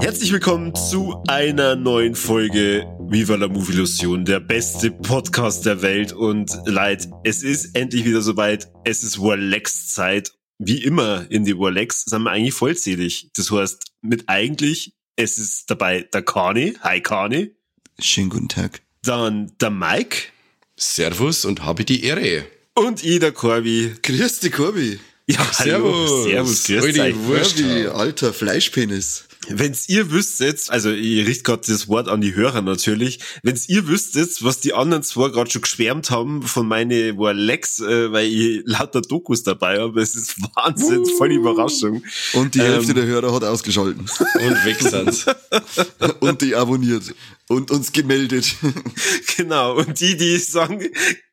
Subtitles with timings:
[0.00, 6.12] Herzlich willkommen zu einer neuen Folge Viva la Movie Illusion, der beste Podcast der Welt.
[6.12, 8.68] Und leid, es ist endlich wieder soweit.
[8.84, 10.32] Es ist Warlex-Zeit.
[10.58, 13.32] Wie immer in die Warlex sind wir eigentlich vollzählig.
[13.34, 16.76] Das heißt, mit eigentlich, es ist dabei der Kani.
[16.82, 17.50] Hi Kani.
[17.98, 18.80] Schönen guten Tag.
[19.02, 20.28] Dann der Mike.
[20.76, 22.46] Servus und habe die Ehre.
[22.74, 23.92] Und ich, der Corby.
[24.04, 25.00] Grüß dich, Corby.
[25.26, 26.26] Ja, Servus.
[26.26, 27.56] Servus, grüß.
[27.56, 29.24] Corby, alter Fleischpenis.
[29.48, 33.88] Wenn's ihr wüsstet, also ich richte gerade das Wort an die Hörer natürlich, wenn's ihr
[33.88, 38.62] wüsstet, was die anderen zwei gerade schon geschwärmt haben von meine Warlex, äh, weil ich
[38.66, 42.02] lauter Dokus dabei habe, es ist Wahnsinn, voll die Überraschung.
[42.34, 42.96] Und die Hälfte Ähm.
[42.96, 44.00] der Hörer hat ausgeschalten.
[44.00, 45.24] Und weg sind's.
[46.20, 47.14] Und die abonniert.
[47.50, 48.54] Und uns gemeldet.
[49.36, 50.86] Genau, und die, die sagen,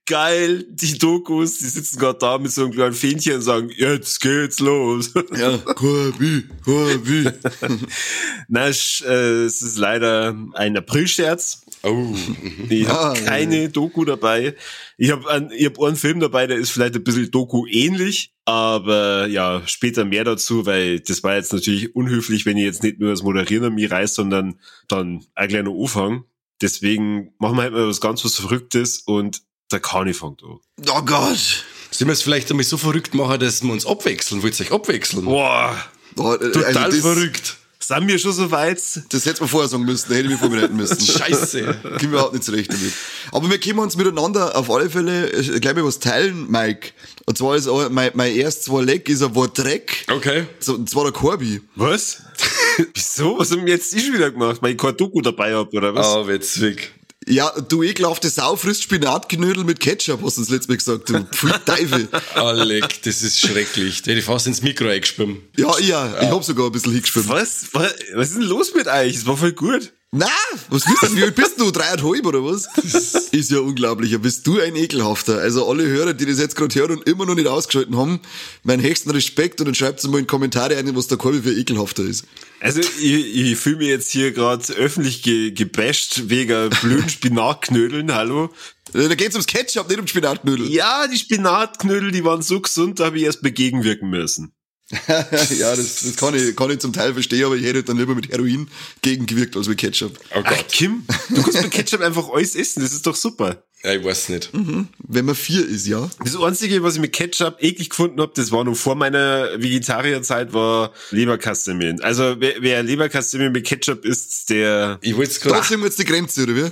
[0.07, 4.21] geil, die Dokus, die sitzen gerade da mit so einem kleinen Fähnchen und sagen, jetzt
[4.21, 5.11] geht's los.
[5.37, 7.29] Ja, Corby, Corby.
[8.47, 11.65] Na, äh, es ist leider ein Aprilscherz.
[11.87, 12.67] Oh, mhm.
[12.69, 14.55] Ich habe keine Doku dabei.
[14.97, 19.27] Ich habe ein, ich hab einen Film dabei, der ist vielleicht ein bisschen Doku-ähnlich, aber
[19.27, 23.09] ja, später mehr dazu, weil das war jetzt natürlich unhöflich, wenn ich jetzt nicht nur
[23.11, 26.23] das Moderieren an mich reiß, sondern dann ein kleiner Anfang.
[26.61, 29.41] Deswegen machen wir halt mal was ganz was Verrücktes und
[29.71, 30.59] der Kani fängt an.
[30.89, 31.65] Oh Gott.
[31.91, 34.43] Sollen wir es vielleicht einmal so verrückt machen, dass wir uns abwechseln?
[34.43, 35.25] Wollt ihr euch abwechseln?
[35.25, 35.77] Boah,
[36.17, 37.57] Oh, äh, Total also das, verrückt.
[37.87, 38.81] Sind wir schon so weit?
[39.09, 40.99] Das hätten wir vorher sagen müssen, da hätte ich mich vorbereiten müssen.
[41.05, 41.63] Scheiße.
[41.63, 42.91] Kommen wir überhaupt nicht zurecht damit.
[43.31, 46.89] Aber wir können uns miteinander auf alle Fälle äh, gleich mal was teilen, Mike.
[47.25, 50.05] Und zwar ist auch mein, mein erstes Warleck ist ein Wardreck.
[50.11, 50.47] Okay.
[50.59, 51.61] So, und zwar der Corby.
[51.75, 52.23] Was?
[52.93, 53.39] Wieso?
[53.39, 54.57] Was haben wir jetzt ich wieder gemacht?
[54.61, 56.07] Weil ich kein Doku dabei hab oder was?
[56.07, 56.91] Ah, witzig.
[57.29, 61.09] Ja, du ekelhafte Sau frisst Spinatknödel mit Ketchup, hast du das letzte Mal gesagt.
[61.09, 61.19] Du
[61.65, 62.07] Teufel.
[62.35, 64.01] Alec, das ist schrecklich.
[64.03, 65.41] Der hätte fast ins Mikro eingeschwimmt.
[65.57, 67.27] Ja, ja, ich hab sogar ein bisschen hingeschwimmt.
[67.27, 67.65] Was?
[67.73, 67.93] was?
[68.13, 69.13] Was ist denn los mit euch?
[69.15, 69.91] Das war voll gut.
[70.13, 70.25] Na,
[70.69, 71.15] was bist du?
[71.17, 71.69] Wie alt bist du?
[71.69, 72.65] Dreieinhalb oder was?
[73.33, 74.11] Ist ja unglaublich.
[74.11, 75.39] Ja, bist du ein ekelhafter.
[75.39, 78.21] Also alle Hörer, die das jetzt gerade hören und immer noch nicht ausgeschalten haben,
[78.63, 81.53] meinen höchsten Respekt und dann schreibt mal in die Kommentare ein, was der Korbi für
[81.53, 82.25] ekelhafter ist.
[82.61, 88.49] Also ich, ich fühle mich jetzt hier gerade öffentlich ge gebasht wegen blöden Spinatknödeln, hallo?
[88.93, 90.71] Da geht's ums Ketchup, nicht um Spinatknödel.
[90.71, 94.53] Ja, die Spinatknödel, die waren so gesund, da habe ich erst mal gegenwirken müssen.
[95.07, 98.15] ja, das, das kann, ich, kann ich zum Teil verstehen, aber ich hätte dann lieber
[98.15, 98.69] mit Heroin
[99.01, 100.17] gegengewirkt als mit Ketchup.
[100.33, 100.67] Oh Ach, Gott.
[100.69, 103.63] Kim, du kannst mit Ketchup einfach alles essen, das ist doch super.
[103.83, 104.49] Ja, ich weiß nicht.
[104.53, 106.09] Wenn man vier ist, ja.
[106.23, 110.53] Das Einzige, was ich mit Ketchup eklig gefunden hab, das war noch vor meiner Vegetarierzeit,
[110.53, 112.01] war Leberkassemmeln.
[112.01, 114.99] Also wer, wer Leberkassemmeln mit Ketchup isst, der...
[115.01, 115.57] Ich wollte es gerade.
[115.57, 116.71] Trotzdem jetzt die Grenze, oder wie?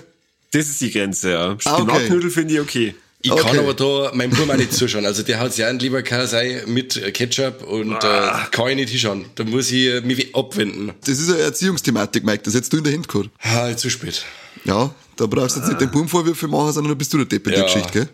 [0.51, 1.47] Das ist die Grenze, ja.
[1.47, 1.81] Ah, okay.
[1.81, 2.95] Spinatknödel finde ich okay.
[3.21, 3.41] Ich Okay.
[3.43, 5.05] kann aber da meinem Bruder nicht zuschauen.
[5.05, 8.89] Also der hat ja einen lieber Kasei mit äh, Ketchup und äh, kann ich nicht
[8.91, 9.25] hinschauen.
[9.35, 10.93] Da muss ich äh, mich abwenden.
[11.05, 12.43] Das ist eine Erziehungsthematik, Mike.
[12.43, 13.29] Das hättest du in der Hand gehabt.
[13.41, 14.23] Ah, zu spät.
[14.63, 17.47] Ja, da brauchst du jetzt nicht den Bubenvorwürfe machen, sondern dann bist du der Depp
[17.47, 17.65] in der Ja.
[17.65, 18.07] Geschichte, gell?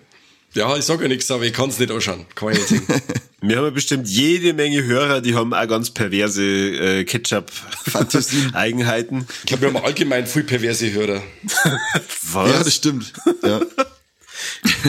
[0.53, 2.25] Ja, ich sag ja nichts, aber ich kann es nicht anschauen.
[2.35, 2.83] Kann ich nicht sehen.
[3.41, 7.03] Wir haben ja bestimmt jede Menge Hörer, die haben auch ganz perverse äh.
[7.05, 9.25] Ketchup-Eigenheiten.
[9.43, 11.23] Ich glaube, wir haben allgemein viel perverse Hörer.
[12.33, 12.51] Was?
[12.51, 13.11] Ja, das stimmt.
[13.43, 13.61] Ja.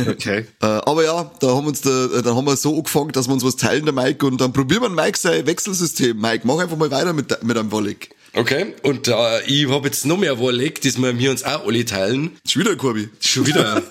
[0.09, 0.47] Okay.
[0.63, 3.35] Äh, aber ja, da haben uns da, äh, dann haben wir so angefangen, dass wir
[3.35, 6.21] uns was teilen, der Mike, und dann probieren wir Mike sein Wechselsystem.
[6.21, 8.11] Mike, mach einfach mal weiter mit, mit einem Wollig.
[8.35, 11.85] Okay, und äh, ich habe jetzt noch mehr Wolleck, das wir mir uns auch alle
[11.85, 12.31] teilen.
[12.43, 13.11] Ist wieder Korbi.
[13.21, 13.83] Schon wieder.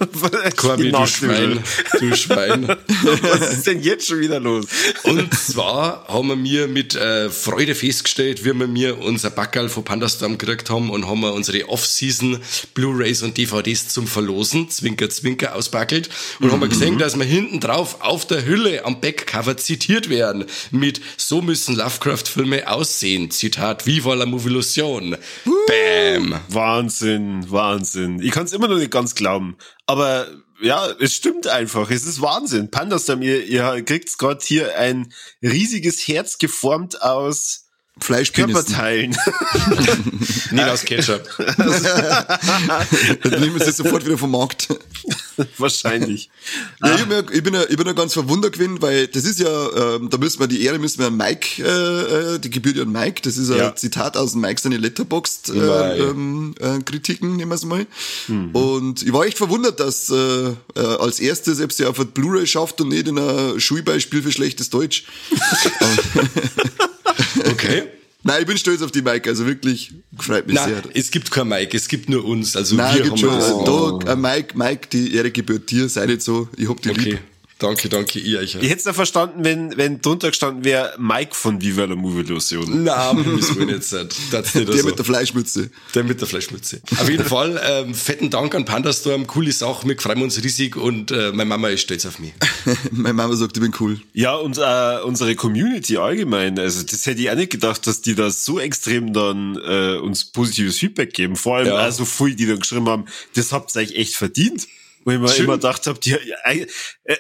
[0.56, 1.64] Corby, du Schwein.
[2.00, 2.68] Du Schwein.
[2.68, 4.66] Was ist denn jetzt schon wieder los?
[5.04, 9.84] Und zwar haben wir mir mit äh, Freude festgestellt, wie wir mir unser Backerl von
[9.84, 12.40] Pandastorm gekriegt haben und haben wir unsere Off-Season
[12.74, 16.10] Blu-Rays und DVDs zum Verlosen, Zwinker, Zwinker, ausbackelt
[16.40, 20.46] und haben wir gesehen, dass wir hinten drauf auf der Hülle am Backcover zitiert werden
[20.72, 23.30] mit So müssen Lovecraft-Filme aussehen.
[23.30, 25.16] Zitat, Viva la Movilusion.
[25.68, 26.40] Bam.
[26.50, 28.22] Wahnsinn, Wahnsinn.
[28.22, 29.58] Ich kann es immer noch nicht ganz glauben.
[29.86, 30.28] Aber
[30.62, 31.90] ja, es stimmt einfach.
[31.92, 32.72] Es ist Wahnsinn.
[32.72, 38.54] Pandastam, ihr, ihr kriegt gerade hier ein riesiges Herz geformt aus Fleischpenissen.
[38.54, 39.12] Körperteilen.
[40.52, 41.28] Nicht aus Ketchup.
[41.38, 44.70] Dann nehmen wir sie sofort wieder vom Markt.
[45.58, 46.30] Wahrscheinlich.
[46.84, 49.26] Ja, ich, bin ja, ich, bin ja, ich bin ja ganz verwundert gewesen, weil das
[49.26, 52.50] ist ja, ähm, da müssen wir die Ehre müssen wir an Mike, äh, äh, die
[52.50, 53.76] gebührt ja an Mike, das ist ein Ja.
[53.76, 57.86] Zitat aus dem Mike seine Letterboxd äh, ähm, äh, Kritiken, nehmen wir es mal.
[58.28, 62.80] Und ich war echt verwundert, dass äh, äh, als erstes selbst ja auf Blu-ray schafft
[62.82, 65.04] und nicht in ein Schulbeispiel für schlechtes Deutsch.
[67.50, 67.84] Okay.
[68.24, 70.84] Nein, ich bin stolz auf die Mike, also wirklich freut mich Nein, sehr.
[70.94, 72.56] es gibt kein Mike, es gibt nur uns.
[72.56, 74.00] Also Nein, wir gibt haben schon.
[74.00, 74.06] das.
[74.06, 77.00] Da, äh, Mike, Mike, die Ehre gebührt dir, sei nicht so, ich hab die Okay.
[77.02, 77.20] lieb.
[77.62, 78.56] Danke, danke, ihr euch.
[78.56, 82.22] Ich hätte es ja verstanden, wenn, wenn drunter gestanden wäre, Mike von Viva la Movie
[82.22, 82.84] Illusion.
[82.84, 84.10] Nein, müssen wir nicht sein.
[84.32, 84.88] Das nicht Der so.
[84.88, 85.70] mit der Fleischmütze.
[85.94, 86.82] Der mit der Fleischmütze.
[87.00, 91.12] Auf jeden Fall, ähm, fetten Dank an Pandastorm, coole Sache, wir freuen uns riesig und
[91.12, 92.34] äh, meine Mama ist stolz auf mich.
[92.92, 94.00] Meine Mama sagt, ich bin cool.
[94.14, 98.16] Ja, und äh, unsere Community allgemein, also das hätte ich auch nicht gedacht, dass die
[98.16, 101.36] da so extrem dann äh, uns positives Feedback geben.
[101.36, 101.76] Vor allem Ja.
[101.76, 103.06] also viele, die dann geschrieben haben,
[103.36, 104.68] das habt ihr euch echt verdient.
[105.04, 105.46] Wo ich mir Schön.
[105.46, 106.68] immer gedacht habe, die, äh,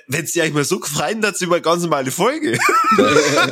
[0.08, 2.58] wenn sie euch mal so gefreien, dass über eine ganz normale Folge.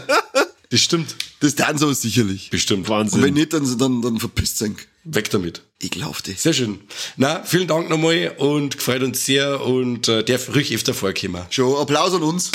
[0.71, 1.15] Das stimmt.
[1.39, 2.51] Das dann so sicherlich.
[2.51, 2.87] Bestimmt.
[2.87, 3.23] Und Wahnsinn.
[3.23, 4.77] wenn nicht, dann, dann, dann verpisst sein.
[5.03, 5.63] Weg damit.
[5.81, 6.33] Ekelhafte.
[6.33, 6.81] Sehr schön.
[7.17, 11.43] Na, vielen Dank nochmal und gefreut uns sehr und äh, darf ruhig öfter vorkommen.
[11.49, 12.51] Schon Applaus an uns.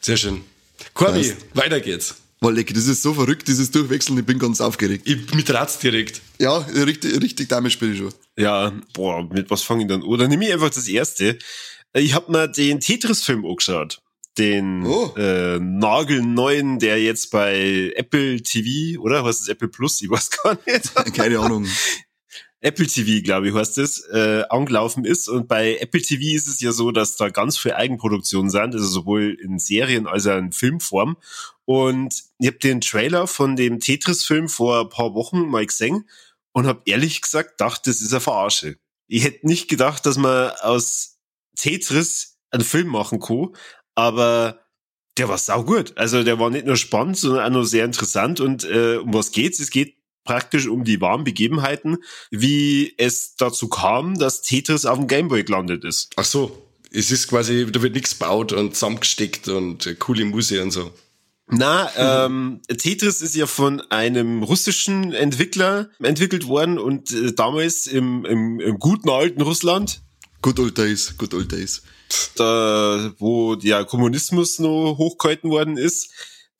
[0.00, 0.42] Sehr schön.
[0.94, 2.16] Corby, weiter geht's.
[2.42, 2.72] War lecker.
[2.72, 4.18] Das ist so verrückt, dieses Durchwechseln.
[4.18, 5.06] Ich bin ganz aufgeregt.
[5.06, 6.22] Ich mit Ratz direkt.
[6.38, 8.12] Ja, richtig, richtig damit spiele ich schon.
[8.38, 10.02] Ja, boah, mit was fange ich dann?
[10.02, 11.38] Oder nehme ich einfach das erste.
[11.92, 13.98] Ich habe mir den Tetris-Film angeschaut.
[14.38, 15.12] Den Oh.
[15.18, 19.22] äh, nagelneuen, der jetzt bei Apple TV, oder?
[19.24, 20.00] Was ist Apple Plus?
[20.00, 20.94] Ich weiß gar nicht.
[21.14, 21.66] Keine Ahnung.
[22.62, 25.28] Apple TV, glaube ich, heißt es, äh, angelaufen ist.
[25.28, 28.86] Und bei Apple TV ist es ja so, dass da ganz viel Eigenproduktionen sind, also
[28.86, 31.16] sowohl in Serien als auch in Filmform.
[31.64, 36.08] Und ich habe den Trailer von dem Tetris-Film vor ein paar Wochen mal gesehen
[36.52, 38.76] und habe ehrlich gesagt gedacht, das ist eine Verarsche.
[39.06, 41.18] Ich hätte nicht gedacht, dass man aus
[41.56, 43.48] Tetris einen Film machen kann,
[43.94, 44.60] aber
[45.16, 45.96] der war saugut.
[45.96, 48.40] Also der war nicht nur spannend, sondern auch noch sehr interessant.
[48.40, 49.60] Und äh, um was geht's?
[49.60, 51.98] Es geht praktisch um die wahren Begebenheiten,
[52.30, 56.10] wie es dazu kam, dass Tetris auf dem Gameboy gelandet ist.
[56.16, 56.66] Ach so.
[56.92, 60.90] Es ist quasi, da wird nichts gebaut und zusammengesteckt und äh, coole Musik und so.
[61.52, 68.24] Na, ähm, Tetris ist ja von einem russischen Entwickler entwickelt worden und äh, damals im,
[68.24, 70.00] im, im guten alten Russland,
[70.42, 71.82] Good old days, good old days.
[72.36, 76.10] da, wo der Kommunismus noch hochgehalten worden ist,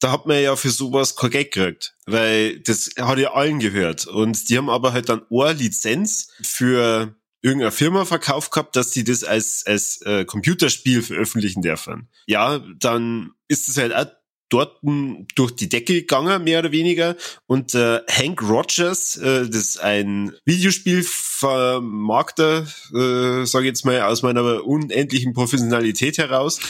[0.00, 4.06] da hat man ja für sowas kein Geld gekriegt, weil das hat ja allen gehört.
[4.06, 9.04] Und die haben aber halt dann eine Lizenz für irgendeine Firma verkauft gehabt, dass die
[9.04, 12.08] das als, als äh, Computerspiel veröffentlichen dürfen.
[12.26, 14.06] Ja, dann ist es halt auch
[14.50, 17.16] dort durch die Decke gegangen, mehr oder weniger.
[17.46, 24.66] Und äh, Hank Rogers, äh, das ist ein Videospielvermarkter, äh, sage jetzt mal aus meiner
[24.66, 26.60] unendlichen Professionalität heraus,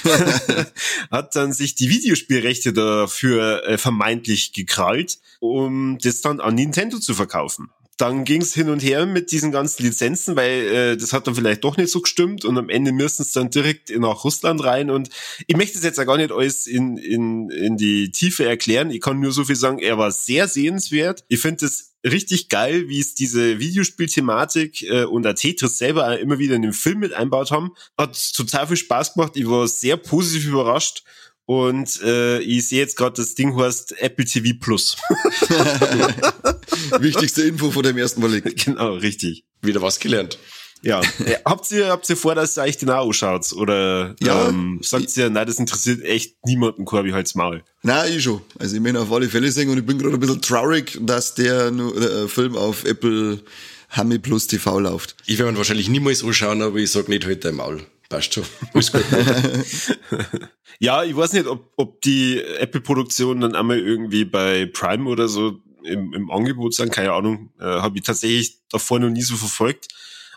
[1.11, 7.15] hat dann sich die Videospielrechte dafür äh, vermeintlich gekrallt, um das dann an Nintendo zu
[7.15, 11.35] verkaufen dann ging's hin und her mit diesen ganzen Lizenzen, weil äh, das hat dann
[11.35, 14.91] vielleicht doch nicht so gestimmt und am Ende müssen es dann direkt nach Russland rein
[14.91, 15.11] und
[15.47, 18.91] ich möchte es jetzt ja gar nicht alles in, in, in die Tiefe erklären.
[18.91, 21.25] Ich kann nur so viel sagen, er war sehr sehenswert.
[21.29, 26.39] Ich finde es richtig geil, wie es diese Videospielthematik äh, und der Tetris selber immer
[26.39, 27.73] wieder in den Film mit einbaut haben.
[27.99, 29.37] Hat total viel Spaß gemacht.
[29.37, 31.05] Ich war sehr positiv überrascht.
[31.51, 34.97] Und äh, ich sehe jetzt gerade, das Ding heißt Apple TV Plus.
[37.01, 38.65] Wichtigste Info von dem ersten Mal liegt.
[38.65, 39.43] genau, richtig.
[39.61, 40.39] Wieder was gelernt.
[40.83, 41.01] Ja.
[41.01, 43.53] Äh, habt ihr, habt ihr vor, dass ihr euch den auch anschaut?
[43.55, 44.49] Oder Ja.
[44.49, 47.65] ähm, sagt ihr, nein, das interessiert echt niemanden, Corby halt's Maul.
[47.83, 48.43] Nein, ich schon.
[48.61, 51.35] Also ich meine auf alle Fälle sehen und ich bin gerade ein bisschen traurig, dass
[51.35, 53.41] der nur, äh, Film auf Apple
[53.89, 55.17] Hammy Plus TV läuft.
[55.27, 57.83] Ich werde mir wahrscheinlich niemals anschauen, aber ich sag nicht heute im Maul.
[58.11, 58.45] Passt schon.
[58.75, 59.05] Alles gut.
[60.83, 65.61] Ja, ich weiß nicht, ob, ob die Apple-Produktionen dann einmal irgendwie bei Prime oder so
[65.85, 67.51] im, im Angebot sind, keine Ahnung.
[67.61, 69.89] Äh, habe ich tatsächlich davor noch nie so verfolgt.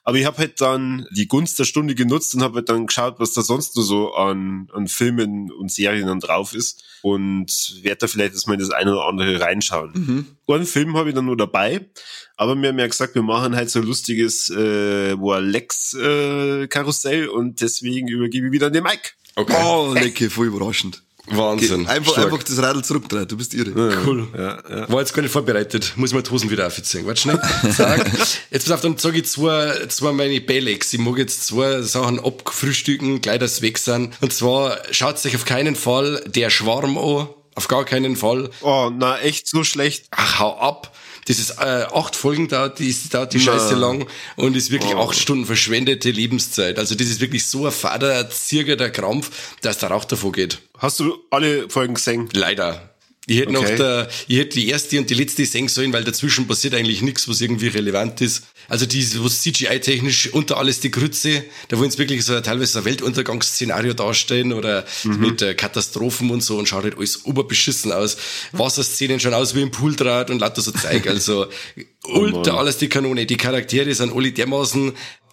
[0.04, 3.20] Aber ich habe halt dann die Gunst der Stunde genutzt und habe halt dann geschaut,
[3.20, 6.84] was da sonst nur so an, an Filmen und Serien dann drauf ist.
[7.02, 9.92] Und werde da vielleicht jetzt mal in das eine oder andere reinschauen.
[9.94, 10.26] Mhm.
[10.48, 11.86] Einen Film habe ich dann nur dabei,
[12.38, 18.08] aber wir haben ja gesagt, wir machen halt so ein lustiges äh, Lex-Karussell und deswegen
[18.08, 19.12] übergebe ich wieder an den Mike.
[19.36, 19.56] Okay.
[19.66, 21.02] Oh, lecker, voll überraschend.
[21.28, 21.88] Wahnsinn.
[21.88, 22.26] Einfach, Stark.
[22.26, 23.72] einfach das Radl zurückdrehen, du bist irre.
[24.06, 24.28] Cool.
[24.38, 24.90] Ja, ja.
[24.92, 25.94] War jetzt gar nicht vorbereitet.
[25.96, 27.06] Muss mal die Hosen wieder aufziehen.
[27.06, 27.40] Warte schnell.
[27.76, 28.12] Zack.
[28.52, 30.92] Jetzt pass auf, dann sage ich zwei, zwei meine Belex.
[30.92, 34.14] Ich mag jetzt zwei Sachen abfrühstücken, gleich dass sie weg sind.
[34.22, 38.50] Und zwar schaut euch auf keinen Fall der Schwarm an Auf gar keinen Fall.
[38.62, 40.08] Oh, na, echt so schlecht.
[40.12, 40.94] Ach, hau ab.
[41.28, 44.94] Das ist äh, acht Folgen dauert, die, ist, dauert die Scheiße lang und ist wirklich
[44.96, 45.00] Oh.
[45.08, 46.78] acht Stunden verschwendete Lebenszeit.
[46.80, 50.60] Also das ist wirklich so ein fader, zirgerter Krampf, dass der Rauch davor geht.
[50.78, 52.30] Hast du alle Folgen gesehen?
[52.34, 52.93] Leider.
[53.26, 53.78] Ich hätte noch Okay.
[53.78, 57.30] der, ich hätte die erste und die letzte sehen sollen, weil dazwischen passiert eigentlich nichts,
[57.30, 58.44] was irgendwie relevant ist.
[58.68, 62.86] Also die, wo CGI-technisch unter alles die Grütze, da wollen sie wirklich so teilweise ein
[62.86, 68.18] Weltuntergangsszenario darstellen oder mit äh, Katastrophen und so und schaut halt alles oberbeschissen aus.
[68.52, 71.08] Wasserszenen schauen aus wie im Pooldraht und lauter so Zeug.
[71.08, 71.48] Also
[72.04, 73.26] ultra alles die Kanone.
[73.26, 74.92] Die Charaktere sind alle dermaßen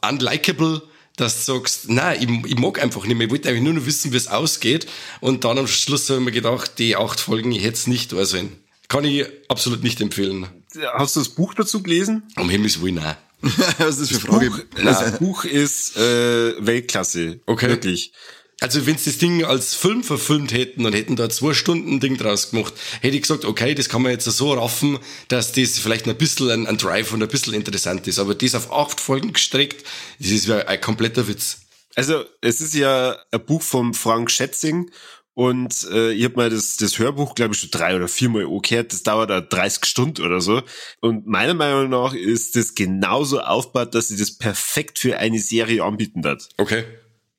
[0.08, 0.82] unlikable,
[1.16, 3.26] dass du sagst, nein, ich, ich mag einfach nicht mehr.
[3.26, 4.86] Ich wollte eigentlich nur noch wissen, wie es ausgeht.
[5.20, 8.12] Und dann am Schluss habe ich mir gedacht, die acht Folgen, ich hätte es nicht
[8.12, 8.52] da sein.
[8.88, 10.46] Kann ich absolut nicht empfehlen.
[10.94, 12.22] Hast du das Buch dazu gelesen?
[12.36, 13.16] Um Himmels Willen, nein.
[13.78, 14.50] Was ist das für eine Frage?
[14.50, 17.40] Buch, das Buch ist äh, Weltklasse.
[17.46, 17.68] Okay.
[17.68, 18.12] Wirklich.
[18.60, 22.00] Also wenn sie das Ding als Film verfilmt hätten und hätten da zwei Stunden ein
[22.00, 24.98] Ding draus gemacht, hätte ich gesagt, okay, das kann man jetzt so raffen,
[25.28, 28.18] dass das vielleicht ein bisschen ein, ein Drive und ein bisschen interessant ist.
[28.18, 29.84] Aber das auf acht Folgen gestreckt,
[30.18, 31.62] das ist ja ein kompletter Witz.
[31.96, 34.90] Also, es ist ja ein Buch vom Frank Schätzing
[35.34, 38.92] und äh, ich habe mal das, das Hörbuch, glaube ich, schon drei oder viermal angehört.
[38.92, 40.62] Das dauert auch 30 Stunden oder so.
[41.00, 45.82] Und meiner Meinung nach ist das genauso aufgebaut, dass sie das perfekt für eine Serie
[45.82, 46.48] anbieten wird.
[46.58, 46.84] Okay.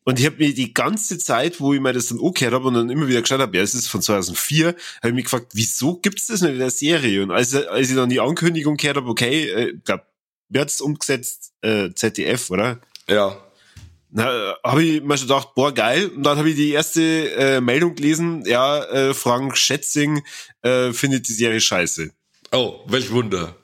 [0.04, 2.74] Und ich habe mir die ganze Zeit, wo ich mir das dann angehört habe und
[2.74, 4.78] dann immer wieder geschaut habe, ja, es ist von 2004, habe
[5.10, 7.22] ich mich gefragt, wieso gibt's das nicht in der Serie?
[7.22, 10.02] Und als, als ich dann die Ankündigung gehört habe, okay, äh, glaub,
[10.50, 12.80] wird's umgesetzt, äh, ZDF, oder?
[13.08, 13.38] Ja.
[14.10, 16.08] Na, habe ich mir schon gedacht, boah, geil.
[16.08, 20.24] Und dann habe ich die erste äh, Meldung gelesen, ja, äh, Frank Schätzing
[20.64, 22.12] äh, findet die Serie scheiße.
[22.52, 23.56] Oh, welch Wunder.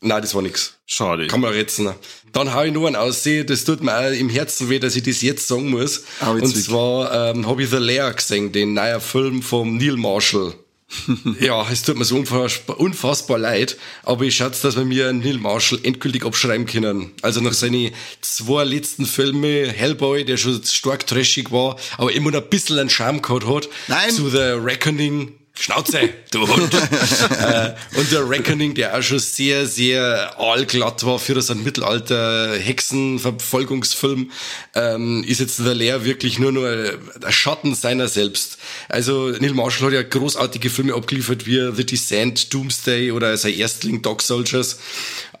[0.00, 0.74] Nein, das war nix.
[0.86, 1.26] Schade.
[1.26, 1.90] Kann man retzen.
[2.32, 5.02] Dann hau ich noch einen aussehen, das tut mir auch im Herzen weh, dass ich
[5.02, 6.04] das jetzt sagen muss.
[6.20, 10.54] Ah, Und zwar ähm, habe ich The Lair gesehen, den neuen Film vom Neil Marshall.
[11.40, 15.36] ja, es tut mir so unfassbar, unfassbar leid, aber ich schätze, dass wir mir Neil
[15.36, 17.12] Marshall endgültig abschreiben können.
[17.20, 17.90] Also nach seinen
[18.22, 22.88] zwei letzten Filmen, Hellboy, der schon stark trashig war, aber immer noch ein bisschen einen
[22.88, 24.10] Charme gehabt hat, Nein.
[24.10, 26.72] zu The Reckoning, Schnauze, du Hund.
[26.74, 34.30] äh, und der Reckoning, der auch schon sehr, sehr allglatt war für so einen Mittelalter-Hexenverfolgungsfilm,
[34.76, 36.92] ähm, ist jetzt der Lehr wirklich nur noch ein
[37.32, 38.58] Schatten seiner selbst.
[38.88, 44.00] Also Neil Marshall hat ja großartige Filme abgeliefert wie The Descent, Doomsday oder sein Erstling
[44.00, 44.78] Dog Soldiers,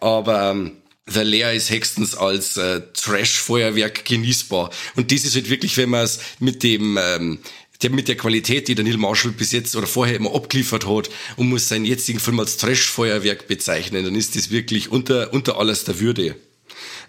[0.00, 0.72] aber ähm,
[1.06, 4.70] The Lair ist höchstens als äh, Trash-Feuerwerk genießbar.
[4.96, 7.38] Und das ist halt wirklich, wenn man es mit dem ähm,
[7.82, 11.10] der mit der Qualität, die der Neil Marshall bis jetzt oder vorher immer abgeliefert hat
[11.36, 15.84] und muss seinen jetzigen Film als Trash-Feuerwerk bezeichnen, dann ist das wirklich unter, unter alles
[15.84, 16.36] der Würde.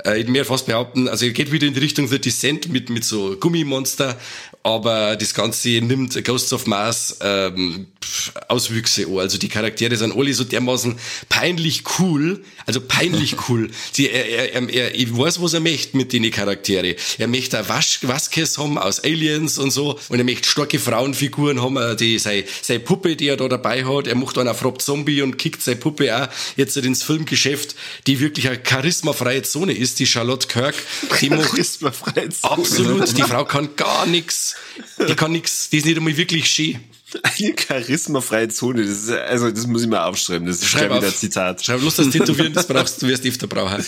[0.06, 2.90] Äh, ich mehr fast behaupten, also er geht wieder in die Richtung The Descent mit,
[2.90, 4.18] mit so Gummimonster,
[4.64, 7.88] aber das Ganze nimmt Ghosts of Mars ähm,
[8.48, 9.20] Auswüchse an.
[9.20, 13.72] Also die Charaktere sind alle so dermaßen peinlich cool, also peinlich cool.
[13.92, 16.96] Sie, er, er, er, ich weiß, was er möchte mit den Charaktere.
[17.18, 21.78] Er möchte Wasch, Vasquez haben aus Aliens und so und er möchte starke Frauenfiguren haben,
[21.78, 24.08] äh, die seine, seine Puppe, die er da dabei hat.
[24.08, 27.76] Er macht einen auf Rob Zombie und kickt seine Puppe auch jetzt ins Filmgeschäft,
[28.08, 30.76] die wirklich eine charismafreie Zone ist, die Charlotte Kirk.
[31.22, 31.52] Die macht.
[32.42, 34.56] Absolut, die Frau kann gar nix.
[35.08, 36.80] Die kann nix, die ist nicht einmal wirklich schön.
[37.24, 38.84] Eine charismafreie Zone.
[38.84, 40.46] Das ist, also, das muss ich mal aufschreiben.
[40.48, 41.18] Das ist Schreib wieder auf.
[41.18, 41.64] Zitat.
[41.64, 43.84] Schreib los, das Tätowieren, das brauchst du, wirst öfter brauchen.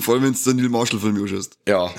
[0.00, 1.58] Vor allem, wenn du den Neil Marshall-Film anschaust.
[1.68, 1.92] Ja.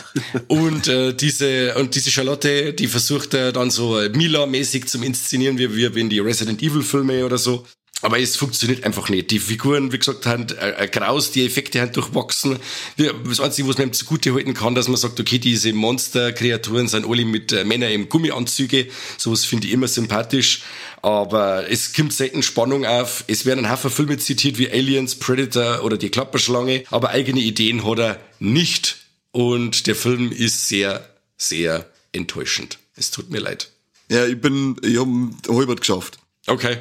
[0.47, 5.59] Und äh, diese und diese Charlotte, die versucht äh, dann so äh, Mila-mäßig zum Inszenieren,
[5.59, 7.67] wie, wie in die Resident Evil Filme oder so.
[8.01, 9.29] Aber es funktioniert einfach nicht.
[9.31, 12.57] Die Figuren, wie gesagt, haben äh, äh, graus, die Effekte haben durchwachsen.
[12.97, 17.05] Das Einzige, was man ihm zugute halten kann, dass man sagt, okay, diese Monster-Kreaturen sind
[17.05, 18.87] alle mit äh, Männern im Gummianzüge.
[19.17, 20.61] Sowas finde ich immer sympathisch.
[21.01, 23.25] Aber es kommt selten Spannung auf.
[23.27, 26.83] Es werden ein Haufen Filme zitiert wie Aliens, Predator oder die Klapperschlange.
[26.91, 28.97] Aber eigene Ideen hat er nicht.
[29.31, 32.79] Und der Film ist sehr, sehr enttäuschend.
[32.95, 33.71] Es tut mir leid.
[34.09, 36.17] Ja, ich bin, ich hab ihn halbert geschafft.
[36.47, 36.77] Okay.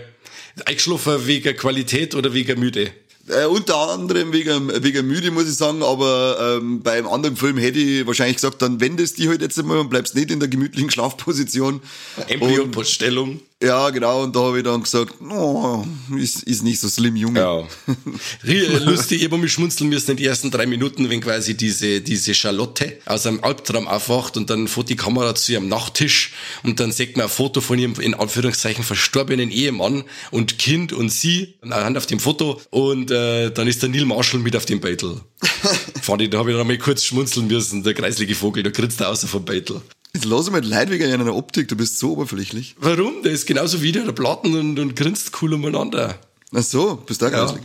[0.67, 2.91] Eingeschlafen wegen Qualität oder wegen müde?
[3.29, 7.59] Äh, unter anderem wegen, wegen müde, muss ich sagen, aber ähm, bei einem anderen Film
[7.59, 10.49] hätte ich wahrscheinlich gesagt, dann wendest die halt jetzt einmal und bleibst nicht in der
[10.49, 11.83] gemütlichen Schlafposition.
[12.27, 13.41] Embryo-Poststellung.
[13.61, 15.85] Ja, genau, und da habe ich dann gesagt, oh,
[16.17, 17.41] ist, ist nicht so slim, Junge.
[17.41, 17.67] Ja.
[18.47, 22.01] Rie- Lustig, ich habe mich schmunzeln müssen in den ersten drei Minuten, wenn quasi diese,
[22.01, 26.79] diese Charlotte aus einem Albtraum aufwacht und dann fährt die Kamera zu ihrem Nachttisch und
[26.79, 31.57] dann sieht man ein Foto von ihrem, in Anführungszeichen, verstorbenen Ehemann und Kind und sie
[31.63, 35.21] anhand auf dem Foto und äh, dann ist der Neil Marshall mit auf dem Beitel.
[36.01, 39.01] Fand ich, da habe ich dann mal kurz schmunzeln müssen, der kreislige Vogel, da grinst
[39.01, 39.81] er außer vom Beitel.
[40.15, 42.75] Jetzt lass mal Leid wegen einer Optik, du bist so oberflächlich.
[42.79, 43.23] Warum?
[43.23, 46.19] Der ist genauso wie der, der Platten und, und grinst cool umeinander.
[46.55, 47.63] Ach so, bist du auch Ja, grauslig?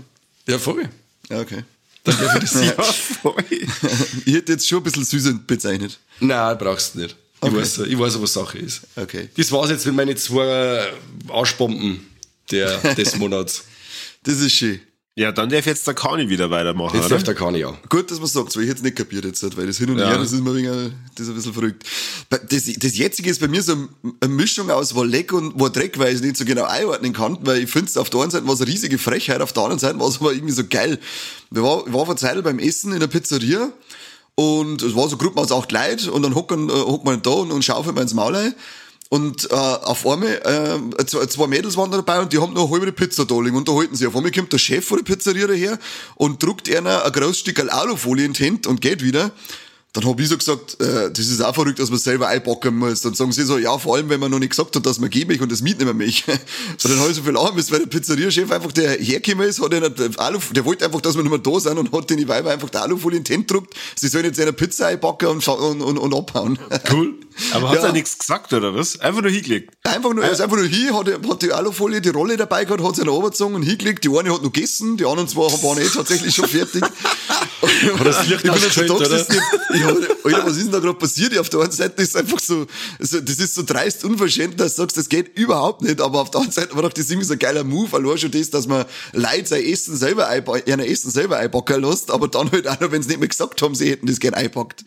[0.47, 0.89] ja voll.
[1.29, 1.63] Ja, okay.
[2.03, 3.35] Dann ich das Ja, voll.
[4.25, 6.00] Ich hätte jetzt schon ein bisschen süß bezeichnet.
[6.19, 7.15] Nein, brauchst du nicht.
[7.41, 7.55] Ich, Okay.
[7.57, 8.81] weiß, ich weiß, was Sache ist.
[8.95, 9.29] Okay.
[9.38, 10.88] Das war's jetzt mit meinen zwei
[11.29, 12.05] Arschbomben
[12.51, 13.63] der, des Monats.
[14.23, 14.79] Das ist schön.
[15.15, 17.15] Ja, dann darf jetzt der Kani wieder weitermachen, Jetzt oder?
[17.15, 17.75] darf der Kani auch.
[17.88, 20.10] Gut, dass man sagt, weil ich jetzt nicht kapiert jetzt, weil das hin und Ja.
[20.10, 21.84] her, das ist mir ein, das ist ein bisschen verrückt.
[22.32, 23.75] Das, das jetzige ist bei mir so
[24.22, 27.13] eine Mischung aus war leck und war Dreck, weil ich es nicht so genau einordnen
[27.13, 29.53] kann, weil ich finde es auf der einen Seite war es eine riesige Frechheit, auf
[29.53, 30.98] der anderen Seite war es aber irgendwie so geil.
[31.51, 33.72] Wir war, ich war vor Zeit beim Essen in der Pizzeria
[34.34, 37.29] und es war so Gruppen aus acht Leute und dann hocken, äh, hockt man da
[37.29, 38.55] und, und schaufelt man ins Maul ein.
[39.13, 40.41] Und äh, auf einmal,
[40.98, 43.55] äh, zwei, Mädels waren da dabei und die haben noch eine halbe Pizza da liegen,
[43.55, 44.08] unterhalten sich.
[44.08, 45.77] Auf einmal kommt der Chef von der Pizzeria daher
[46.15, 49.29] und druckt einer ein großes Stück Alufolie in die Hand und geht wieder.
[49.91, 53.01] Dann hab ich so gesagt, äh, das ist auch verrückt, dass man selber einpacken muss.
[53.01, 55.12] Dann sagen sie so, ja, vor allem, wenn man noch nicht gesagt hat, dass man
[55.12, 56.27] geht mich und das mitnehmen mich.
[56.27, 56.39] Und
[56.84, 59.75] dann habe ich so viel lachen müssen, weil der Pizzeriachef einfach, der hergekommen ist, hat
[59.75, 62.50] einen Alu, der wollte einfach, dass wir nicht mehr da sind und hat den Weiber
[62.50, 63.75] einfach der Alufolie in die Hand gedruckt.
[63.96, 66.58] Sie sollen jetzt eine Pizza einpacken und, und, und, und abhauen.
[66.91, 67.13] Cool.
[67.53, 67.85] Aber hat Ja.
[67.85, 68.99] er nichts gesagt, oder was?
[68.99, 69.73] Einfach nur hingelegt.
[69.83, 72.81] Einfach nur, er ist einfach nur hier, hat, hat die Alufolie, die Rolle dabei gehabt,
[72.81, 74.03] hat noch runtergezogen und hingelegt.
[74.03, 76.83] Die eine hat noch gegessen, die anderen zwei waren eh tatsächlich schon fertig.
[77.63, 79.41] Hat das Licht Ich bin jetzt da gesessen,
[79.73, 81.37] ich Alter, was ist denn da gerade passiert?
[81.37, 82.65] Auf der einen Seite ist einfach so,
[82.99, 86.31] so, das ist so dreist unverschämt, dass du sagst, das geht überhaupt nicht, aber auf
[86.31, 88.67] der anderen Seite war doch das irgendwie so ein geiler Move, allein schon das, dass
[88.67, 90.29] man Leute sein Essen selber
[90.65, 93.61] ihr Essen selber einpacken lässt, aber dann halt auch noch, wenn sie nicht mehr gesagt
[93.61, 94.83] haben, sie hätten das gern einpackt.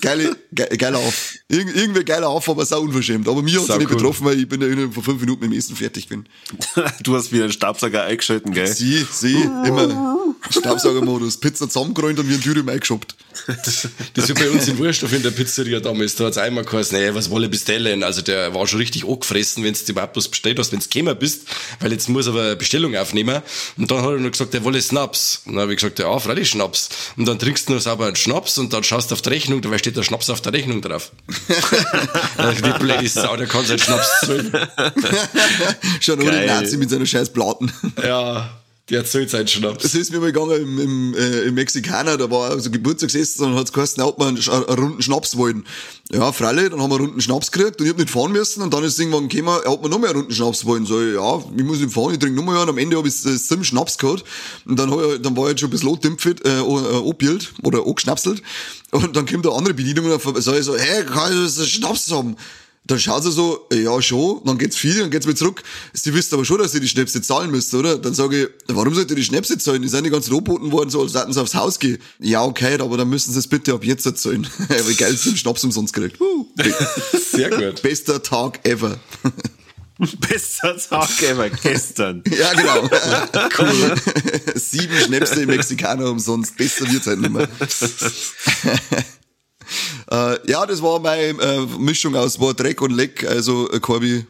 [0.00, 1.34] Geile, ge, geiler Auf.
[1.68, 3.28] Irg irgendwie geiler Auf, aber sau unverschämt.
[3.28, 3.96] Aber mir hat es nicht cool.
[3.96, 6.26] betroffen, weil ich bin ja innerhalb von fünf Minuten mit dem Essen fertig bin.
[7.02, 8.66] Du hast wieder einen Staubsauger eingeschalten, gell?
[8.66, 10.16] Sie, sie, immer.
[10.50, 11.38] Staubsaugermodus.
[11.38, 13.16] Pizza zusammengerollt und wie ein Dürüm eingeschoppt.
[14.14, 16.14] Das ist ja bei uns in Wurstoff in der Pizzeria damals.
[16.16, 18.02] Da hat's einmal geheißen, nee, was wolle bestellen?
[18.02, 21.16] Also der war schon richtig angefressen, wenn du überhaupt was bestellt hast, wenn du gekommen
[21.18, 21.42] bist,
[21.80, 23.42] weil jetzt muss er aber eine Bestellung aufnehmen.
[23.76, 25.42] Und dann hat er nur gesagt, er wolle Schnaps.
[25.46, 26.88] Und dann habe ich gesagt, ja, freilich Schnaps.
[27.16, 29.62] Und dann trinkst du noch sauber einen Schnaps und dann schaust du auf die Rechnung,
[29.62, 31.12] dabei steht der Schnaps auf der Rechnung drauf.
[32.36, 34.52] Also die blöde Sau, der kann seinen Schnaps zahlen.
[36.00, 36.46] Schon ohne.
[36.46, 37.72] Nazi mit seiner scheiß Platen.
[38.02, 39.82] Ja, der zahlt seinen Schnaps.
[39.82, 43.54] Das ist mir mal gegangen im, im, äh, im Mexikaner, da war so Geburtstagsessen und
[43.54, 45.64] hat's geheißen, ob wir einen, einen runden Schnaps wollen.
[46.10, 48.60] Ja, freilich, dann haben wir einen runden Schnaps gekriegt und ich hab nicht fahren müssen
[48.60, 50.84] und dann ist irgendwann gekommen, ob wir noch mehr einen runden Schnaps wollen.
[50.84, 52.70] So, ja, ich muss nicht fahren, ich trinke noch mal einen.
[52.70, 54.24] Am Ende hab ich äh, sieben Schnaps gehabt
[54.66, 57.86] und dann, ich, dann war ich jetzt schon ein bisschen antimpft, äh, äh, angebielt oder
[57.86, 58.42] angeschnapselt
[58.90, 61.68] und dann kommt eine andere Bedienung und dann sag ich so, hey, kann ich das
[61.68, 62.36] Schnaps haben?
[62.84, 65.62] Dann schaut sie so, ja schon, dann geht's viel, dann geht's wieder zurück.
[65.92, 67.96] Sie wisst aber schon, dass ihr die Schnäpse zahlen müsst, oder?
[67.96, 69.82] Dann sage ich, warum sollt ihr die Schnäpse zahlen?
[69.82, 71.98] Die sind die ganzen angeboten worden, so als hätten sie aufs Haus gehen.
[72.18, 74.48] Ja, okay, aber dann müssen sie es bitte ab jetzt zahlen.
[74.86, 76.20] Wie geil, sie den Schnaps umsonst gekriegt.
[76.20, 76.48] Uh,
[77.12, 77.82] Sehr gut.
[77.82, 78.98] bester Tag ever.
[79.98, 82.24] Bester Tag ever, gestern.
[82.36, 82.82] ja, genau.
[83.58, 83.94] cool.
[84.56, 86.56] Sieben Schnäpse im Mexikaner umsonst.
[86.56, 87.48] Besser wird's halt nicht mehr.
[90.10, 93.24] Äh, ja, das war meine äh, Mischung aus war Dreck und Leck.
[93.24, 94.26] Also, äh, Corby,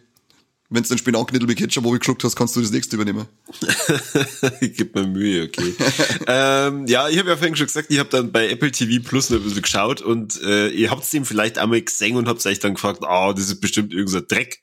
[0.73, 3.27] wenn du den Spinatknittel mit Ketchup geschluckt hast, kannst du das nächste übernehmen.
[4.61, 5.75] ich geb mir Mühe, okay.
[6.27, 9.29] ähm, ja, ich habe ja vorhin schon gesagt, ich habe dann bei Apple TV Plus
[9.29, 12.59] noch ein bisschen geschaut und äh, ihr habt's dem vielleicht einmal gesehen und habt euch
[12.59, 14.63] dann gefragt, ah, das ist bestimmt irgendein Dreck.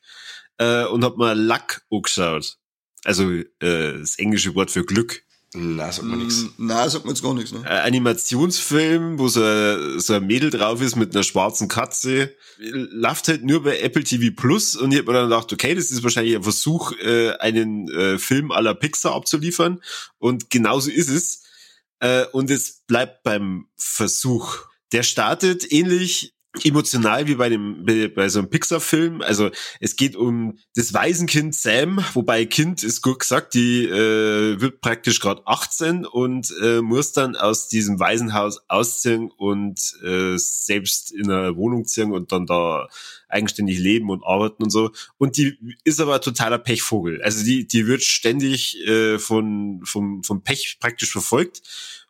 [0.58, 2.58] Äh, und hab mal Luck angeschaut.
[3.04, 5.24] Also äh, das englische Wort für Glück.
[5.56, 6.46] Na, sagt man nix.
[6.58, 7.52] Nein, sagt mir jetzt gar nichts.
[7.52, 7.64] Ne?
[7.66, 12.36] Äh, Animationsfilm, wo so ein, so ein Mädel drauf ist mit einer schwarzen Katze.
[12.60, 15.90] Läuft halt nur bei Apple TV Plus und ich hab mir dann gedacht, okay, das
[15.90, 19.82] ist wahrscheinlich ein Versuch, äh, einen äh, Film aller Pixar abzuliefern.
[20.20, 21.44] Und genauso ist es.
[22.00, 24.58] Äh, und es bleibt beim Versuch.
[24.92, 26.36] Der startet ähnlich
[26.66, 29.22] emotional wie bei dem bei, so einem Pixar-Film.
[29.22, 34.82] Also es geht um das Waisenkind Sam, wobei Kind ist gut gesagt, die äh, wird
[34.82, 41.32] praktisch gerade 18 und äh, muss dann aus diesem Waisenhaus ausziehen und äh, selbst in
[41.32, 42.88] eine Wohnung ziehen und dann da
[43.30, 44.92] eigenständig leben und arbeiten und so.
[45.18, 47.22] Und die ist aber totaler Pechvogel.
[47.22, 51.62] Also die die wird ständig äh, von vom vom Pech praktisch verfolgt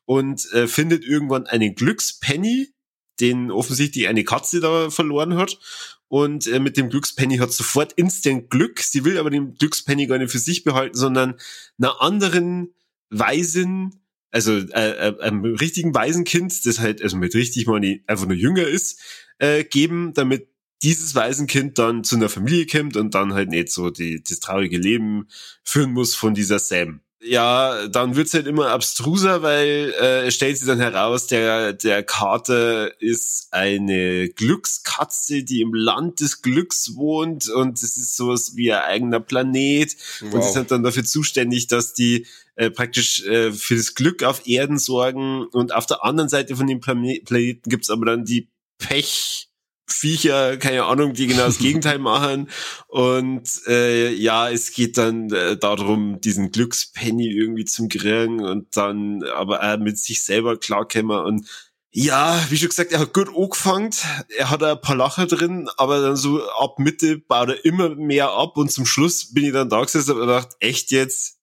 [0.05, 2.73] und äh, findet irgendwann einen Glückspenny
[3.19, 5.59] den offensichtlich eine Katze da verloren hat.
[6.07, 8.79] Und äh, mit dem Glückspenny hat sofort instant Glück.
[8.79, 11.35] Sie will aber den Glückspenny gar nicht für sich behalten, sondern
[11.77, 12.73] einer anderen
[13.11, 14.01] Weisen,
[14.31, 18.67] also äh, äh, einem richtigen Waisenkind, das halt also mit richtig nie- einfach nur jünger
[18.67, 18.99] ist,
[19.37, 20.49] äh, geben, damit
[20.81, 24.77] dieses Waisenkind dann zu einer Familie kommt und dann halt nicht so die, das traurige
[24.77, 25.27] Leben
[25.63, 27.01] führen muss von dieser Sam.
[27.21, 32.01] Ja, dann wird's halt immer abstruser, weil äh, es stellt sich dann heraus, der, der
[32.01, 38.71] Kater ist eine Glückskatze, die im Land des Glücks wohnt und es ist sowas wie
[38.71, 40.33] ein eigener Planet wow.
[40.33, 44.47] und sie sind dann dafür zuständig, dass die äh, praktisch äh, für das Glück auf
[44.47, 48.47] Erden sorgen und auf der anderen Seite von dem Plane Planeten gibt's aber dann die
[48.77, 49.48] Pech
[49.93, 52.49] Viecher, keine Ahnung, die genau das Gegenteil machen.
[52.87, 59.23] Und äh, ja, es geht dann äh, darum, diesen Glückspenny irgendwie zum kriegen und dann
[59.23, 61.19] aber auch mit sich selber klarkommen.
[61.19, 61.47] Und
[61.91, 63.89] ja, wie schon gesagt, er hat gut angefangen.
[64.37, 68.31] Er hat ein paar Lacher drin, aber dann so ab Mitte baut er immer mehr
[68.31, 71.39] ab und zum Schluss bin ich dann da gesessen und gedacht, echt jetzt,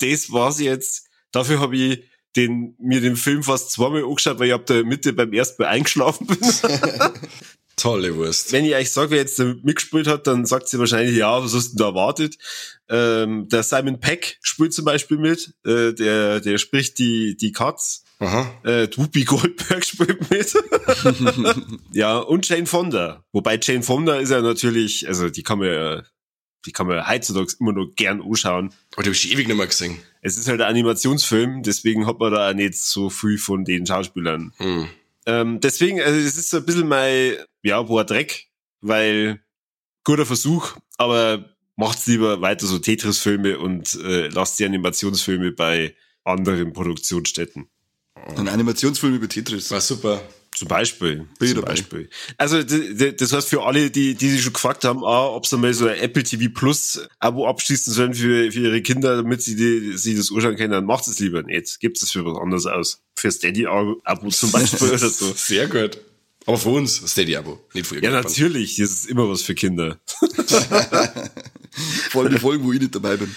[0.00, 1.08] das war's jetzt.
[1.30, 2.04] Dafür habe ich
[2.36, 5.68] den, mir den Film fast zweimal angeschaut, weil ich ab der Mitte beim ersten Mal
[5.68, 6.38] eingeschlafen bin.
[7.76, 8.52] Tolle Wurst.
[8.52, 11.72] Wenn ich euch sage, wer jetzt mitgespielt hat, dann sagt sie wahrscheinlich, ja, was hast
[11.72, 12.36] du da erwartet?
[12.88, 18.04] Ähm, der Simon Peck spielt zum Beispiel mit, äh, der, der spricht die, die Katz.
[18.18, 18.54] Aha.
[18.62, 20.54] Äh, Whoopi Goldberg spielt mit.
[21.92, 23.24] ja, und Jane Fonda.
[23.32, 26.02] Wobei Jane Fonda ist ja natürlich, also die kann man ja,
[26.64, 28.72] die kann man heutzutage immer nur gern anschauen.
[28.92, 29.98] Aber die habe ich ewig nicht mehr gesehen.
[30.20, 33.86] Es ist halt ein Animationsfilm, deswegen hat man da auch nicht so viel von den
[33.86, 34.52] Schauspielern.
[34.58, 34.88] Hm.
[35.26, 38.48] Ähm, deswegen, also es ist so ein bisschen mein, ja, boah, Dreck,
[38.80, 39.40] weil
[40.04, 46.72] guter Versuch, aber macht's lieber weiter so Tetris-Filme und äh, lasst die Animationsfilme bei anderen
[46.72, 47.68] Produktionsstätten.
[48.36, 49.70] Ein Animationsfilm über Tetris.
[49.70, 50.22] War super.
[50.54, 51.26] Zum Beispiel.
[51.38, 52.10] Zum Beispiel.
[52.36, 55.72] Also das heißt für alle, die, die sich schon gefragt haben, ah, ob sie mal
[55.72, 59.96] so ein Apple TV Plus Abo abschließen sollen für, für ihre Kinder, damit sie die,
[59.96, 61.80] sie das anschauen können, dann macht es lieber nicht.
[61.80, 63.02] Gibt es für was anderes aus.
[63.16, 65.32] Für Steady Abo zum Beispiel oder so.
[65.36, 65.98] Sehr gut.
[66.44, 68.76] Aber für uns Steady Abo, nicht für Ja, natürlich.
[68.76, 69.98] Das ist immer was für Kinder.
[72.10, 73.34] Vor allem die Folgen, wo ich nicht dabei bin.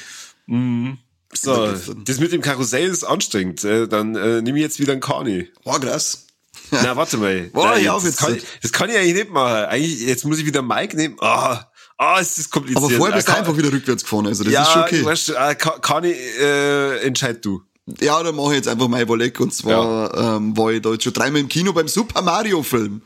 [0.48, 0.98] Mhm.
[1.32, 1.74] So,
[2.06, 3.64] das mit dem Karussell ist anstrengend.
[3.64, 5.48] Äh, dann äh, nehme ich jetzt wieder einen Kani.
[5.64, 6.25] Oh, krass.
[6.72, 7.50] Na, warte mal.
[7.54, 9.66] Boah, ja, das, kann, das kann ich eigentlich nicht machen.
[9.66, 11.16] Eigentlich, jetzt muss ich wieder Mike nehmen.
[11.20, 12.84] Ah, ah, es ist kompliziert.
[12.84, 15.06] Aber vorher bist du einfach wieder rückwärts gefahren, also das ja, ist schon okay.
[15.06, 17.62] Weißt, äh, kann, kann ich, äh, entscheid du.
[18.00, 19.40] Ja, dann mache ich jetzt einfach mein Überleg.
[19.40, 20.38] Und zwar ja.
[20.38, 23.02] ähm, war ich da jetzt schon dreimal im Kino beim Super Mario Film.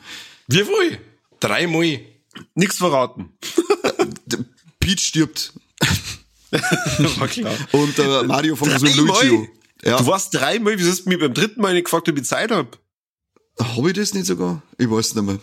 [0.47, 0.97] Wie wohl?
[1.39, 1.99] Dreimal.
[2.55, 3.33] Nix verraten.
[4.79, 5.53] Peach stirbt.
[6.51, 7.53] War klar.
[7.73, 9.49] Und äh, Mario von so Luigi.
[9.83, 9.97] Ja.
[9.97, 12.51] Du warst dreimal, wieso hast du mir beim dritten Mal nicht gefragt, ob ich Zeit
[12.51, 12.77] hab?
[13.59, 14.61] Habe ich das nicht sogar?
[14.77, 15.39] Ich weiß nicht mehr.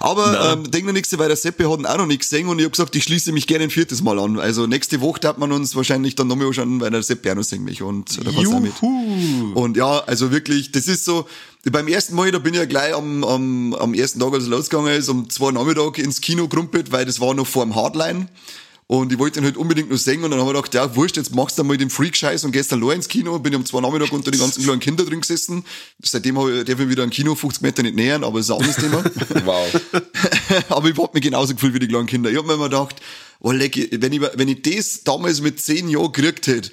[0.00, 2.64] Aber ähm, denk noch nichts, weil der Seppe hat auch noch nichts gesehen und ich
[2.64, 4.38] habe gesagt, ich schließe mich gerne ein viertes Mal an.
[4.38, 7.42] Also nächste Woche hat man uns wahrscheinlich dann nochmal anschauen, weil der Seppe auch noch
[7.42, 8.72] singen mich und da kannst auch mit.
[9.54, 11.26] Und ja, also wirklich, das ist so,
[11.70, 14.48] beim ersten Mal, da bin ich ja gleich am, am, am ersten Tag, als es
[14.48, 18.28] losgegangen ist, um zwei Nachmittag ins Kino gerumpelt, weil das war noch vor dem Hardline.
[18.86, 21.16] Und ich wollte ihn halt unbedingt nur singen und dann haben wir gedacht, ja, wurscht,
[21.16, 23.38] jetzt machst du mal den Freak-Scheiß und gehst dann ins Kino.
[23.38, 25.64] Bin ich um zwei Nachmittag unter die ganzen kleinen Kinder drin gesessen.
[26.02, 28.54] Seitdem habe ich, darf ich wieder ein Kino 50 Meter nicht nähern, aber das ist
[28.54, 29.04] ein anderes Thema.
[29.46, 29.80] wow.
[30.68, 32.30] aber ich hab mich genauso gefühlt wie die kleinen Kinder.
[32.30, 32.96] Ich hab mir immer gedacht,
[33.40, 36.70] oh, leck, wenn ich, wenn ich das damals mit zehn Jahren gekriegt hätte,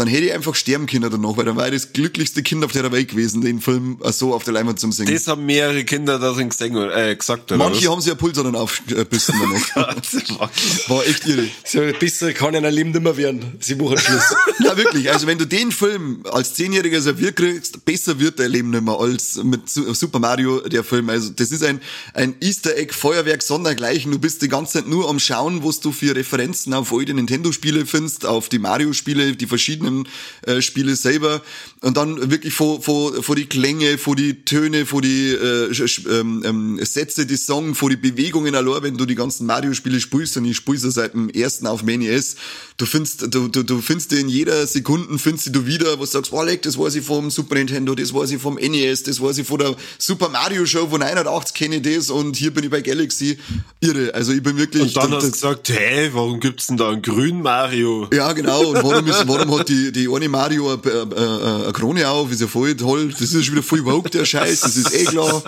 [0.00, 2.72] dann hätte ich einfach sterben können danach, weil dann war ich das glücklichste Kind auf
[2.72, 5.12] der Welt gewesen, den Film so auf der Leinwand zum Singen.
[5.12, 7.52] Das haben mehrere Kinder darin gesehen, äh, gesagt.
[7.52, 7.92] Oder Manche was?
[7.92, 9.98] haben sich ja Puls dann aufgebissen danach.
[10.88, 11.48] war echt irre.
[11.66, 13.58] So, besser kann einer Leben nicht mehr werden.
[13.60, 14.34] Sie machen Schluss.
[14.60, 18.70] Na wirklich, also wenn du den Film als Zehnjähriger serviert kriegst, besser wird dein Leben
[18.70, 21.10] nicht mehr als mit Super Mario, der Film.
[21.10, 21.78] Also das ist ein,
[22.14, 24.10] ein Easter Egg Feuerwerk sondergleichen.
[24.12, 27.84] Du bist die ganze Zeit nur am Schauen, was du für Referenzen auf alte Nintendo-Spiele
[27.84, 30.08] findest, auf die Mario-Spiele, die verschiedenen verschiedenen
[30.46, 31.42] äh, Spiele selber
[31.82, 35.70] und dann wirklich vor, vor, vor die Klänge, vor die Töne, vor die äh,
[36.10, 40.36] ähm, ähm, Sätze, die Song, vor die Bewegungen allein, wenn du die ganzen Mario-Spiele spielst
[40.36, 42.36] und ich spiele so seit dem ersten auf NES,
[42.76, 46.32] du findest, du, du, du findest in jeder Sekunde findest du wieder, was du sagst,
[46.32, 49.38] wow, leck, das weiß ich vom Super Nintendo, das weiß ich vom NES, das weiß
[49.38, 52.70] ich von der Super Mario Show von 89 kenne ich das und hier bin ich
[52.70, 53.38] bei Galaxy.
[53.80, 54.82] Irre, also ich bin wirklich...
[54.82, 58.06] Und dann hast du gesagt, hä, warum gibt's denn da einen grünen Mario?
[58.12, 62.08] Ja, genau, und warum, ist, warum hat die, die eine Mario eine, eine, eine Krone
[62.08, 63.08] auf, ist ja voll toll.
[63.18, 65.42] Das ist schon wieder voll woke, der Scheiß, das ist eh klar.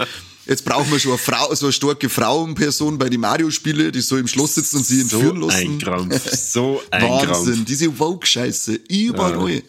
[0.47, 4.17] Jetzt brauchen wir schon eine Frau, so eine starke Frauenperson bei den Mario-Spiele, die so
[4.17, 5.61] im Schloss sitzen und sie entführen so lassen.
[5.61, 7.65] Ein Krampf, so ein Wahnsinn, Krampf.
[7.67, 9.51] diese Woke-Scheiße, überall.
[9.51, 9.61] Ja.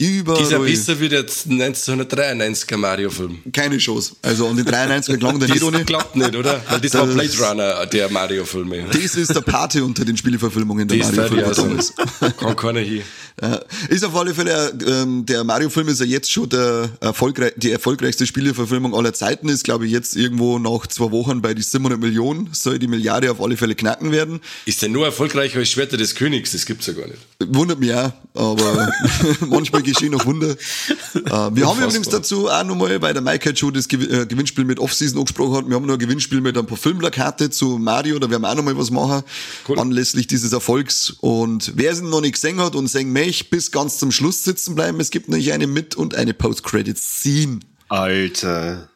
[0.00, 0.42] Überall.
[0.42, 3.38] Dieser besser wie der 1993er Mario-Film.
[3.52, 4.16] Keine Chance.
[4.22, 5.78] Also an den 93er klang der nicht ohne.
[5.78, 6.60] Das klappt nicht, oder?
[6.68, 8.72] Weil das war Blade Runner, der Mario-Film.
[8.90, 11.62] Das ist der Pate unter den Spieleverfilmungen der Das Mario-Filme also.
[11.62, 11.94] damals.
[12.38, 12.80] Kann keiner.
[12.80, 13.60] Ja.
[13.88, 18.26] Ist auf alle Fälle, ähm, der Mario-Film ist ja jetzt schon der erfolgreich, die erfolgreichste
[18.26, 22.48] Spieleverfilmung aller Zeiten, ist glaube ich jetzt irgendwo nach zwei Wochen bei die 700 Millionen,
[22.52, 24.40] soll die Milliarde auf alle Fälle knacken werden.
[24.66, 26.52] Ist der nur erfolgreicher als Schwerter des Königs?
[26.52, 27.18] Das gibt's ja gar nicht.
[27.48, 28.92] Wundert mich auch, aber
[29.48, 30.56] manchmal geschehen noch Wunder.
[31.14, 34.80] Äh, wir haben übrigens dazu auch nochmal, weil der Mike schon das äh, Gewinnspiel mit
[34.80, 38.28] Off-Season angesprochen hat, wir haben noch ein Gewinnspiel mit ein paar Filmplakate zu Mario, da
[38.28, 39.22] werden wir auch nochmal was machen,
[39.68, 39.78] Cool.
[39.78, 41.10] anlässlich dieses Erfolgs.
[41.20, 44.74] Und wer es noch nicht gesehen hat und sehen möchte, bis ganz zum Schluss sitzen
[44.74, 47.60] bleiben, es gibt nämlich eine Mit- und eine Post-Credit-Scene.
[47.88, 48.88] Alter.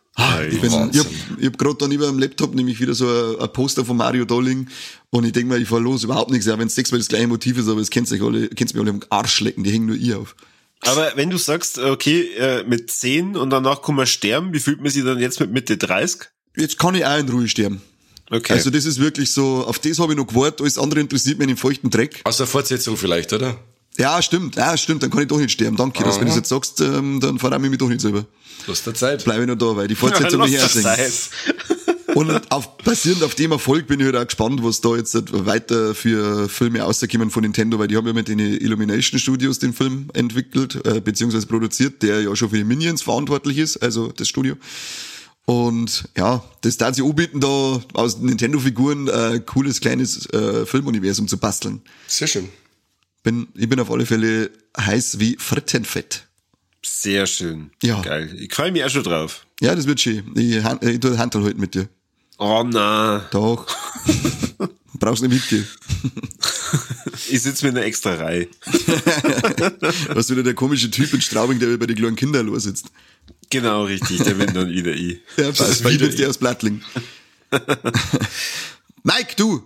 [0.51, 0.90] Ich, bin, Wahnsinn.
[0.92, 3.96] ich hab, ich hab gerade dann über am Laptop nämlich wieder so ein, Poster von
[3.96, 4.68] Mario Dolling
[5.11, 7.29] und ich denk mal, ich fahr los, überhaupt nichts, ja, wenn es sechsmal das gleiche
[7.29, 9.87] Motiv ist, aber es kennt euch alle, kennt's mir alle am Arsch lecken, die hängen
[9.87, 10.35] nur ihr auf.
[10.83, 14.81] Aber wenn du sagst, okay, äh, mit 10 und danach kann man sterben, wie fühlt
[14.81, 16.29] man sich dann jetzt mit Mitte 30?
[16.57, 17.83] Jetzt kann ich auch in Ruhe sterben.
[18.31, 18.53] Okay.
[18.53, 21.45] Also das ist wirklich so, auf das habe ich noch gewartet, alles andere interessiert mich
[21.45, 22.21] in den feuchten Dreck.
[22.25, 23.59] Aus der Fortsetzung vielleicht, oder?
[23.97, 26.37] Ja, stimmt, ja, stimmt, dann kann ich doch nicht sterben, danke, dass wenn du das
[26.37, 28.27] jetzt sagst, ähm, dann verramme ich mich doch nicht selber.
[28.67, 29.25] Lass der Zeit.
[29.25, 31.11] Bleibe ich noch da, weil die Fortsetzung mich das hersingen.
[31.11, 31.77] sein.
[32.18, 35.14] Und auf, basierend auf dem Erfolg bin ich halt auch gespannt, was da jetzt
[35.46, 39.72] weiter für Filme rauskommen von Nintendo, weil die haben ja mit den Illumination Studios den
[39.72, 44.26] Film entwickelt, äh, beziehungsweise produziert, der ja schon für die Minions verantwortlich ist, also das
[44.28, 44.57] Studio.
[45.44, 51.38] Und ja, das darf sie anbieten, da aus Nintendo-Figuren äh, cooles kleines äh, Filmuniversum zu
[51.38, 51.81] basteln.
[52.07, 52.48] Sehr schön.
[53.22, 56.24] Bin, ich bin auf alle Fälle heiß wie Frittenfett.
[56.85, 57.70] Sehr schön.
[57.83, 58.02] Ja.
[58.02, 58.35] Geil.
[58.38, 59.46] Ich freue mich auch schon drauf.
[59.61, 60.33] Ja, das wird schön.
[60.37, 61.88] Ich, han- ich tue Handel heute mit dir.
[62.38, 63.29] Oh na.
[63.33, 63.66] Doch.
[64.94, 65.66] Brauchst nicht mitgehen.
[67.29, 68.48] Ich sitze mit einer extra Reihe.
[70.14, 72.87] Was wieder der komische Typ in Straubing, der bei den kleinen Kindern los sitzt.
[73.51, 74.22] Genau, richtig.
[74.22, 75.20] Der bin dann wieder ich.
[75.37, 75.85] Ja, passt.
[75.85, 76.83] Wie wieder jetzt der aus Blattling.
[79.03, 79.62] Mike, du.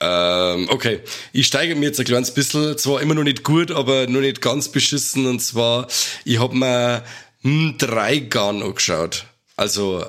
[0.00, 1.00] Ähm, okay,
[1.32, 4.40] ich steige mir jetzt ein kleines bisschen, zwar immer noch nicht gut, aber noch nicht
[4.40, 5.26] ganz beschissen.
[5.26, 5.88] Und zwar,
[6.24, 7.04] ich hab mir
[7.42, 9.26] hm, drei Gun angeschaut.
[9.56, 10.06] Also,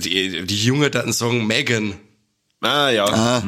[0.00, 1.94] die, die Jungen daten sagen Megan.
[2.60, 3.04] Ah ja.
[3.06, 3.42] Ah,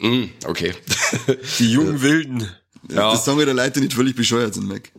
[0.00, 0.72] Hm, okay.
[1.58, 2.48] Die jungen Wilden.
[2.90, 3.12] ja.
[3.12, 4.90] das sagen wir der Leute, die nicht völlig bescheuert sind, Mike.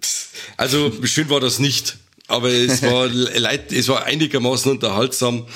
[0.56, 5.48] Also schön war das nicht, aber es war leid, es war einigermaßen unterhaltsam.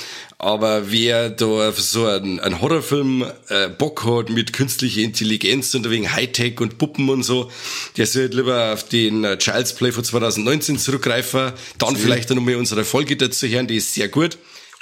[0.41, 5.89] Aber wer da auf so einen, einen Horrorfilm äh, Bock hat mit künstlicher Intelligenz und
[5.89, 7.51] wegen Hightech und Puppen und so,
[7.97, 11.51] der sollte lieber auf den äh, Child's Play von 2019 zurückgreifen.
[11.77, 14.37] Dann vielleicht dann nochmal unsere Folge dazu hören, die ist sehr gut.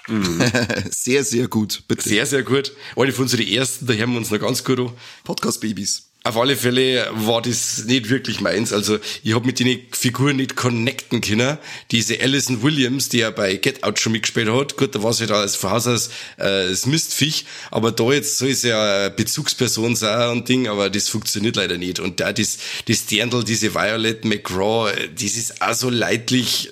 [0.90, 2.08] Sehr, sehr gut, bitte.
[2.08, 2.72] Sehr, sehr gut.
[2.96, 4.92] Eine von unseren ersten, da hören wir uns noch ganz gut an.
[5.24, 6.08] Podcast-Babys.
[6.28, 8.74] Auf alle Fälle war das nicht wirklich meins.
[8.74, 11.58] Also ich habe mit den Figuren nicht connecten können.
[11.92, 15.22] Diese Alison Williams, die ja bei Get Out schon mitgespielt hat, gut, da war sie
[15.22, 20.50] halt als aus äh, das Mistviech, aber da jetzt soll sie ja Bezugsperson sein und
[20.50, 22.02] Ding, aber das funktioniert leider nicht.
[22.02, 22.58] Und da das,
[22.90, 26.72] das Dirndl, diese Violet McGraw, das ist auch so leidlich.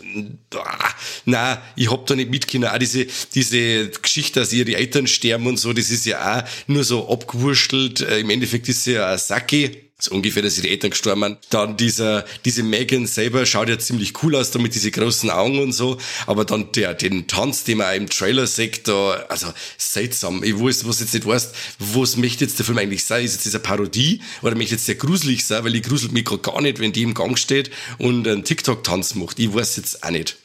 [0.62, 0.94] Ah,
[1.26, 2.70] Na, ich hab da nicht mitgekommen.
[2.70, 6.84] Auch diese, diese Geschichte, dass ihre Eltern sterben und so, das ist ja auch nur
[6.84, 8.02] so abgewurstelt.
[8.02, 9.86] Äh, Im Endeffekt ist sie ja ein Saki.
[9.98, 11.38] So ungefähr, dass ihre Eltern gestorben sind.
[11.52, 15.60] Dann dieser, diese Megan selber schaut ja ziemlich cool aus, da mit diese großen Augen
[15.60, 15.98] und so.
[16.28, 20.44] Aber dann der, den Tanz, den man auch im Trailer sieht, da, also seltsam.
[20.44, 23.24] Ich weiß, was jetzt nicht weißt, was möchte jetzt der Film eigentlich sein?
[23.24, 25.64] Ist jetzt diese Parodie oder möchte jetzt der gruselig sein?
[25.64, 29.40] Weil ich gruselt mich gar nicht, wenn die im Gang steht und einen TikTok-Tanz macht.
[29.40, 30.36] Ich weiß jetzt auch nicht.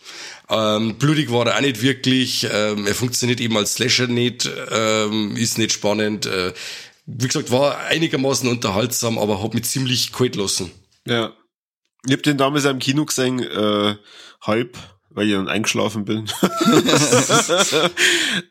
[0.51, 2.47] Ähm, blutig war er auch nicht wirklich.
[2.51, 6.27] Ähm, er funktioniert eben als Slasher nicht, ähm, ist nicht spannend.
[6.27, 6.53] Äh,
[7.07, 10.71] wie gesagt, war einigermaßen unterhaltsam, aber hat mich ziemlich kalt lassen.
[11.07, 11.33] Ja.
[12.07, 13.97] Ich hab den damals im Kino gesehen, äh,
[14.43, 14.79] halb,
[15.11, 16.25] weil ich dann eingeschlafen bin.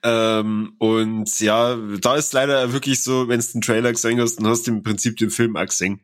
[0.04, 4.48] ähm, und ja, da ist leider wirklich so, wenn du den Trailer gesehen hast, dann
[4.48, 6.02] hast du im Prinzip den Film auch gesehen.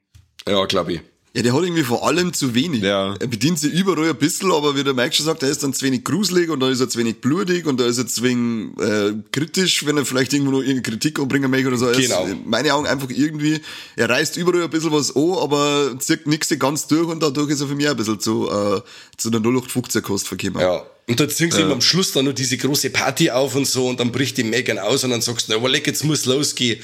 [0.48, 1.02] Ja, glaube ich.
[1.36, 2.82] Ja, der hat irgendwie vor allem zu wenig.
[2.82, 3.14] Ja.
[3.20, 5.74] Er bedient sich überall ein bisschen, aber wie der Mike schon sagt, er ist dann
[5.74, 8.24] zu wenig gruselig und da ist er zu wenig blutig und da ist er zu
[8.24, 11.88] wenig äh, kritisch, wenn er vielleicht irgendwo noch irgendeine Kritik anbringen möchte oder so.
[11.88, 12.24] Er Genau.
[12.24, 13.60] Ist, in meine Augen einfach irgendwie,
[13.98, 17.60] er reißt überall ein bisschen was an, aber zieht nichts ganz durch und dadurch ist
[17.60, 18.82] er für mich ein bisschen zu, äh,
[19.18, 20.62] zu der 0815 Kost verkommen.
[20.62, 20.84] Ja.
[21.08, 23.90] Und dann ziehen sie eben am Schluss dann noch diese große Party auf und so
[23.90, 26.80] und dann bricht die Megan aus und dann sagst du, na, leck, jetzt muss losgehen.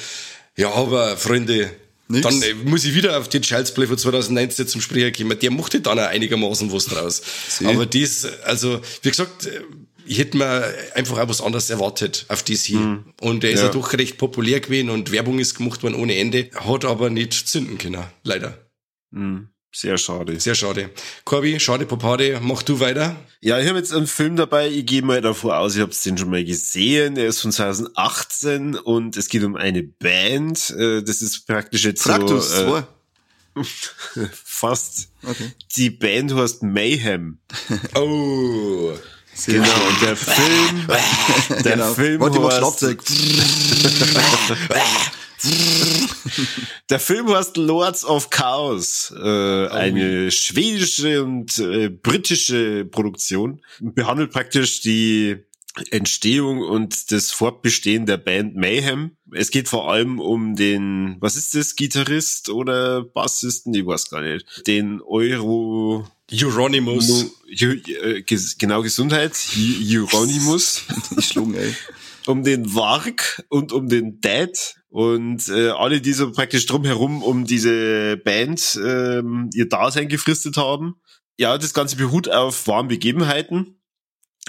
[0.58, 1.72] Ja, aber Freunde,
[2.12, 2.24] Nix.
[2.28, 5.38] dann äh, muss ich wieder auf den Child's Play von 2019 zum Sprecher kommen.
[5.40, 7.22] Der machte dann auch einigermaßen was draus.
[7.64, 9.50] Aber das, also, wie gesagt,
[10.06, 13.04] ich hätte mir einfach auch was anderes erwartet auf das hier.
[13.22, 13.66] Und er ist ja.
[13.68, 13.72] Ja.
[13.72, 17.78] doch recht populär gewesen und Werbung ist gemacht worden ohne Ende, hat aber nicht zünden
[17.78, 18.58] können, leider.
[19.12, 19.50] Mhm.
[19.74, 20.38] Sehr schade.
[20.40, 20.90] Sehr schade.
[21.24, 23.16] Corby, schade Popade, mach du weiter.
[23.40, 26.18] Ja, ich habe jetzt einen Film dabei, ich gehe mal davor aus, ich habe den
[26.18, 27.16] schon mal gesehen.
[27.16, 30.72] Er ist von 2018 und es geht um eine Band.
[30.72, 32.78] Äh, Das ist praktisch jetzt Fraktus, so...
[32.78, 32.84] Äh,
[34.44, 35.08] fast.
[35.24, 35.52] Okay.
[35.76, 37.38] Die Band heißt Mayhem.
[37.96, 38.94] Oh.
[39.46, 40.88] Genau, und der Film...
[41.64, 41.94] Der Genau.
[41.94, 43.04] Film Warte, heißt- Schlagzeug.
[46.90, 53.62] Der Film heißt Lords of Chaos, äh, eine schwedische und äh, britische Produktion.
[53.80, 55.38] Behandelt praktisch die
[55.90, 59.12] Entstehung und das Fortbestehen der Band Mayhem.
[59.32, 64.22] Es geht vor allem um den, was ist das, Gitarrist oder Bassisten, ich weiß gar
[64.22, 67.32] nicht, den Euro, Euronymous.
[67.50, 68.24] Äh,
[68.58, 70.84] genau Gesundheit, Euronymous
[71.18, 71.74] Ich schlug, ey.
[72.28, 77.46] Um den Warg und um den Dad und äh, alle, die so praktisch drumherum um
[77.46, 80.96] diese Band ähm, ihr Dasein gefristet haben.
[81.38, 83.82] Ja, das Ganze beruht auf wahren Begebenheiten.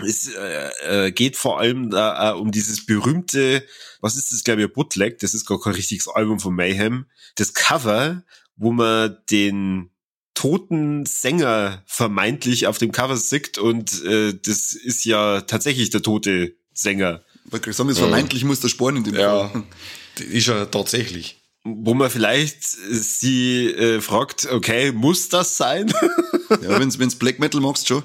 [0.04, 3.66] Es äh, äh, geht vor allem äh, um dieses berühmte,
[4.00, 7.06] was ist das, glaube ich, Bootleg, das ist gar kein richtiges Album von Mayhem,
[7.37, 8.24] das Cover,
[8.56, 9.90] wo man den
[10.35, 16.56] toten Sänger vermeintlich auf dem Cover sieht und äh, das ist ja tatsächlich der tote
[16.72, 17.22] Sänger.
[17.44, 19.62] Weil ich sagen, das vermeintlich muss der Sporn in dem Ja, Fall.
[20.31, 21.38] ist ja tatsächlich.
[21.64, 25.92] wo man vielleicht sie äh, fragt, okay, muss das sein?
[26.50, 28.02] Ja, wenn's, wenn's Black Metal magst, schon.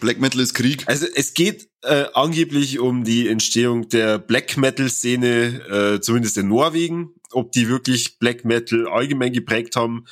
[0.00, 0.82] Black Metal ist Krieg.
[0.86, 6.48] also es geht äh, angeblich um die Entstehung der Black Metal Szene, äh, zumindest in
[6.48, 7.14] Norwegen.
[7.32, 10.04] Ob die wirklich Black Metal allgemein geprägt haben,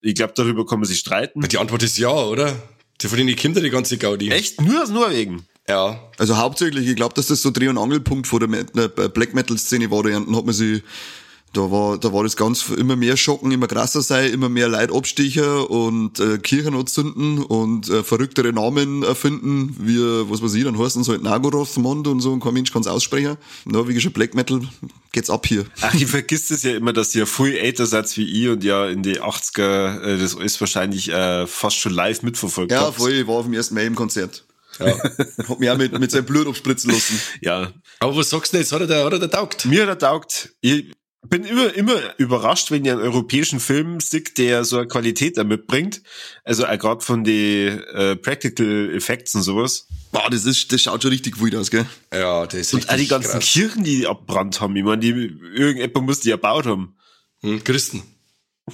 [0.00, 1.42] ich glaube, darüber kann man sich streiten.
[1.42, 2.56] Die Antwort ist ja, oder?
[3.02, 4.30] Die denen kommt ja die ganze Gaudi.
[4.30, 4.60] Echt?
[4.62, 5.44] Nur aus Norwegen?
[5.68, 6.00] Ja.
[6.18, 9.34] Also hauptsächlich, ich glaube, dass das so Dreh- und Angelpunkt vor der Met- äh, Black
[9.34, 10.02] Metal Szene war.
[10.02, 10.82] Da hat man sie,
[11.52, 14.90] da war, da war das ganz immer mehr Schocken, immer krasser sein, immer mehr Leid
[14.92, 19.98] abstecher und äh, Kirchen anzünden und äh, verrücktere Namen erfinden, wie,
[20.30, 23.36] was weiß ich, dann heißen so halt Nagoroth-Mond und so und kein Mensch kann's aussprechen.
[23.64, 24.62] Norwegischer Black Metal
[25.12, 25.64] geht's ab hier.
[25.82, 28.88] Ach, ich vergisst es ja immer, dass ihr viel älter seid wie ich und ja
[28.88, 32.96] in die 80er äh, das alles wahrscheinlich äh, fast schon live mitverfolgt Ja, habt.
[32.96, 34.44] voll, ich war auf dem ersten Mai im Konzert.
[34.86, 35.48] Ja.
[35.48, 37.20] Hab mich auch mit, mit seinem Blut abspritzen lassen.
[37.40, 38.72] Ja, Aber was sagst du jetzt?
[38.72, 39.64] Hat er der, hat er der taugt?
[39.64, 40.54] Mir hat er taugt.
[40.60, 40.92] Ich
[41.28, 45.44] bin immer, immer überrascht, wenn ihr einen europäischen Film seht, der so eine Qualität da
[45.44, 46.02] mitbringt.
[46.44, 49.86] Also auch gerade von den äh, Practical Effects und sowas.
[50.10, 51.86] Boah, das ist, das schaut schon richtig wild aus, gell?
[52.12, 53.44] Ja, das ist Und auch die ganzen krass.
[53.52, 54.74] Kirchen, die abbrannt haben.
[54.76, 55.10] Ich meine, die,
[55.54, 56.96] irgendjemand muss die erbaut haben.
[57.42, 58.02] Hm, Christen.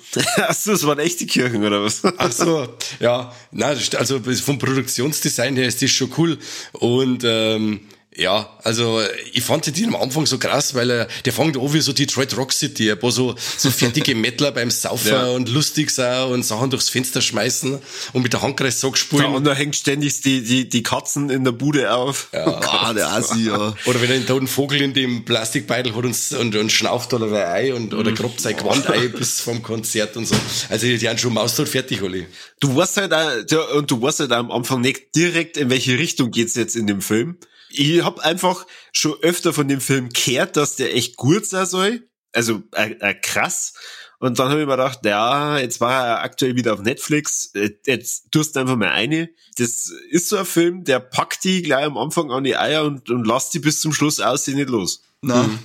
[0.37, 2.03] Achso, das waren echte Kirchen, oder was?
[2.17, 2.69] Ach so,
[3.01, 6.39] ja, nein, also vom Produktionsdesign her ist das schon cool
[6.73, 7.81] und ähm,
[8.17, 9.01] ja, also
[9.33, 12.37] ich fand den am Anfang so krass, weil er, der fängt an wie so Detroit
[12.37, 15.27] Rock City, ein paar so, so fertige Mettler beim Saufen Ja.
[15.29, 17.79] und lustig sein und Sachen durchs Fenster schmeißen
[18.15, 19.27] und mit der Handkreissack spielen.
[19.27, 22.29] und da hängt ständig die, die, die Katzen in der Bude auf.
[22.33, 23.75] Ah, der Assi, ja.
[23.87, 27.27] Oder wenn er einen toten Vogel in dem Plastikbeitel hat und, und, und schnauft oder
[27.27, 30.35] ein Ei und, oder grabt sein Gewandei bis vom Konzert und so.
[30.71, 32.27] Also die haben schon maustot fertig, Olli.
[32.59, 35.71] Du weißt halt auch, ja, und du weißt halt auch am Anfang nicht direkt, in
[35.71, 37.37] welche Richtung geht's jetzt in dem Film.
[37.71, 42.09] Ich hab einfach schon öfter von dem Film gehört, dass der echt gut sein soll.
[42.33, 43.75] Also äh, äh, krass.
[44.21, 47.71] Und dann habe ich mir gedacht, ja, jetzt war er aktuell wieder auf Netflix, äh,
[47.87, 49.31] jetzt tust du einfach mal eine.
[49.57, 53.11] Das ist so ein Film, der packt die gleich am Anfang an die Eier und,
[53.11, 55.03] und lässt die bis zum Schluss aussehen nicht los.
[55.23, 55.59] Nein,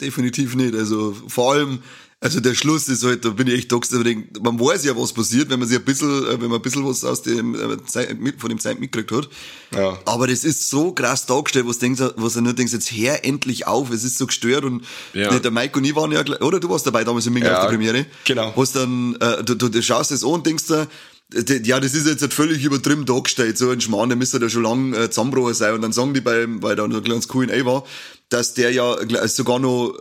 [0.00, 0.74] definitiv nicht.
[0.74, 1.82] Also vor allem,
[2.22, 5.12] also der Schluss ist halt, da bin ich echt da denke, man weiß ja, was
[5.12, 7.84] passiert, wenn man sich ein bisschen, äh, wenn man ein bisschen was aus dem äh,
[7.84, 9.28] Zeit, von dem Zeit mitgekriegt hat.
[9.76, 9.98] Ja.
[10.04, 13.66] Aber das ist so krass dargestellt, was denkst, was du nur denkst, jetzt hör endlich
[13.66, 15.36] auf, es ist so gestört und Ja.
[15.38, 17.56] der Mike und ich waren ja, gleich- oder du warst dabei damals in München Ja,
[17.58, 18.06] auf der Premiere.
[18.24, 18.52] genau.
[18.54, 20.86] Was dann, äh, du, du, du schaust das an und denkst dir,
[21.32, 24.48] d- ja, das ist jetzt halt völlig übertrieben dargestellt, so ein Schmarrn, der müsste da
[24.48, 25.74] schon lang äh, zusammenbrochen sein.
[25.74, 27.84] Und dann sagen die beim, weil da noch ein kleines Q&A war,
[28.28, 28.96] dass der ja
[29.28, 29.94] sogar noch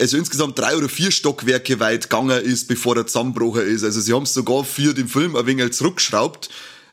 [0.00, 3.84] also insgesamt drei oder vier Stockwerke weit gegangen ist, bevor der zusammenbrochen ist.
[3.84, 6.48] Also sie haben es sogar für den Film ein wenig zurückgeschraubt,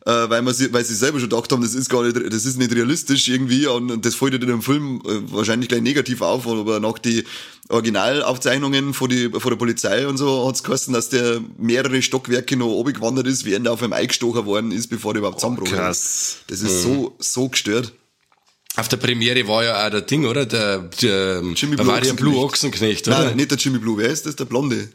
[0.06, 2.46] äh, weil, man sie, weil sie selber schon gedacht haben, das ist gar nicht, das
[2.46, 6.22] ist nicht realistisch irgendwie und, und das fällt in dem Film äh, wahrscheinlich gleich negativ
[6.22, 7.24] auf, aber nach die
[7.70, 12.68] Originalaufzeichnungen von, die, von der Polizei und so hat's geheißen, dass der mehrere Stockwerke noch
[12.68, 16.00] oben gewandert ist, während er auf einem eingestochen worden ist, bevor der überhaupt zusammenbrochen krass.
[16.00, 16.38] ist.
[16.48, 17.94] Das ist so, so gestört.
[18.78, 20.46] Auf der Premiere war ja auch der Ding, oder?
[20.46, 22.18] Der, der Jimmy Blue war der Ochsenknecht.
[22.18, 23.26] Blue Ochsenknecht, oder?
[23.26, 24.38] Nein, nicht der Jimmy Blue, wer ist das?
[24.38, 24.90] Der Blonde.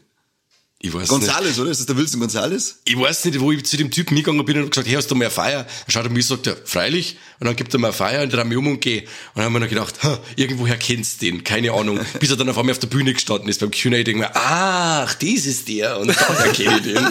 [0.79, 1.59] Ich weiß Gonzales, nicht.
[1.59, 1.71] oder?
[1.71, 2.81] Ist das der Wilson Gonzales?
[2.85, 5.09] Ich weiß nicht, wo ich zu dem Typen hingegangen bin und hab gesagt, hey, hast
[5.09, 5.63] du eine Feier?
[5.63, 7.17] Dann schaut er mich und sagt, er, freilich.
[7.39, 9.01] Und dann gibt er mir Feier und drehe mich um und gehe.
[9.01, 11.99] Und dann haben wir noch gedacht, ha, irgendwoher kennst du den, keine Ahnung.
[12.19, 14.31] Bis er dann auf einmal auf der Bühne gestanden ist beim Q&A, denke ich mir,
[14.35, 15.97] ach, das ist der.
[15.99, 17.07] Und daher kenne ich den.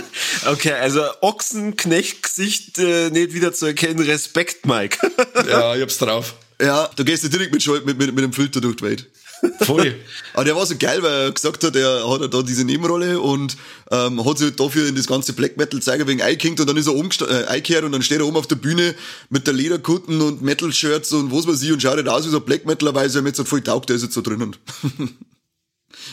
[0.47, 3.99] Okay, also Ochsenknecht-Gesicht äh, nicht wieder zu erkennen.
[3.99, 4.99] Respekt, Mike.
[5.49, 6.37] Ja, ich hab's drauf.
[6.61, 9.07] Ja, da gehst du direkt mit, mit, mit, mit dem Filter durch die Welt.
[9.61, 9.95] Voll.
[10.33, 13.57] Aber der war so geil, weil er gesagt hat, er hat da diese Nebenrolle und
[13.91, 16.77] ähm, hat sich halt dafür in das ganze Black Metal zeigen wegen eingehängt und dann
[16.77, 18.95] ist er umgesta- äh, und dann steht er oben auf der Bühne
[19.29, 22.39] mit der Lederkutten und Metal-Shirts und was weiß ich und schaut halt aus wie so
[22.39, 24.57] ein Black Metaler, weil er mir jetzt halt voll taugt, der ist jetzt so drinnen.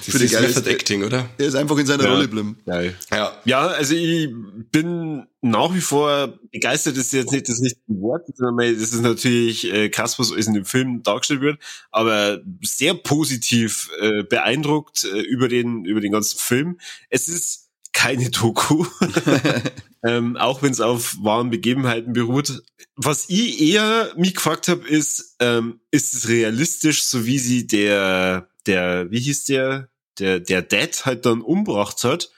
[0.06, 1.30] Das ist geile- Method Acting, oder?
[1.38, 2.58] Er ist einfach in seiner Rolle geblieben.
[2.66, 2.96] Geil.
[3.12, 3.32] Ja.
[3.46, 4.30] Ja, also ich
[4.72, 9.72] bin nach wie vor begeistert, ist jetzt nicht das richtige Wort, sondern das ist natürlich
[9.72, 11.60] äh, krass, was alles in dem Film dargestellt wird,
[11.92, 16.80] aber sehr positiv äh, beeindruckt äh, über den über den ganzen Film.
[17.10, 18.86] Es ist keine Doku,
[20.06, 22.64] ähm, auch wenn es auf wahren Begebenheiten beruht.
[22.96, 28.48] Was ich eher mich gefragt habe, ist, ähm, ist es realistisch, so wie sie der
[28.66, 29.90] der wie hieß der
[30.20, 32.32] der der Dad halt dann umgebracht hat?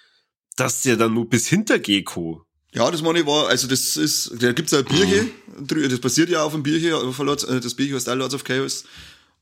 [0.58, 2.46] dass der dann nur bis hinter Geko.
[2.72, 5.32] Ja, das meine ich war, also das ist, da gibt's ja ein Bierchen,
[5.68, 8.34] drü- das passiert ja auf dem Bierchen, auf Lords, äh, das Bierchen heißt auch Lords
[8.36, 8.86] of Chaos.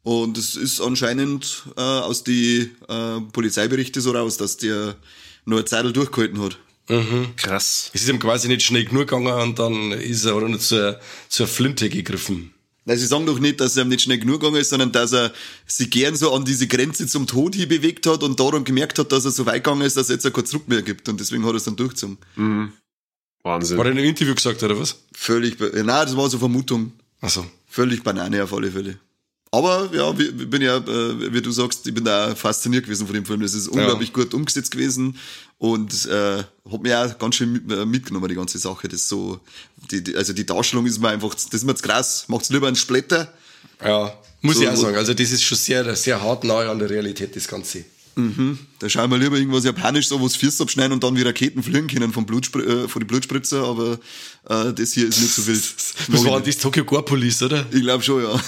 [0.01, 4.95] Und es ist anscheinend äh, aus die äh, Polizeiberichte so raus, dass der
[5.45, 6.57] nur eine Zeit durchgehalten hat.
[7.37, 7.91] Krass.
[7.93, 10.99] Es ist ihm quasi nicht schnell genug gegangen und dann ist er oder nur zur,
[11.29, 12.52] zur Flinte gegriffen.
[12.85, 15.13] Weil sie sagen doch nicht, dass er ihm nicht schnell genug gegangen ist, sondern dass
[15.13, 15.31] er
[15.65, 19.11] sich gern so an diese Grenze zum Tod hin bewegt hat und darum gemerkt hat,
[19.11, 21.07] dass er so weit gegangen ist, dass er jetzt kein Zurück mehr gibt.
[21.07, 22.17] Und deswegen hat er es dann durchgezogen.
[23.43, 23.77] Wahnsinn.
[23.77, 24.97] War er in einem Interview gesagt, oder was?
[25.13, 26.91] Völlig, nein, das war so Vermutung.
[27.21, 27.45] Achso.
[27.67, 28.99] Völlig Banane auf alle Fälle.
[29.51, 33.13] Aber ja, wie, bin ja, äh, wie du sagst, ich bin da fasziniert gewesen von
[33.13, 33.43] dem Film.
[33.43, 35.15] Es ist unglaublich gut umgesetzt gewesen
[35.63, 38.89] und äh, hat mir auch ganz schön mit, äh, mitgenommen, die ganze Sache.
[38.89, 39.39] Das so,
[39.89, 42.25] die, die, also die Darstellung ist mir einfach, das ist mir zu krass.
[42.27, 43.31] Macht's lieber einen Splitter.
[43.81, 44.97] Ja, muss So, ich auch sagen.
[44.97, 47.85] Also das ist schon sehr, sehr hart nahe an der Realität, das Ganze.
[48.79, 51.63] Da schauen wir lieber irgendwas japanisch so, wo es Füße abschneiden und dann wie Raketen
[51.63, 53.93] fliegen können vom Blutspr äh, von den Blutspritzer, aber
[54.49, 55.63] äh, das hier ist nicht so wild.
[56.11, 57.65] Das war das Tokyo Gore Police, oder?
[57.71, 58.39] Ich glaube schon, ja.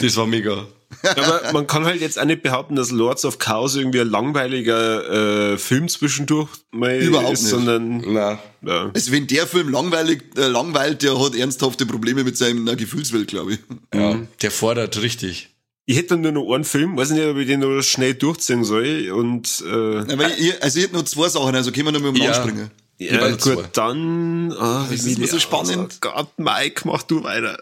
[0.00, 0.66] Das war mega.
[1.02, 5.52] Aber man kann halt jetzt auch nicht behaupten, dass Lords of Chaos irgendwie ein langweiliger
[5.54, 7.50] äh, Film zwischendurch mal Überhaupt ist, nicht.
[7.50, 8.90] sondern Na, ja.
[8.94, 13.54] Also wenn der Film langweilig, äh, langweilt, der hat ernsthafte Probleme mit seiner Gefühlswelt, glaube
[13.54, 13.58] ich.
[13.94, 15.48] ja, der fordert richtig.
[15.84, 18.62] Ich hätte dann nur noch einen Film, weiß nicht, ob ich den noch schnell durchziehen
[18.62, 22.00] soll und äh, Aber ich, also ich hätte noch zwei Sachen, also können wir noch
[22.00, 22.28] mal um Ja.
[22.30, 22.70] anspringen.
[22.98, 23.64] Ja, ja, gut, zwei.
[23.72, 25.94] dann ah, Das ist so aus- spannend.
[25.94, 27.58] Oh Gott, Mike, mach du weiter.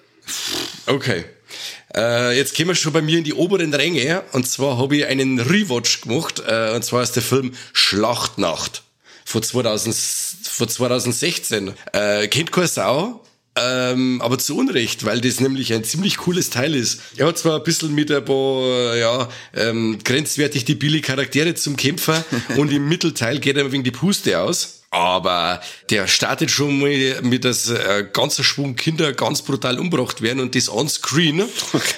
[0.87, 1.24] Okay.
[1.97, 4.22] Äh, jetzt kommen wir schon bei mir in die oberen Ränge.
[4.32, 6.43] Und zwar habe ich einen Rewatch gemacht.
[6.47, 8.82] Äh, und zwar ist der Film Schlachtnacht
[9.24, 11.72] von, 2000, von 2016.
[11.93, 13.24] Äh, kennt keine Sau.
[13.57, 17.01] Ähm, aber zu Unrecht, weil das nämlich ein ziemlich cooles Teil ist.
[17.16, 21.76] Er hat zwar ein bisschen mit ein paar, ja, ähm, grenzwertig die billy Charaktere zum
[21.76, 22.24] Kämpfer
[22.57, 24.80] und im Mittelteil geht er wegen die Puste aus.
[24.93, 30.41] Aber der startet schon mal mit, dass äh, ganzer Schwung Kinder ganz brutal umgebracht werden
[30.41, 31.45] und das on screen,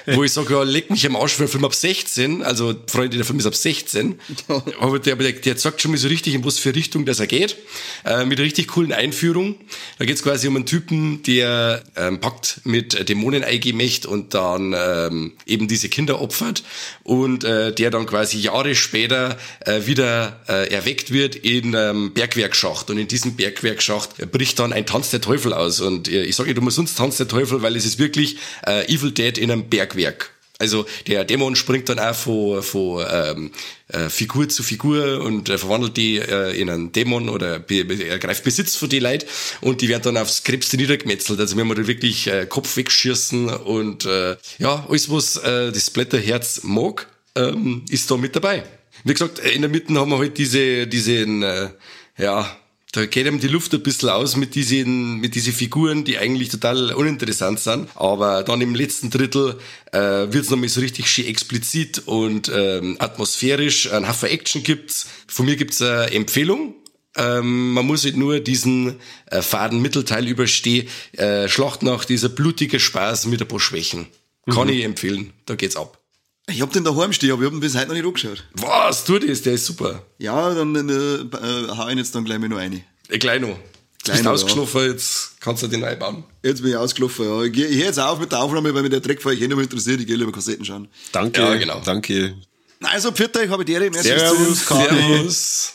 [0.09, 3.16] wo ich sage, ja, leck mich am Arsch für einen Film ab 16, also Freunde,
[3.16, 4.20] der Film ist ab 16,
[4.78, 7.26] aber der, der, der zeigt schon mal so richtig, in was für Richtung das er
[7.26, 7.57] geht,
[8.05, 9.55] äh, mit richtig coolen Einführung.
[9.99, 14.74] Da geht es quasi um einen Typen, der ähm, Pakt mit Dämonen eingemächt und dann
[14.76, 16.62] ähm, eben diese Kinder opfert.
[17.05, 22.82] Und äh, der dann quasi Jahre später äh, wieder äh, erweckt wird in ähm, Bergwerkschacht
[22.91, 26.51] und in diesem Bergwerkschacht bricht dann ein Tanz der Teufel aus und äh, ich sage
[26.51, 30.30] nicht umsonst Tanz der Teufel, weil es ist wirklich äh, Evil Dead in einem Bergwerk.
[30.59, 33.51] Also der Dämon springt dann auch von, von ähm,
[33.89, 38.07] äh, Figur zu Figur und äh, verwandelt die äh, in einen Dämon oder be be-
[38.07, 39.26] ergreift Besitz von die Leute
[39.61, 41.41] und die werden dann aufs Krebste niedergemetzelt.
[41.41, 45.91] Also wenn man da wirklich äh, Kopf wegschießen und äh, ja, alles was äh, das
[45.91, 48.62] Blätterherz mag, ähm, ist da mit dabei.
[49.03, 51.70] Wie gesagt, in der Mitte haben wir halt diese, diesen, äh,
[52.18, 52.57] ja,
[52.93, 56.51] da geht ihm die Luft ein bisschen aus mit diesen, mit diesen Figuren, die eigentlich
[56.51, 57.88] total uninteressant sind.
[57.95, 59.59] Aber dann im letzten Drittel
[59.93, 63.90] äh, wird es nochmal so richtig schön explizit und ähm, atmosphärisch.
[63.90, 65.07] Ein Haufen Action gibt's.
[65.26, 66.74] Von mir gibt's eine Empfehlung.
[67.16, 70.86] Ähm, man muss halt nur diesen äh, faden Mittelteil überstehen.
[71.12, 74.07] Äh, Schlacht nach dieser blutige Spaß mit ein paar Schwächen.
[74.51, 75.32] Kann ich empfehlen.
[75.47, 76.02] Da geht's ab.
[76.49, 78.45] Ich hab den daheim stehen, aber ich hab ihn bis heute noch nicht angeschaut.
[78.55, 80.03] Was, tu das, der ist super.
[80.18, 82.82] Ja, dann äh, äh, hau ich ihn jetzt dann gleich mal noch rein.
[83.09, 83.47] Äh, Kleino.
[83.49, 86.24] Du bist Kleino, ausgeschlafen, jetzt kannst du den einbauen.
[86.43, 87.43] Jetzt bin ich ausgelaufen, ja.
[87.45, 89.61] Ich, ich höre jetzt auf mit der Aufnahme, weil mich der Dreckfall eh nicht mehr
[89.61, 90.01] interessiert.
[90.01, 90.88] Ich gehe lieber Kassetten schauen.
[91.12, 91.80] Danke, Ja, genau.
[91.84, 92.34] danke.
[92.82, 93.93] Also, pfiat euch, habe ich die Ehre.
[94.03, 94.66] Servus.
[94.66, 95.72] Servus.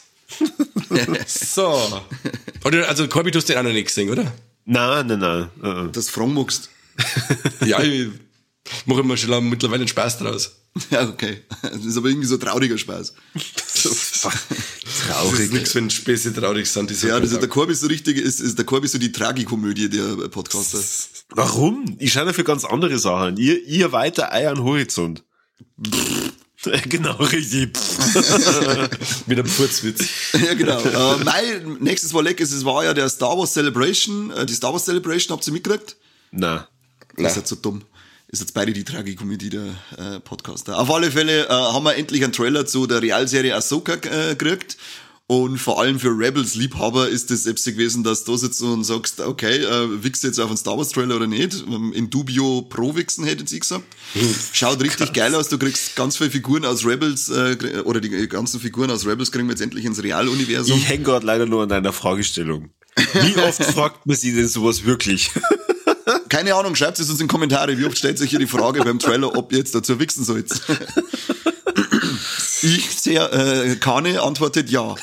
[1.27, 2.01] so.
[2.65, 4.33] Oder, also Corby, du hast den auch noch nicht gesehen, oder?
[4.65, 5.49] Nein, nein, nein.
[5.63, 6.69] Uh Das Fragen magst.
[7.65, 8.09] ja, ich
[8.85, 10.51] mache mir schon lange mittlerweile einen Spaß draus.
[10.91, 11.41] Ja, okay.
[11.63, 13.13] Das ist aber irgendwie so trauriger Spaß.
[13.73, 13.89] So,
[15.07, 15.31] traurig.
[15.31, 16.89] Das ist nichts, wenn Späße traurig sind.
[16.89, 18.99] Die ja, das ist der Korb ist so richtig, ist, ist der Korb ist so
[18.99, 20.79] die Tragikomödie der Podcaster.
[21.29, 21.95] Warum?
[21.99, 23.37] Ich schaue dafür ganz andere Sachen.
[23.37, 25.23] Ihr, ihr weiter euren Horizont.
[26.89, 27.77] genau, richtig.
[29.27, 30.05] Mit einem Furzwitz.
[30.33, 30.79] ja, genau.
[30.79, 34.31] Äh, mein nächstes war lecker, es war ja der Star Wars Celebration.
[34.31, 35.97] Äh, die Star Wars Celebration, habt ihr mitgekriegt?
[36.31, 36.63] Nein.
[37.15, 37.83] Das ist jetzt so dumm.
[38.29, 39.67] Ist jetzt beide die Tragikomödie der
[39.97, 40.77] äh, Podcaster.
[40.77, 44.75] Auf alle Fälle äh, haben wir endlich einen Trailer zu der Realserie Ahsoka äh, gekriegt.
[45.27, 49.57] Und vor allem für Rebels-Liebhaber ist es selbst gewesen, dass du sitzt und sagst, okay,
[49.57, 51.65] äh, wichst du jetzt auf einen Star Wars-Trailer oder nicht?
[51.93, 53.85] In dubio pro wichsen, hätte sie gesagt.
[54.53, 58.59] Schaut richtig geil aus, du kriegst ganz viele Figuren aus Rebels, äh, oder die ganzen
[58.59, 60.77] Figuren aus Rebels kriegen wir jetzt endlich ins Realuniversum.
[60.77, 62.71] Ich hänge gerade leider nur an deiner Fragestellung.
[62.95, 65.31] Wie oft fragt man sie denn sowas wirklich?
[66.29, 67.77] Keine Ahnung, schreibt es uns in die Kommentare.
[67.77, 70.49] Wie oft stellt sich hier die Frage beim Trailer, ob ihr jetzt dazu wichsen sollt?
[72.61, 74.95] ich sehr, äh, Kane antwortet ja.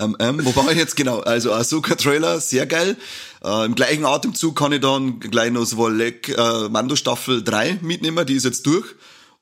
[0.00, 1.20] ähm, ähm, wo war ich jetzt genau?
[1.20, 2.96] Also Ahsoka-Trailer, sehr geil.
[3.44, 8.26] Äh, Im gleichen Atemzug kann ich dann gleich noch Wolek, äh, Mando Staffel 3 mitnehmen,
[8.26, 8.86] die ist jetzt durch.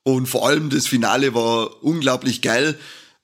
[0.03, 2.77] Und vor allem das Finale war unglaublich geil.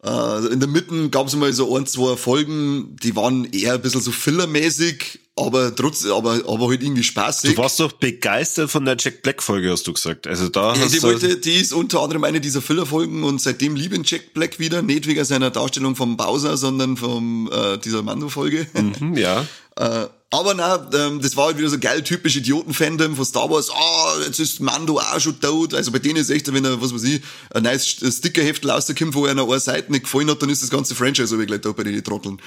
[0.08, 3.82] Äh, in der Mitte gab es mal so ein, zwei Folgen, die waren eher ein
[3.82, 7.56] bisschen so fillermäßig, aber trotzdem, aber, aber halt irgendwie spaßig.
[7.56, 10.26] Du warst doch begeistert von der Jack Black Folge, hast du gesagt.
[10.28, 13.42] Also da ja, hast die, du wollte, die ist unter anderem eine dieser Filler-Folgen und
[13.42, 17.78] seitdem liebe ich Jack Black wieder, nicht wegen seiner Darstellung vom Bowser, sondern von äh,
[17.78, 18.68] dieser Mando-Folge.
[18.74, 19.46] Mhm, ja.
[19.76, 23.70] äh, aber na, ähm, das war halt wieder so geil, typisch Idioten-Fandom von Star Wars.
[23.70, 25.74] Ah, oh, jetzt ist Mando auch schon tot.
[25.74, 27.22] Also bei denen ist echt, wenn er, was weiß ich,
[27.54, 30.70] ein neues Stickerheftel rauskommt, wo er einer eine Seite nicht gefallen hat, dann ist das
[30.70, 32.42] ganze Franchise aber gleich da bei den Trotteln.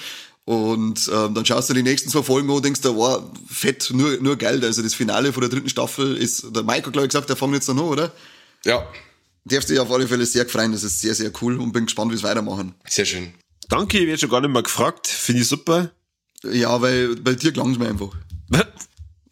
[0.44, 3.90] Und ähm, dann schaust du die nächsten zwei Folgen an und denkst, da wow, fett,
[3.94, 4.62] nur, nur geil.
[4.62, 7.54] Also das Finale von der dritten Staffel ist, der hat glaube ich gesagt, der fängt
[7.54, 8.12] jetzt noch an, oder?
[8.66, 8.86] Ja.
[9.46, 12.12] Darfst dich auf alle Fälle sehr freuen, das ist sehr, sehr cool und bin gespannt,
[12.12, 12.74] wie es weitermachen.
[12.86, 13.32] Sehr schön.
[13.70, 15.06] Danke, ich werde schon gar nicht mehr gefragt.
[15.06, 15.90] Finde ich super.
[16.44, 18.10] Ja, weil bei dir klang es mir einfach.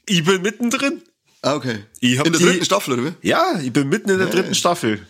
[0.06, 1.02] Ich bin mittendrin.
[1.42, 1.84] Ah, okay.
[2.00, 3.28] In der die- dritten Staffel, oder wie?
[3.28, 4.32] Ja, ich bin mitten in der Ja.
[4.34, 5.00] dritten Staffel.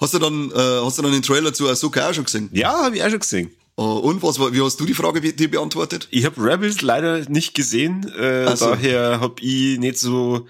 [0.00, 2.48] Hast du dann, äh, hast du dann den Trailer zu Ahsoka auch schon gesehen?
[2.52, 3.50] Ja, habe ich auch schon gesehen.
[3.76, 6.08] Äh, und was, wie hast du die Frage be dir beantwortet?
[6.10, 8.70] Ich habe Rebels leider nicht gesehen, äh, so.
[8.70, 10.46] daher habe ich nicht so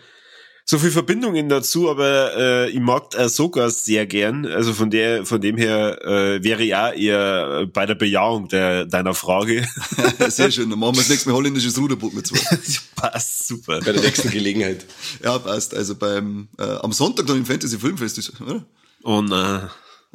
[0.71, 4.47] so viel Verbindungen dazu, aber äh, ich mag Ahsoka sehr gern.
[4.47, 8.85] Also von der, von dem her äh, wäre ich auch eher bei der Bejahung der,
[8.85, 9.67] deiner Frage.
[10.29, 12.39] Sehr schön, dann machen wir das nächste Mal holländisches Ruderboot mit zwei.
[12.95, 13.81] Passt super.
[13.81, 14.87] Bei der nächsten Gelegenheit.
[15.25, 15.75] Ja, passt.
[15.75, 18.65] Also beim, äh, am Sonntag dann im Fantasy Filmfest ist, oder?
[19.03, 19.67] Und äh,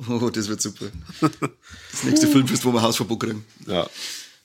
[0.08, 0.86] Oh, das wird super.
[1.20, 3.46] Das nächste Filmfest, wo wir Hausverbot kriegen.
[3.68, 3.86] ja.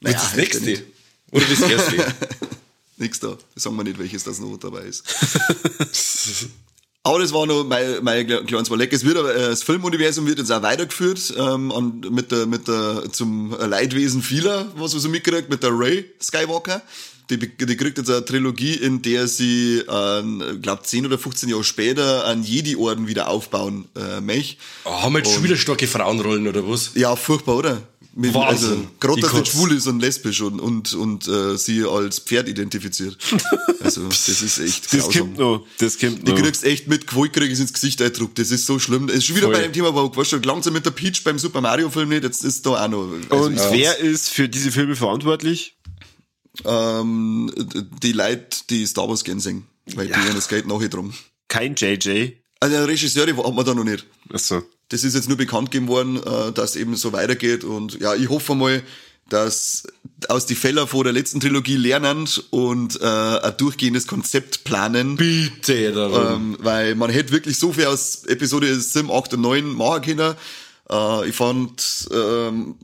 [0.00, 0.82] Naja, das nächste.
[1.30, 1.96] Oder das erste.
[3.00, 3.36] Nix da.
[3.56, 5.04] Sagen wir nicht, welches das noch dabei ist.
[7.02, 8.92] Aber das war noch mein, mein kleines Überleg.
[8.92, 13.04] Es wird aber, äh, das Filmuniversum wird jetzt auch weitergeführt, ähm, mit der, mit der,
[13.10, 16.82] zum Leidwesen vieler, was man so mitkriegt, mit der Ray Skywalker.
[17.30, 20.22] Die, die kriegt jetzt eine Trilogie, in der sie, äh,
[20.60, 24.56] glaub 10 oder 15 Jahre später einen Jedi-Orden wieder aufbauen, äh, möchte.
[24.84, 26.90] Oh, haben wir jetzt schon wieder starke Frauenrollen oder was?
[26.96, 27.82] Ja, furchtbar, oder?
[28.12, 28.68] Mit, Wahnsinn.
[28.70, 32.18] Also, gerade, Die dass sie schwul ist und lesbisch und, und, und äh, sie als
[32.18, 33.16] Pferd identifiziert.
[33.82, 35.20] Also, das ist echt Das grausam.
[35.22, 35.66] kommt noch.
[35.78, 36.38] Das kommt Du noch.
[36.42, 38.38] kriegst echt mit, Gewalt krieg ins Gesicht eindruckt.
[38.38, 39.08] Das ist so schlimm.
[39.08, 39.54] Es ist schon wieder Voll.
[39.56, 42.22] bei dem Thema, wo weißt du, langsam mit der Peach beim Super Mario Film nicht,
[42.22, 43.08] jetzt ist da auch noch.
[43.30, 45.76] Also, Und wer ist für diese Filme verantwortlich?
[46.66, 47.50] ähm,
[48.02, 49.66] die Leute, die Star Wars gern singen.
[49.94, 51.14] Weil die haben das Geld nachher drum.
[51.48, 52.32] Kein JJ.
[52.60, 54.06] Also, der Regisseur, die hat man da noch nicht.
[54.32, 54.62] Achso.
[54.90, 57.64] Das ist jetzt nur bekannt gegeben worden, äh, dass eben so weitergeht.
[57.64, 58.82] Und ja, ich hoffe mal,
[59.28, 59.84] dass
[60.28, 65.16] aus die Fälle vor der letzten Trilogie lernen und äh, ein durchgehendes Konzept planen.
[65.16, 66.34] Bitte darum.
[66.34, 70.34] Ähm, weil man hätte wirklich so viel aus Episode 7, 8 und 9 machen können.
[70.90, 72.74] Äh, ich fand, ähm,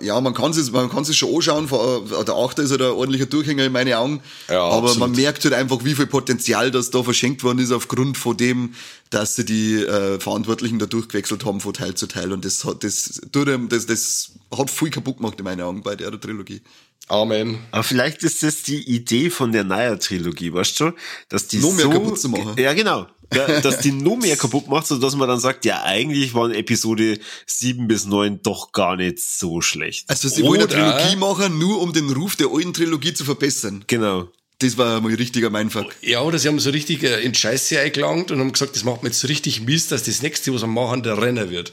[0.00, 1.68] ja, man kann sich, man kann sich schon anschauen.
[1.68, 4.20] Der 8 ist halt ein ordentlicher Durchhänger in meine Augen.
[4.48, 4.98] Ja, Aber absolut.
[5.00, 8.74] man merkt halt einfach, wie viel Potenzial das da verschenkt worden ist aufgrund von dem,
[9.10, 12.32] dass sie die äh, Verantwortlichen da durchgewechselt haben von Teil zu Teil.
[12.32, 16.20] Und das hat, das, das, das hat viel kaputt gemacht in meinen Augen bei der
[16.20, 16.62] Trilogie.
[17.08, 17.58] Amen.
[17.70, 20.92] Aber vielleicht ist das die Idee von der Naya-Trilogie, weißt du?
[21.28, 22.54] Dass die Noch mehr so, kaputt zu machen.
[22.56, 23.06] Ja, genau.
[23.34, 27.18] Ja, dass die noch mehr kaputt macht, sodass man dann sagt, ja, eigentlich waren Episode
[27.46, 30.08] 7 bis 9 doch gar nicht so schlecht.
[30.08, 33.84] Also sie wollen eine Trilogie machen, nur um den Ruf der alten Trilogie zu verbessern.
[33.86, 34.28] Genau.
[34.60, 35.94] Das war mal richtiger Mindfuck.
[36.00, 39.02] Ja, oder sie haben so richtig äh, in Scheiße eingelangt und haben gesagt, das macht
[39.02, 41.72] mir jetzt so richtig Mist, dass das nächste, was wir machen, der Renner wird.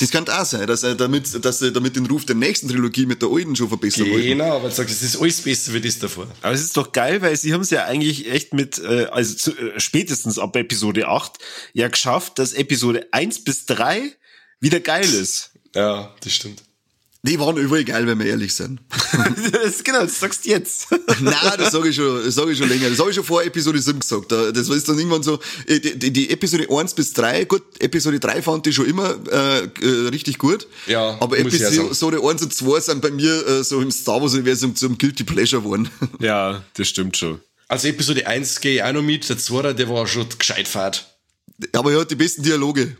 [0.00, 3.06] Das kann auch sein, dass er damit, dass er damit den Ruf der nächsten Trilogie
[3.06, 4.28] mit der alten schon verbessern wollte.
[4.28, 6.28] Genau, aber sagt, es ist alles besser wie das davor.
[6.42, 9.34] Aber es ist doch geil, weil sie haben es ja eigentlich echt mit, äh, also
[9.34, 11.38] zu, äh, spätestens ab Episode 8
[11.72, 14.12] ja geschafft, dass Episode 1 bis 3
[14.60, 15.50] wieder geil ist.
[15.74, 16.62] Ja, das stimmt.
[17.24, 18.80] Die waren überall geil, wenn wir ehrlich sind.
[19.52, 20.86] das, genau, das sagst du jetzt.
[21.20, 22.88] Nein, das sage ich schon, das sage ich schon länger.
[22.90, 24.30] Das habe ich schon vor Episode 7 gesagt.
[24.30, 27.62] Da- Das ist dann irgendwann so, äh, die, die, die Episode 1 bis 3, gut,
[27.80, 30.68] Episode 3 fand ich schon immer äh, äh, richtig gut.
[30.86, 31.38] Ja, aber.
[31.38, 35.62] Episode 1 und 2 sind bei mir äh, so im Star Wars-Universum zum Guilty Pleasure
[35.62, 35.90] geworden.
[36.20, 37.40] Ja, das stimmt schon.
[37.66, 41.14] Also Episode 1 gehe ich auch noch mit, der 2, der war schon gescheit fad.
[41.72, 42.96] aber er hat die besten Dialoge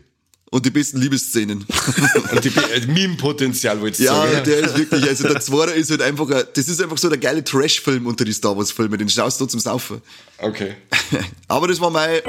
[0.51, 1.65] und die besten Liebesszenen.
[2.31, 4.43] Und die äh, Meme-Potenzial, wollte ich Ja, sagen.
[4.45, 7.17] der ist wirklich, also der Zweiter ist halt einfach, ein, das ist einfach so der
[7.19, 10.01] geile Trash-Film unter die Star Wars-Filme, den schaust du zum Saufen.
[10.39, 10.75] Okay.
[11.47, 12.21] Aber das war mein,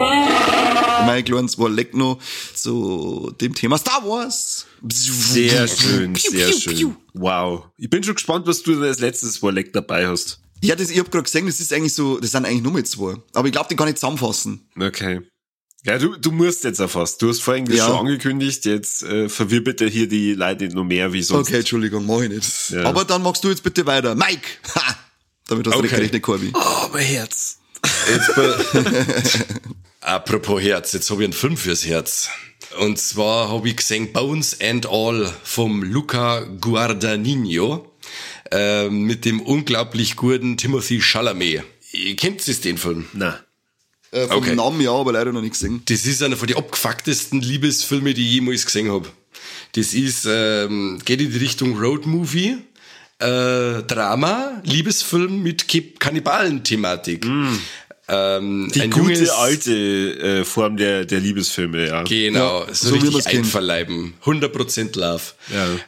[1.07, 2.19] mein kleines Warleck noch
[2.55, 4.67] zu dem Thema Star Wars.
[4.89, 6.97] Sehr schön, sehr schön.
[7.15, 7.65] Wow.
[7.79, 10.41] Ich bin schon gespannt, was du als letztes Warleck dabei hast.
[10.63, 12.87] Ja, das, ich hab gerade gesehen, das ist eigentlich so, das sind eigentlich nur mit
[12.87, 13.15] zwei.
[13.33, 14.69] Aber ich glaube, die kann ich zusammenfassen.
[14.79, 15.21] Okay.
[15.85, 17.23] Ja, du, du musst jetzt erfasst.
[17.23, 17.87] Du hast vorhin das Ja.
[17.87, 21.49] schon angekündigt, jetzt äh, verwirr bitte hier die Leute nicht noch mehr wie sonst.
[21.49, 22.71] Okay, Entschuldigung, mach ich nicht.
[22.71, 22.85] Ja.
[22.85, 24.15] Aber dann machst du jetzt bitte weiter.
[24.15, 24.47] Mike!
[24.75, 24.97] Ha!
[25.49, 25.87] Damit hast du Okay.
[25.89, 26.53] nicht gerechnet, Corby.
[26.55, 27.57] Oh, mein Herz.
[30.01, 32.29] Apropos Herz, jetzt habe ich einen Film fürs Herz.
[32.79, 37.93] Und zwar habe ich gesehen Bones and All vom Luca Guadagnino
[38.51, 41.65] äh, mit dem unglaublich guten Timothy Chalamet.
[41.93, 43.07] Ihr kennt es den Film?
[43.13, 43.41] Na.
[44.13, 44.55] Äh, vom Okay.
[44.57, 45.83] Namen ja, aber leider noch nicht gesehen.
[45.87, 49.09] Das ist einer von den abgefucktesten Liebesfilme, die ich jemals gesehen habe.
[49.73, 52.57] Das ist, ähm, geht in die Richtung Roadmovie,
[53.21, 55.67] äh, Drama, Liebesfilm mit
[56.01, 57.25] Kannibalen-Thematik.
[58.13, 59.73] Ähm, Die ein gute junges- alte
[60.41, 62.03] äh, Form der, der Liebesfilme, ja.
[62.03, 64.15] Genau, Ja, so, richtig einverleiben.
[64.25, 65.23] 100% Love.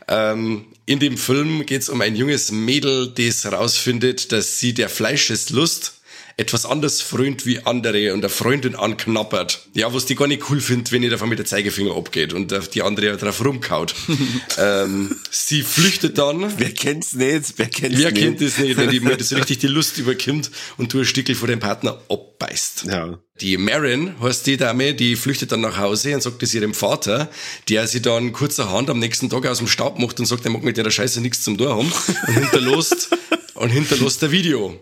[0.06, 0.32] Ja.
[0.32, 4.88] Ähm, in dem Film geht es um ein junges Mädel, das herausfindet, dass sie der
[4.88, 5.94] Fleischeslust
[6.36, 9.68] etwas anders frönt wie andere und der Freundin anknappert.
[9.74, 12.54] Ja, was die gar nicht cool findet, wenn ihr davon mit der Zeigefinger abgeht und
[12.74, 13.94] die andere drauf rumkaut.
[14.58, 17.54] ähm, sie flüchtet dann Wer kennt's nicht?
[17.56, 18.22] Wer kennt's Wer nicht?
[18.22, 21.34] kennt das nicht, wenn die mir das richtig die Lust überkommt und du ein Stückel
[21.34, 22.84] von deinem Partner abbeißt.
[22.88, 23.18] Ja.
[23.40, 27.30] Die Marin, heißt die Dame, die flüchtet dann nach Hause und sagt es ihrem Vater,
[27.68, 30.62] der sie dann kurzerhand am nächsten Tag aus dem Staub macht und sagt, er mag
[30.62, 31.92] mit der Scheiße nichts zum Tor haben
[32.28, 33.08] und hinterlässt,
[33.54, 34.78] und hinterlässt ein Video.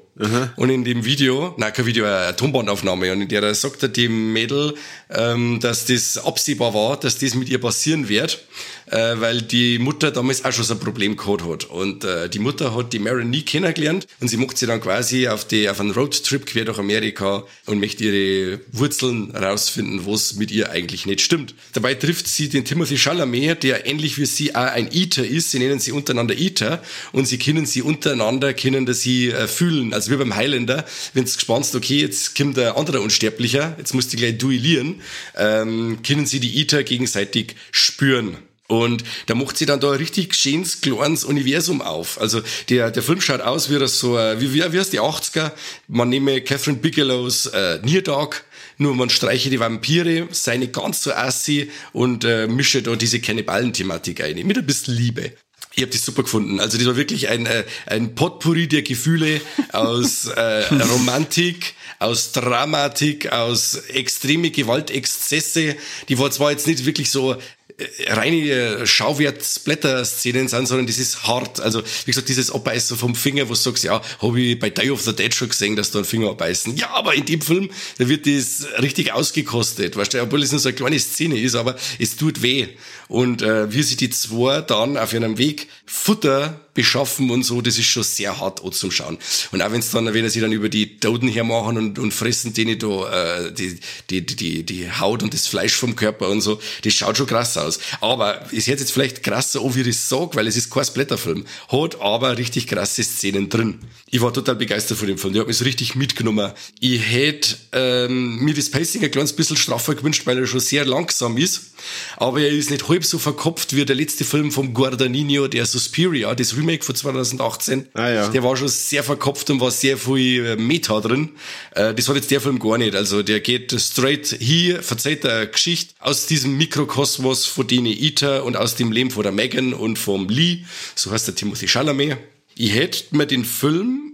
[0.57, 4.33] Und in dem Video, nein, kein Video, eine Tonbandaufnahme, und in der sagt er dem
[4.33, 4.75] Mädel,
[5.09, 8.45] ähm, dass das absehbar war, dass das mit ihr passieren wird,
[8.91, 11.65] äh, weil die Mutter damals auch schon so ein Problem gehabt hat.
[11.65, 15.29] Und äh, die Mutter hat die Marin nie kennengelernt und sie macht sie dann quasi
[15.29, 20.51] auf, die, auf einen Roadtrip quer durch Amerika und möchte ihre Wurzeln rausfinden, was mit
[20.51, 21.55] ihr eigentlich nicht stimmt.
[21.73, 25.51] Dabei trifft sie den Timothy Chalamet, der ähnlich wie sie auch ein Eater ist.
[25.51, 26.83] Sie nennen sie untereinander Eater
[27.13, 29.95] und sie können sie untereinander, können das sie äh, fühlen.
[30.01, 34.11] Also wie beim Highlander, wenn du gespannst, okay, jetzt kommt ein anderer Unsterblicher, jetzt musst
[34.11, 35.03] du gleich duellieren,
[35.37, 38.39] ähm, können sie die Eater gegenseitig spüren.
[38.67, 42.19] Und da macht sie dann da ein richtig schönes, kleines Universum auf.
[42.19, 42.41] Also
[42.71, 45.53] der, der Film schaut aus wie das so, äh, wie, wie, wie heißt die 80er?
[45.87, 48.45] Man nehme Catherine Bigelows äh, Near Dark,
[48.79, 53.21] nur man streiche die Vampire, sei nicht ganz so assi und äh, mische da diese
[53.21, 54.47] Kannibalen-Thematik ein.
[54.47, 55.35] Mit ein bisschen Liebe.
[55.75, 56.59] Ich habe das super gefunden.
[56.59, 59.41] Also das war wirklich ein, äh, ein Potpourri der Gefühle
[59.73, 65.77] aus äh, Romantik, aus Dramatik, aus extreme Gewaltexzesse.
[66.09, 71.61] Die war zwar jetzt nicht wirklich so äh, reine Schauwert-Splatter-Szenen sind, sondern das ist hart.
[71.61, 74.91] Also, wie gesagt, dieses Abbeißen vom Finger, wo du sagst, ja, habe ich bei Day
[74.91, 76.77] of the Dead schon gesehen, dass da einen Finger abbeißen.
[76.77, 79.97] Ja, aber in dem Film, da wird das richtig ausgekostet.
[79.97, 82.69] Weißt du, obwohl es nur so eine kleine Szene ist, aber es tut weh.
[83.11, 87.77] Und äh, wie sich die zwei dann auf ihrem Weg Futter beschaffen und so, das
[87.77, 89.19] ist schon sehr hart auch zum Schauen.
[89.51, 92.79] Und auch wenn's dann, wenn sie dann über die Toten hermachen und, und fressen denen
[92.79, 93.81] da äh, die,
[94.11, 97.57] die, die, die Haut und das Fleisch vom Körper und so, das schaut schon krass
[97.57, 97.81] aus.
[98.01, 100.85] Aber es hört jetzt vielleicht krasser an, wie ich das sag, weil es ist kein
[100.85, 101.47] Splatterfilm.
[101.67, 103.81] Hat aber richtig krasse Szenen drin.
[104.09, 105.33] Ich war total begeistert von dem Film.
[105.33, 106.53] Der hat mich so richtig mitgenommen.
[106.79, 110.85] Ich hätte ähm, mir das Pacing ein kleines bisschen straffer gewünscht, weil er schon sehr
[110.85, 111.70] langsam ist.
[112.17, 116.35] Aber er ist nicht halb so verkopft wie der letzte Film vom Guadagnino, der Suspiria,
[116.35, 117.89] das Remake von 2018.
[117.95, 118.29] Ah, ja.
[118.29, 121.31] Der war schon sehr verkopft und war sehr viel äh, Meta drin.
[121.75, 122.95] Äh, das hat jetzt der Film gar nicht.
[122.95, 128.57] Also der geht straight hier, verzeiht eine Geschichte aus diesem Mikrokosmos von denen Eater und
[128.57, 130.65] aus dem Leben von der Megan und vom Lee.
[130.95, 132.19] So heißt der Timothy Chalamet.
[132.57, 134.10] Ich hätte mir den Film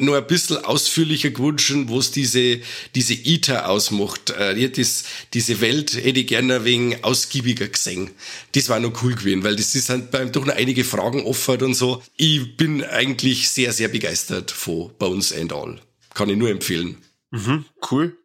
[0.00, 2.60] nur ein bisschen ausführlicher gewünscht, wo es diese,
[2.94, 4.30] diese ITER ausmacht.
[4.30, 8.10] Äh, ich das, diese Welt hätte ich gerne ein wenig ausgiebiger gesehen.
[8.52, 11.62] Das war noch cool gewesen, weil das ist halt beim doch noch einige Fragen offen
[11.62, 12.02] und so.
[12.16, 15.80] Ich bin eigentlich sehr, sehr begeistert von Bones and All.
[16.14, 16.96] Kann ich nur empfehlen.
[17.30, 18.16] Mhm, cool.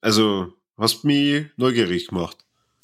[0.00, 2.36] Also, hast mich neugierig gemacht.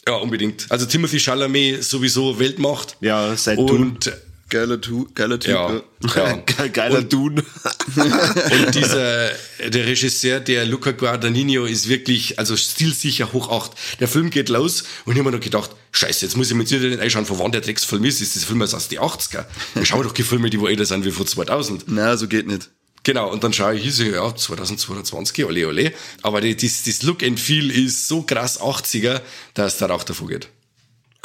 [0.06, 0.66] Ja, unbedingt.
[0.70, 2.96] Also Timothy Chalamet sowieso Weltmacht.
[3.00, 4.12] Ja, seit Und
[4.48, 5.52] Geiler, tu, geiler Typ.
[5.54, 5.82] ja,
[6.14, 6.32] ja.
[6.36, 7.42] Ge- Geiler Dune.
[7.96, 13.72] Und dieser, der Regisseur, der Luca Guadagnino, ist wirklich, also stilsicher hoch acht.
[13.98, 16.62] Der Film geht los und ich habe mir noch gedacht, scheiße, jetzt muss ich mir
[16.62, 18.20] jetzt nicht einschauen, von wann der Drecksfilm ist.
[18.20, 19.46] Ist das Film aus die 80er?
[19.74, 21.84] Wir schauen doch die Filme, die wo älter sind wie vor 2000.
[21.88, 22.70] Na, so geht nicht.
[23.02, 25.92] Genau, und dann schaue ich, ich, ja, 2022, ole, ole.
[26.22, 29.20] Aber das, das Look and Feel ist so krass 80er,
[29.54, 30.48] dass der Rauch davor geht.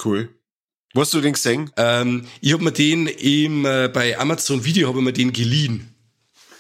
[0.04, 0.30] Cool.
[0.94, 1.72] Wo hast du den gesehen?
[1.78, 5.88] Ähm, ich habe mir den im, äh, bei Amazon Video habe ich mir den geliehen.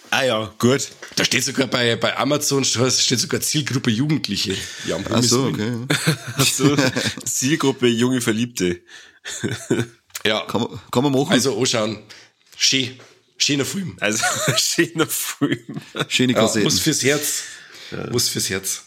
[0.09, 0.89] Ah ja, gut.
[1.15, 4.55] Da steht sogar bei, bei Amazon steht sogar Zielgruppe Jugendliche.
[4.85, 5.71] Ja, Ach so, okay.
[6.43, 6.75] So,
[7.23, 8.81] Zielgruppe junge Verliebte.
[10.23, 11.31] Ja, Kann man, kann man machen.
[11.31, 11.97] also anschauen.
[12.55, 12.99] Schön.
[13.37, 13.97] Schöner Film.
[13.99, 14.23] Also,
[14.57, 15.57] schöner Film.
[16.09, 16.63] Schöne Ja, Kassetten.
[16.65, 17.43] muss fürs Herz.
[18.11, 18.83] Muss fürs Herz.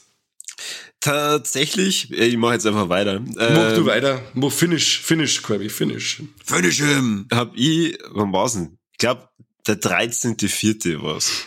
[1.05, 3.20] Tatsächlich, äh, ich mache jetzt einfach weiter.
[3.20, 4.22] Mach Ähm, du weiter.
[4.32, 6.22] Mach Finish, Finish, Corby, Finish.
[6.42, 7.28] Finish him!
[7.30, 8.78] hab ich, wann war's denn?
[8.92, 9.28] Ich glaube,
[9.66, 11.02] der 13.4.
[11.02, 11.44] war's.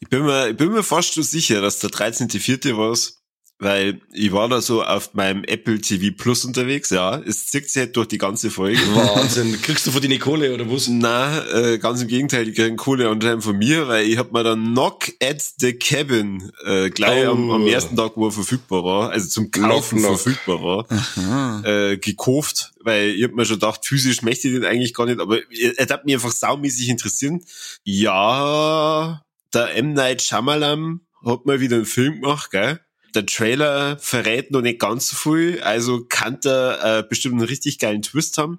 [0.00, 2.74] Ich bin mir, ich bin mir fast so sicher, dass der 13.4.
[2.78, 3.19] war's,
[3.60, 7.18] weil ich war da so auf meinem Apple TV Plus unterwegs, ja.
[7.18, 8.80] Es zieht sich halt durch die ganze Folge.
[8.94, 9.60] Wahnsinn.
[9.62, 10.88] Kriegst du von die Kohle oder was?
[10.88, 14.42] Na, äh, ganz im Gegenteil, die kriegen Kohle anscheinend von mir, weil ich hab mir
[14.42, 17.32] dann Knock at the Cabin äh, gleich Oh.
[17.32, 21.98] am, am ersten Tag, wo er verfügbar war, also zum Kaufen Knock, verfügbar war, äh,
[21.98, 25.38] gekauft, weil ich hab mir schon gedacht, physisch möchte ich den eigentlich gar nicht, aber
[25.38, 27.44] er, er hat mich einfach saumäßig interessieren.
[27.84, 29.92] Ja, der M.
[29.92, 32.80] Night Shyamalan hat mal wieder einen Film gemacht, gell?
[33.14, 37.78] Der Trailer verrät noch nicht ganz so viel, also kann der äh, bestimmt einen richtig
[37.78, 38.58] geilen Twist haben.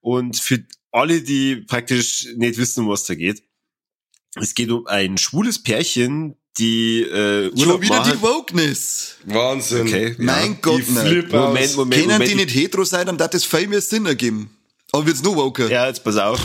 [0.00, 3.42] Und für alle, die praktisch nicht wissen, um was da geht,
[4.36, 8.12] es geht um ein schwules Pärchen, die äh, Schon Urlaub wieder machen.
[8.14, 9.16] die Wokeness.
[9.24, 9.82] Wahnsinn.
[9.86, 10.58] Okay, Mein ja.
[10.62, 11.76] Gott, flipp Moment, aus.
[11.76, 12.30] Moment, Können Moment.
[12.30, 14.56] die nicht hetero sein, dann darf das viel mehr Sinn ergeben.
[14.92, 15.70] Aber wird's noch woker?
[15.70, 16.40] Ja, jetzt pass auf.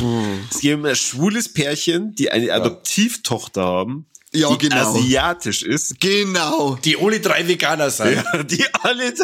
[0.51, 4.05] Es geht um ein schwules Pärchen, die eine Adoptivtochter haben,
[4.35, 4.95] Ja, die genau.
[4.95, 5.99] asiatisch ist.
[5.99, 6.77] Genau.
[6.83, 8.23] Die alle drei Veganer sein.
[8.49, 9.13] Die alle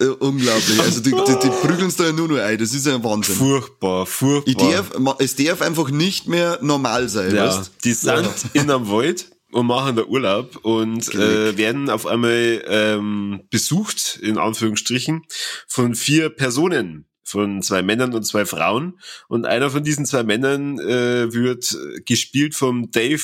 [0.00, 0.80] Äh, unglaublich.
[0.80, 2.58] Also die, die, die prügeln da ja nur noch ein.
[2.58, 3.36] Das ist ja ein Wahnsinn.
[3.36, 4.50] furchtbar, furchtbar.
[4.50, 7.72] Ich darf, es darf einfach nicht mehr normal sein, Ja, weißt?
[7.84, 13.42] die sind in einem Wald und machen da Urlaub und äh, werden auf einmal ähm,
[13.50, 15.22] besucht, in Anführungsstrichen,
[15.68, 19.00] von vier Personen, von zwei Männern und zwei Frauen.
[19.28, 23.22] Und einer von diesen zwei Männern äh, wird gespielt vom Dave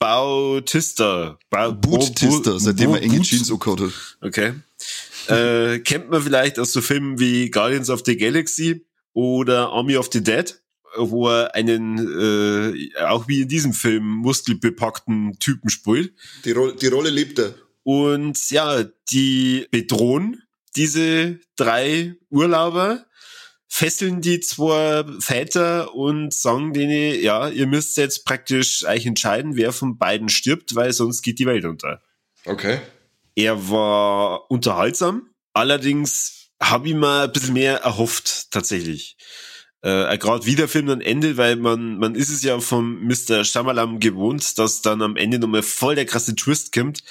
[0.00, 1.38] Bautista.
[1.50, 3.92] Ba Boottister, seitdem er enge Jeans hat.
[4.20, 4.54] Okay.
[5.28, 10.08] äh, kennt man vielleicht aus so Filmen wie Guardians of the Galaxy oder Army of
[10.12, 10.58] the Dead,
[10.96, 16.14] wo er einen, äh, auch wie in diesem Film, muskelbepackten Typen spielt.
[16.44, 17.54] Die, Ro die Rolle lebt er.
[17.82, 20.42] Und ja, die bedrohen
[20.76, 23.04] diese drei Urlauber,
[23.72, 29.72] fesseln die zwei Väter und sagen denen, ja, ihr müsst jetzt praktisch euch entscheiden, wer
[29.72, 32.02] von beiden stirbt, weil sonst geht die Welt unter.
[32.44, 32.80] Okay.
[33.36, 39.16] Er war unterhaltsam, allerdings habe ich mal ein bisschen mehr erhofft, tatsächlich.
[39.82, 43.44] Äh, Gerade wie der Film dann endet, weil man, man ist es ja vom Mr.
[43.44, 47.04] Shyamalan gewohnt, dass dann am Ende nochmal voll der krasse Twist kommt.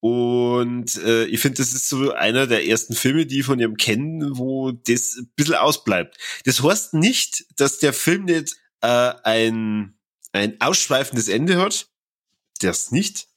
[0.00, 3.76] Und äh, ich finde, das ist so einer der ersten Filme, die ich von ihm
[3.76, 6.16] kennen, wo das ein bisschen ausbleibt.
[6.44, 9.94] Das heißt nicht, dass der Film nicht äh, ein,
[10.32, 11.88] ein ausschweifendes Ende hat.
[12.60, 13.30] Das nicht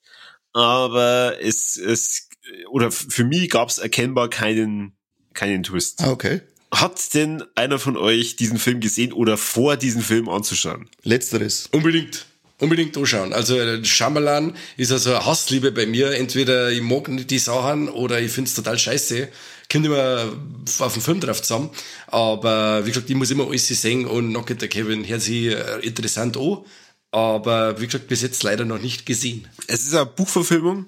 [0.53, 2.29] aber es, es
[2.69, 4.93] oder für mich gab es erkennbar keinen,
[5.33, 6.01] keinen Twist.
[6.01, 6.41] Ah, okay.
[6.71, 10.89] Hat denn einer von euch diesen Film gesehen oder vor, diesen Film anzuschauen?
[11.03, 11.67] Letzteres.
[11.71, 12.25] Unbedingt.
[12.63, 13.33] Unbedingt anschauen.
[13.33, 16.11] Also äh, Shyamalan ist also eine Hassliebe bei mir.
[16.11, 19.27] Entweder ich mag nicht die Sachen oder ich find's total scheiße.
[19.69, 20.31] Kommt immer
[20.79, 21.71] auf den Film drauf zusammen.
[22.07, 25.79] Aber wie gesagt, ich muss immer alles sehen und Knock the Kevin hört sich äh,
[25.81, 26.59] interessant an.
[27.11, 29.47] Aber wie gesagt, bis jetzt leider noch nicht gesehen.
[29.67, 30.87] Es ist eine Buchverfilmung,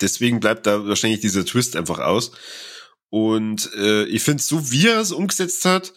[0.00, 2.32] deswegen bleibt da wahrscheinlich dieser Twist einfach aus.
[3.10, 5.92] Und äh, ich finde, so wie er es umgesetzt hat,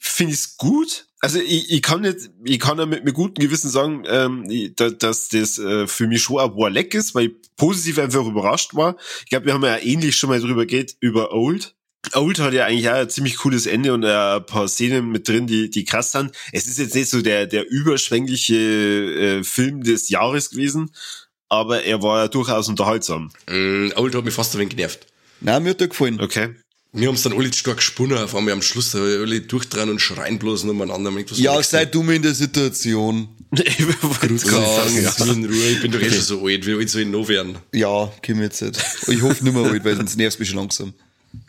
[0.00, 1.06] finde ich es gut.
[1.20, 4.74] Also ich, ich kann nicht, ich kann ja mit, mit gutem Gewissen sagen, ähm, ich-
[4.74, 8.74] da, dass das äh, für mich schon ein Warleck ist, weil ich positiv einfach überrascht
[8.74, 8.96] war.
[9.24, 11.74] Ich glaube, wir haben ja ähnlich schon mal drüber geht, über Old.
[12.14, 15.46] Old hat ja eigentlich auch ein ziemlich cooles Ende und ein paar Szenen mit drin,
[15.46, 16.32] die, die krass sind.
[16.52, 18.54] Es ist jetzt nicht so der, der überschwängliche
[19.40, 20.90] äh, Film des Jahres gewesen,
[21.50, 23.30] aber er war ja durchaus unterhaltsam.
[23.48, 25.06] Mm, Old hat mich fast ein wenig genervt.
[25.42, 26.18] Nein, mir hat der gefallen.
[26.20, 26.54] Okay.
[26.92, 30.38] Wir haben es dann alle stark gesponnen, auf einmal am Schluss alle durchdrehen und schreien
[30.38, 31.12] bloß umeinander.
[31.34, 33.28] Ja, sei dumm in der sagen?
[33.52, 36.90] ich wollte Ja, sagen, in Ruhe, ich bin doch eh schon so alt, wie alt
[36.90, 37.58] soll ich noch werden?
[37.72, 38.80] Ja, komm jetzt nicht.
[39.06, 40.94] Ich hoffe nicht mehr alt, weil sonst nervst du mich schon langsam.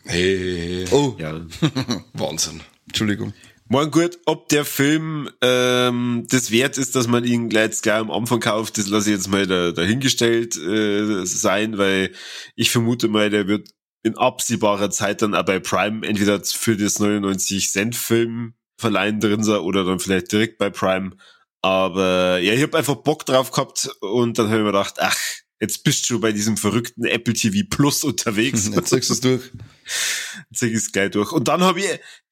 [0.05, 0.87] Hey, hey, hey.
[0.91, 1.41] Oh, ja.
[2.13, 2.61] Wahnsinn.
[2.87, 3.33] Entschuldigung.
[3.67, 8.11] Morgen gut, ob der Film ähm, das wert ist, dass man ihn gleich gleich am
[8.11, 12.11] Anfang kauft, das lasse ich jetzt mal da, dahingestellt äh, sein, weil
[12.55, 13.69] ich vermute mal, der wird
[14.03, 19.43] in absehbarer Zeit dann auch bei Prime entweder für das 99 Cent Film verleihen drin
[19.43, 21.11] sein oder dann vielleicht direkt bei Prime.
[21.61, 25.17] Aber ja, ich habe einfach Bock drauf gehabt und dann habe ich mir gedacht, ach,
[25.59, 28.67] jetzt bist du bei diesem verrückten Apple TV Plus unterwegs.
[28.73, 29.51] Jetzt sagst du es durch.
[30.51, 31.31] Zeig ich's gleich durch.
[31.31, 31.85] Und dann habe ich,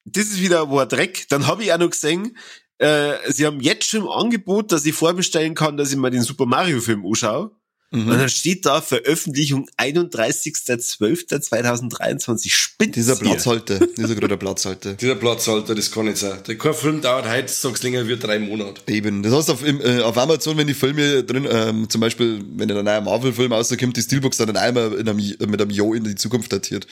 [0.04, 2.36] das ist wieder ein Dreck, dann habe ich auch noch gesehen,
[2.78, 6.22] äh, sie haben jetzt schon im Angebot, dass ich vorbestellen kann, dass ich mal den
[6.22, 7.52] Super Mario Film anschaue.
[7.92, 12.50] Und dann steht da Veröffentlichung 31.12.2023.
[12.50, 12.92] Spitz.
[12.92, 13.24] Dieser hier.
[13.24, 13.84] Platzhalter.
[13.96, 14.94] Dieser gerade Platzhalter.
[14.94, 16.38] Dieser Platzhalter, das kann nicht sein.
[16.46, 18.80] Der kein Film dauert heute, sag's länger wie drei Monate.
[18.86, 19.24] Eben.
[19.24, 22.84] Das heißt, auf, äh, auf Amazon, wenn die Filme drin, ähm, zum Beispiel, wenn ein
[22.84, 26.52] neuer Marvel-Film rauskommt, die Steelbox dann einmal in einem, mit einem Jo in die Zukunft
[26.52, 26.86] datiert.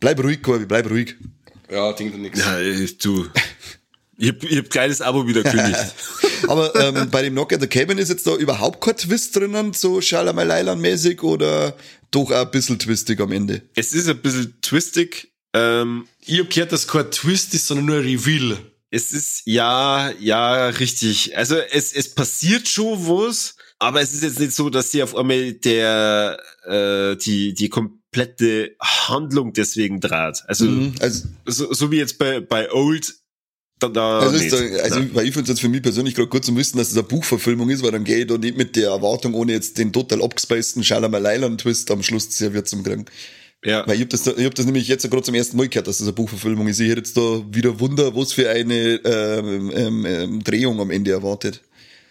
[0.00, 1.16] Bleib ruhig, Corby, bleib ruhig.
[1.70, 2.38] Ja, Ding da nix.
[2.38, 3.26] Ja, äh, du.
[4.20, 5.94] Ich hab, ich hab kleines Abo wieder gekündigt.
[6.48, 10.00] Aber ähm, bei dem Nokia the Cabin ist jetzt da überhaupt kein Twist drinnen, so
[10.00, 11.76] Schalamalailan-mäßig oder
[12.10, 13.62] doch auch ein bisschen twistig am Ende?
[13.76, 15.32] es ist ein bisschen twistig.
[15.54, 18.58] Ähm, Ich hab gehört, dass kein Twist ist, sondern nur ein Reveal.
[18.90, 21.36] Es ist, ja, ja, richtig.
[21.36, 25.14] Also es, es passiert schon was, aber es ist jetzt nicht so, dass sie auf
[25.14, 30.42] einmal der, äh, die, die komplette Handlung deswegen draht.
[30.48, 30.94] Also, Mhm.
[31.00, 33.14] Also, so, so wie jetzt bei, bei Old,
[33.78, 34.52] da, da also, nicht.
[34.52, 35.10] da, also Nein.
[35.14, 37.04] weil ich finde es jetzt für mich persönlich gerade gut zu wissen, dass es eine
[37.04, 40.22] Buchverfilmung ist, weil dann gehe ich da nicht mit der Erwartung, ohne jetzt den total
[40.22, 43.04] abgespaceden Schalamalailan-Twist am Schluss serviert zum kriegen.
[43.64, 43.86] ja.
[43.86, 45.98] Weil ich hab das, ich hab das nämlich jetzt gerade zum ersten Mal gehört, dass
[45.98, 46.80] das eine Buchverfilmung ist.
[46.80, 51.12] Ich hätte jetzt da wieder Wunder, was für eine ähm, ähm, ähm, Drehung am Ende
[51.12, 51.62] erwartet.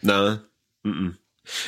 [0.02, 0.44] Na,
[0.84, 1.18] mhm.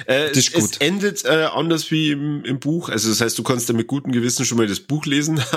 [0.06, 0.64] Äh, Das ist gut.
[0.72, 2.90] es endet äh, anders wie im, im Buch.
[2.90, 5.40] Also das heißt, du kannst da mit gutem Gewissen schon mal das Buch lesen.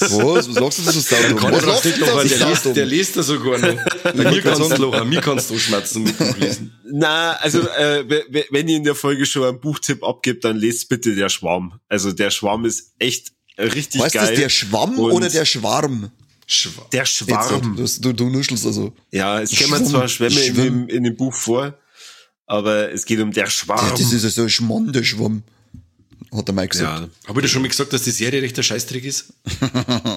[0.00, 0.48] Was?
[0.48, 2.62] Was lachst du da so Was er lachst das du da noch, so der, liest,
[2.64, 2.74] sauer?
[2.74, 4.14] der liest da sogar noch.
[4.14, 6.72] Mir kannst du mir kannst du schmerzen mit Buch lesen.
[6.92, 8.04] Na, also äh,
[8.50, 11.78] wenn ihr in der Folge schon einen Buchtipp abgibt, dann lest bitte der Schwarm.
[11.88, 14.28] Also der Schwarm ist echt richtig Weißt du, geil.
[14.30, 16.10] das der Schwamm Und oder der Schwarm?
[16.46, 17.76] Schwa der Jetzt, Schwarm?
[17.76, 18.92] Du, du, du nuschelst also.
[19.10, 21.74] Ja, es kämen zwar Schwämme in dem, in dem Buch vor,
[22.48, 23.90] aber es geht um der Schwarm.
[23.90, 25.42] Das ist ja so ein Schmann, der Schwamm.
[26.34, 27.00] Hat der Mike gesagt.
[27.02, 29.32] ja, Habe ich dir schon mal gesagt, dass die Serie recht der Scheißdreck ist?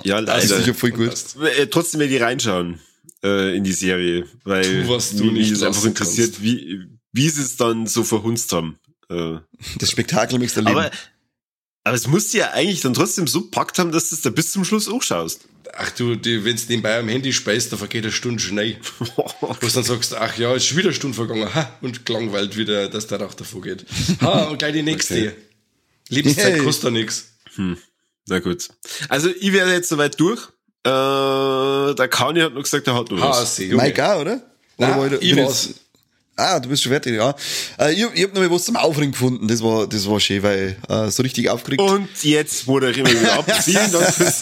[0.04, 0.64] ja, Das ist leider.
[0.64, 1.14] sicher voll gut.
[1.58, 2.80] Äh, Trotzdem werde ich reinschauen
[3.24, 6.82] äh, in die Serie, weil Tu, was du mich nicht es einfach interessiert, wie,
[7.14, 8.78] wie sie es dann so verhunzt haben.
[9.10, 9.38] Äh,
[9.78, 10.80] Das Spektakel möchtest du erleben.
[10.88, 10.92] aber,
[11.86, 14.52] aber es muss ja eigentlich dann trotzdem so packt haben, dass du es da bis
[14.52, 15.48] zum Schluss auch schaust.
[15.74, 16.22] Ach du, wenn
[16.56, 18.78] du nebenbei am Handy speist, da vergeht eine Stunde schnell.
[19.16, 21.54] Wo du dann sagst, ach ja, ist schon wieder eine Stunde vergangen.
[21.54, 23.86] Ha, und gelangweilt wieder, dass der Rauch davor geht.
[24.22, 25.14] Ha, und gleich die nächste.
[25.16, 25.32] Okay.
[26.10, 26.64] Lebenszeit Hey.
[26.64, 27.32] kostet ja nix.
[28.28, 28.68] Na gut.
[29.10, 30.42] Also ich werde jetzt soweit durch.
[30.84, 30.90] Äh,
[31.96, 33.38] der Kani hat noch gesagt, er hat noch was.
[33.40, 33.84] HSC, Junge.
[33.84, 34.42] Mike auch, oder?
[34.78, 35.70] Nein, war ich bin war's.
[36.42, 37.36] Ah, du bist schon fertig, ja.
[37.80, 39.48] Äh, ich, ich hab noch mal was zum Aufregen gefunden.
[39.48, 41.82] Das war, das war schön, weil äh, so richtig aufgeregt.
[41.82, 43.64] Und jetzt moderieren wir wieder ab.
[43.64, 44.40] Vielen Dank fürs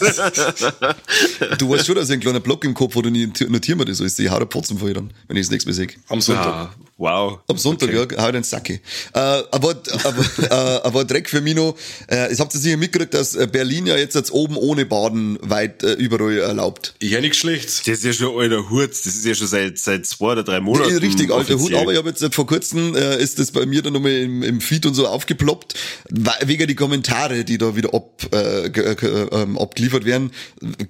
[1.58, 3.84] Du weißt schon, dass ich einen kleinen Block im Kopf, wo du nicht notieren mir
[3.84, 4.18] das alles.
[4.18, 5.88] Ich hau da Potzen vor dann, wenn ich das nächste Mal sehe.
[6.08, 6.46] Am Sonntag.
[6.46, 7.38] ah, Wow.
[7.48, 8.14] Am Sonntag, Okay.
[8.16, 8.74] ja, hau den Sacke.
[8.74, 8.78] Äh,
[9.18, 9.70] aber,
[10.04, 11.74] aber, äh, aber Dreck für mich noch,
[12.08, 15.38] äh, es habt ihr sicher mitgekriegt, dass äh, Berlin ja jetzt, jetzt oben ohne Baden
[15.40, 16.94] weit äh, überall erlaubt.
[16.98, 17.78] Ich ja nichts Schlechtes.
[17.86, 18.90] Das ist ja schon alter Hut.
[18.90, 20.94] Das ist ja schon seit, seit zwei oder drei Monaten.
[20.98, 21.80] Richtig alter Hut, offiziell.
[21.80, 24.60] aber ich habe jetzt vor kurzem, äh, ist das bei mir dann nochmal im, im
[24.60, 25.74] Feed und so aufgeploppt,
[26.44, 30.32] wegen die Kommentare, die da wieder ab, äh, ge- ge- ähm, abgeliefert werden.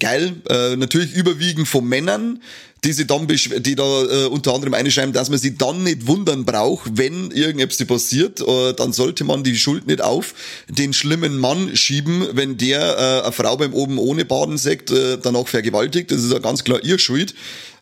[0.00, 2.42] Geil, äh, natürlich überwiegend von Männern,
[2.84, 6.44] die sie dann, die da äh, unter anderem einschreiben, dass man sich dann nicht wundern
[6.44, 10.34] braucht, wenn irgendetwas passiert, äh, dann sollte man die Schuld nicht auf
[10.68, 15.18] den schlimmen Mann schieben, wenn der äh, eine Frau beim oben ohne Baden sagt, äh,
[15.20, 16.10] danach vergewaltigt.
[16.10, 17.34] Das ist ja ganz klar ihr Schuld.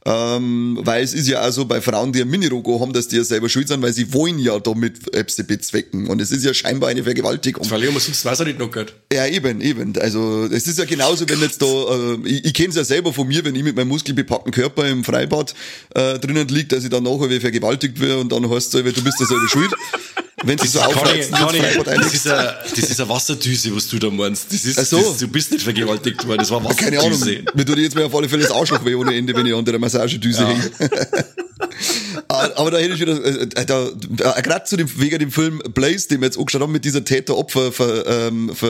[0.09, 3.17] Ähm, weil es ist ja auch so bei Frauen, die ein Minirogo haben, dass die
[3.17, 6.07] ja selber schuld sind, weil sie wollen ja damit etwas bezwecken.
[6.07, 7.63] Und es ist ja scheinbar eine Vergewaltigung.
[7.63, 8.95] Ich mir sonst weiß er nicht noch geht.
[9.13, 9.93] Ja, eben, eben.
[9.99, 13.13] Also es ist ja genauso, wenn jetzt da, äh, ich, ich kenne es ja selber
[13.13, 15.55] von mir, wenn ich mit meinem muskelbepackten Körper im Freibad
[15.95, 19.21] äh, drinnen liegt, dass ich dann nachher vergewaltigt werde und dann heißt es, du bist
[19.21, 19.71] ja selber schuld.
[20.45, 23.89] Wenn sie so Conny, aufreizen, Conny, Frankfurt das, ist eine, das ist eine Wasserdüse, was
[23.89, 24.53] du da meinst.
[24.53, 24.99] Das ist, Ach so.
[25.01, 27.13] das, du bist nicht vergewaltigt worden, das war Keine Ahnung.
[27.13, 27.45] Wasserdüse.
[27.55, 29.65] Mir tut jetzt mal auf alle Fälle das Arschloch weh ohne Ende, wenn ich an
[29.65, 30.49] der Massagedüse Ja.
[30.49, 30.71] hänge.
[32.29, 35.61] Ah, Aber da hätte ich wieder, äh, da, da, gerade zu dem, wegen dem Film
[35.75, 38.67] Blaze, den wir jetzt angeschaut haben, mit dieser Täter-Opfer, ver, ähm, äh,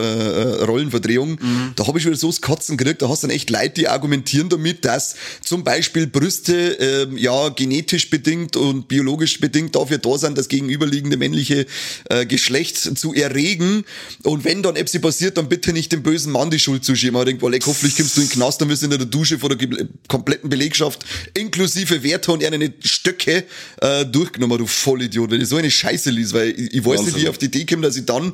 [0.63, 1.73] Rollenverdrehung, Mhm.
[1.75, 3.87] da habe ich wieder so das Kotzen gekriegt, da hast du dann echt Leute, die
[3.87, 10.17] argumentieren damit, dass zum Beispiel Brüste, ähm, ja, genetisch bedingt und biologisch bedingt dafür da
[10.17, 11.65] sind, das gegenüberliegende männliche
[12.09, 13.83] äh, Geschlecht zu erregen.
[14.23, 17.15] Und wenn dann etwas passiert, dann bitte nicht dem bösen Mann die Schuld zuschieben.
[17.15, 18.99] Aber ich denke, Leck, hoffentlich kommst du in den Knast, dann wirst du in der
[19.05, 23.38] Dusche vor der kompletten Belegschaft inklusive Wärter und eine Stöcke
[23.81, 27.15] äh, durchgenommen, du Vollidiot, wenn ich so eine Scheiße liest, weil ich, ich weiß nicht,
[27.15, 28.33] wie ich auf die Idee komme, dass ich dann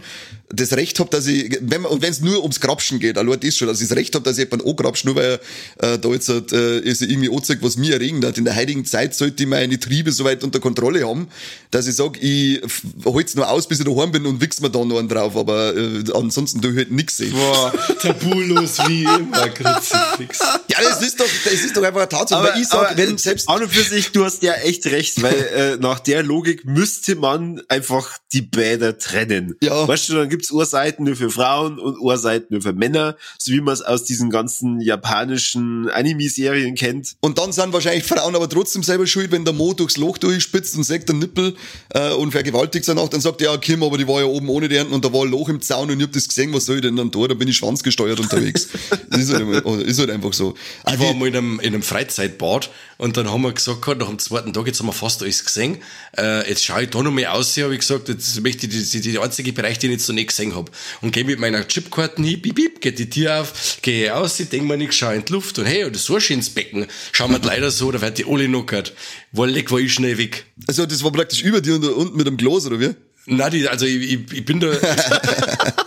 [0.49, 3.39] das Recht habe, dass ich, wenn man, und wenn es nur ums Grapschen geht, allein
[3.39, 5.39] das schon, dass ich das Recht habe, dass ich jemanden angrapsche, nur weil
[5.78, 8.38] er äh, da jetzt äh, ist irgendwie anzeigt, was mir erregen hat.
[8.38, 11.28] In der heutigen Zeit sollte ich meine Triebe so weit unter Kontrolle haben,
[11.72, 14.70] dass ich sage, ich f- hol's nur aus, bis ich daheim bin und wichs mir
[14.70, 17.34] dann noch einen drauf, aber äh, ansonsten tu ich halt nix sehen.
[17.34, 20.39] Boah, tabulos wie immer, Kruzifix.
[20.70, 23.49] Ja, das ist doch, das ist doch einfach eine Tatsache, weil ich sag, wenn selbst,
[23.49, 27.15] An und für sich, du hast ja echt recht, weil äh, nach der Logik müsste
[27.15, 29.55] man einfach die Bäder trennen.
[29.61, 29.88] Ja.
[29.88, 33.61] Weißt du, dann gibt's Ohrseiten nur für Frauen und Ohrseiten nur für Männer, so wie
[33.61, 37.15] man es aus diesen ganzen japanischen Anime-Serien kennt.
[37.21, 40.75] Und dann sind wahrscheinlich Frauen aber trotzdem selber schuld, wenn der Mo durchs Loch durchspitzt
[40.75, 41.55] und sagt der Nippel
[41.89, 44.67] äh, und vergewaltigt danach, dann sagt er, ja Kim, aber die war ja oben ohne
[44.67, 46.77] die und da war ein Loch im Zaun und ich hab das gesehen, was soll
[46.77, 47.27] ich denn dann da?
[47.27, 48.67] Da bin ich schwanzgesteuert unterwegs.
[49.09, 50.55] das ist halt, immer- ist halt einfach so.
[50.91, 54.19] Ich war mal in einem, in einem Freizeitbad und dann haben wir gesagt, nach dem
[54.19, 55.78] zweiten Tag, jetzt haben wir fast alles gesehen,
[56.17, 59.05] äh, jetzt schaue ich da noch mal aus, habe ich gesagt, jetzt möchte ich, ist
[59.05, 60.71] der einzige Bereich, den ich jetzt noch nicht gesehen habe.
[61.01, 64.49] Und gehe mit meiner Chipkarten hin, bip, bip, geht die Tür auf, gehe aus, ich
[64.49, 66.88] denke mir nichts, schaue in die Luft und hey, das ist so ein schönes Becken.
[67.11, 68.93] Schauen wir leider so, da wird die alle knockert.
[69.32, 70.45] War leck, war ich schnell weg.
[70.67, 72.91] Also das war praktisch über dir und unten mit dem Glas, oder wie?
[73.28, 74.67] Nein, die, also ich, ich, ich bin da,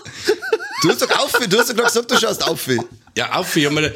[1.47, 2.69] Du hast doch auf, du hast doch gerade gesagt, du schaust auf.
[3.17, 3.95] ja, auf, ich habe mir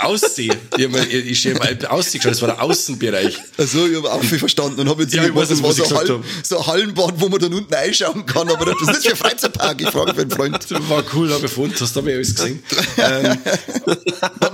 [0.00, 3.36] Aussehen, ich habe mir, ich, ich habe Aussehen geschaut, das war der Außenbereich.
[3.56, 5.76] Also ich habe auf verstanden und habe jetzt Ja, ich weiß das nicht, war was
[5.76, 8.66] so, ich ein gesagt Hall, so ein Hallenbad, wo man dann unten einschauen kann, aber
[8.66, 10.56] das ist für Freizeitpark, ich frage für einen Freund.
[10.56, 12.62] Das war cool, habe ich gefunden, hast du aber alles gesehen.
[12.98, 13.38] ähm,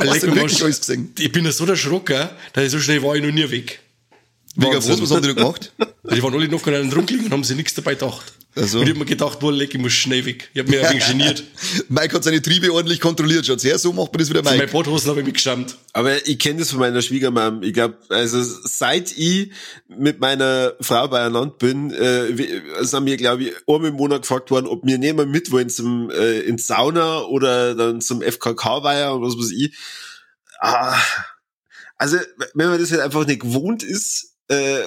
[0.07, 1.12] Hast du wirklich alles gesehen?
[1.18, 3.81] Ich bin ja so erschrocken, dass ich so schnell war ich noch nie weg.
[4.57, 4.93] Mega Wahnsinn.
[4.93, 5.73] was, was haben die da gemacht?
[6.15, 8.35] Die waren alle noch gerade rumgelegen und haben sich nichts dabei gedacht.
[8.57, 8.79] Ach so.
[8.79, 10.51] Und ich habe mir gedacht, boah, leck, ich muss schnell weg.
[10.53, 11.45] Ich habe mich ein wenig geniert.
[11.89, 13.47] Mike hat seine Triebe ordentlich kontrolliert.
[13.47, 14.73] Schaut's her, so macht man das wieder, Meine Mike.
[14.73, 15.77] Badhosen habe ich mich geschämt.
[15.93, 17.63] Aber ich kenne das von meiner Schwiegermam.
[17.63, 19.51] Ich glaube, also seit ich
[19.89, 24.67] mit meiner Frau beieinander bin, äh, sind wir, glaube ich, einmal im Monat gefragt worden,
[24.67, 29.23] ob wir nicht mal mit wollen zum äh, ins Sauna oder dann zum FKK-Weiher und
[29.23, 29.75] was weiß ich.
[30.61, 30.97] Ah,
[31.97, 32.19] also,
[32.55, 34.85] wenn man das halt einfach nicht gewohnt ist, äh,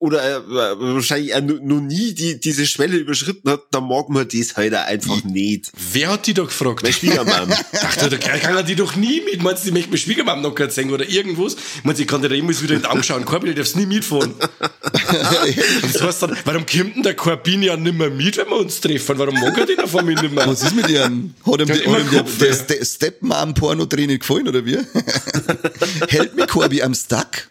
[0.00, 4.56] oder äh, wahrscheinlich auch noch nie die, diese Schwelle überschritten hat, dann mag man das
[4.56, 5.70] halt auch einfach nicht.
[5.92, 6.82] Wer hat die da gefragt?
[6.82, 7.50] Meine Schwiegermam.
[7.50, 9.42] Dachte, da kann er die doch nie mit.
[9.42, 11.54] Meinst du, die möchte meine Schwiegermama noch gerade singen oder irgendwas?
[11.82, 13.26] Meinst du, ich kann dir da immer wieder in den anschauen.
[13.26, 14.32] Korbi, du darfst nie mitfahren.
[14.32, 14.40] Und
[15.92, 18.80] das heißt dann, warum kommt denn der Corbin ja nicht mehr mit, wenn wir uns
[18.80, 19.18] treffen?
[19.18, 20.46] Warum mag er den auf einmal nicht mehr?
[20.46, 21.34] Was ist mit ihrem?
[21.44, 22.54] Hat ihm, Der der, der, der, ja.
[22.54, 24.78] Ste Stepmom-Porno-Dreh nicht gefallen, oder wie?
[26.08, 27.50] Hält mich Corby am Stuck?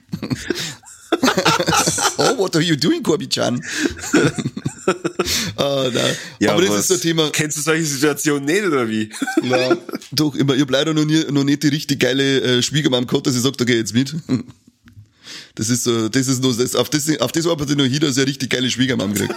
[2.18, 3.60] oh, what are you doing, Corby-chan?
[5.58, 6.16] ah, nein.
[6.40, 6.90] Ja, Aber das was?
[6.90, 7.30] ist ein Thema.
[7.32, 9.10] Kennst du solche Situationen nicht, oder wie?
[9.44, 9.78] Na,
[10.12, 13.28] doch, immer, ich hab leider noch, nie, noch nicht die richtig geile äh, Schwiegermam gehabt,
[13.28, 14.16] dass ich sag, da geh jetzt mit.
[15.56, 18.00] Das ist so, das ist nur, das, auf das, auf das arbeite ich noch hin,
[18.00, 19.30] dass ich eine richtig geile Schwiegermam krieg.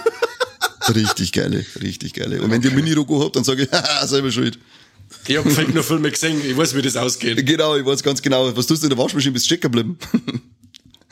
[0.93, 2.41] Richtig geile, richtig geile.
[2.41, 4.59] Und wenn die Mini-Rogo habt, dann sage ich, haha, selber schuld.
[5.27, 7.45] Ich habe vielleicht noch Filme gesehen, ich weiß, wie das ausgeht.
[7.45, 9.97] Genau, ich weiß ganz genau, was tust du in der Waschmaschine, bist stecken geblieben.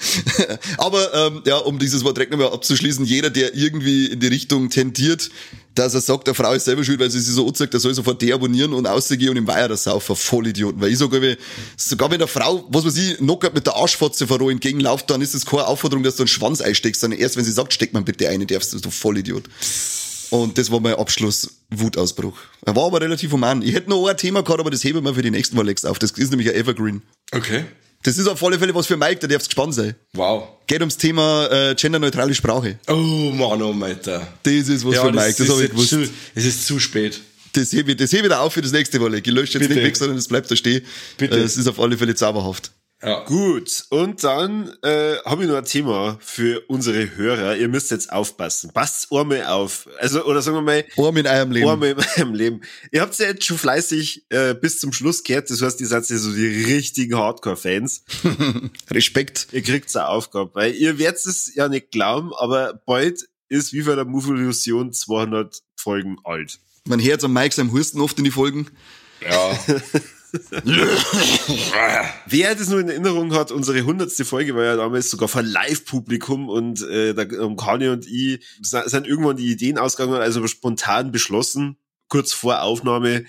[0.78, 4.70] Aber ähm, ja, um dieses Wort direkt nochmal abzuschließen, jeder, der irgendwie in die Richtung
[4.70, 5.30] tendiert,
[5.76, 7.94] dass er sagt, der Frau ist selber schuld, weil sie sich so anzeigt, der soll
[7.94, 10.16] sofort deabonnieren und rausgehen und im Weiher das saufen.
[10.16, 10.82] Vollidioten.
[10.82, 11.38] Weil ich sage,
[11.78, 15.34] sogar wenn eine Frau, was weiß ich, knockert mit der Arschfotze vor entgegenläuft, dann ist
[15.34, 18.04] das keine Aufforderung, dass du einen Schwanz einsteckst, sondern erst wenn sie sagt, steck man
[18.04, 19.44] bitte ein, darfst du, du Vollidiot.
[20.32, 22.38] Und das war mein Abschluss-Wutausbruch.
[22.66, 23.62] Er war aber relativ human.
[23.62, 26.00] Ich hätte noch ein Thema gehabt, aber das heben wir für die nächsten Mal auf.
[26.00, 27.02] Das ist nämlich ein Evergreen.
[27.34, 27.66] Okay.
[28.04, 29.96] Das ist auf alle Fälle was für Mike, der darf's gespannt sein.
[30.14, 30.48] Wow.
[30.68, 32.80] Geht ums Thema äh, genderneutrale Sprache.
[32.88, 34.28] Oh Mann, oh Alter.
[34.44, 35.90] Das ist was für Mike, das, habe ich gewusst.
[35.90, 37.20] zu, es ist zu spät.
[37.54, 39.14] Das hebe ich, das hebe ich da auf für das nächste Mal.
[39.14, 39.74] Ich lösche jetzt Bitte.
[39.76, 40.84] nicht weg, sondern es bleibt da stehen.
[41.18, 41.38] Bitte.
[41.38, 42.72] Äh, Es ist auf alle Fälle zauberhaft.
[43.04, 43.24] Ja.
[43.24, 47.56] Gut, und dann äh, habe ich noch ein Thema für unsere Hörer.
[47.56, 48.72] Ihr müsst jetzt aufpassen.
[48.74, 49.90] Passt einmal auf.
[50.00, 51.68] Also, oder sagen wir mal, Arm in eurem Leben.
[51.68, 52.62] einmal in meinem Leben.
[52.92, 55.50] Ihr habt ja jetzt schon fleißig äh, bis zum Schluss gehört.
[55.50, 58.04] Das heißt, ihr seid ja so die richtigen Hardcore-Fans.
[58.92, 59.48] Respekt.
[59.52, 63.82] Ihr kriegt eine Aufgabe, weil ihr werdet es ja nicht glauben, aber bald ist wie
[63.82, 66.60] für der Movie Illusion 200 Folgen alt.
[66.86, 68.68] Man hört am Mike seinem Husten oft in die Folgen.
[69.28, 69.60] Ja.
[72.26, 76.48] Wer das nur in Erinnerung hat, unsere hundertste Folge war ja damals sogar vor Live-Publikum
[76.50, 81.78] und äh, da um Kanye und ich sind irgendwann die Ideen ausgegangen, also spontan beschlossen,
[82.08, 83.26] kurz vor Aufnahme,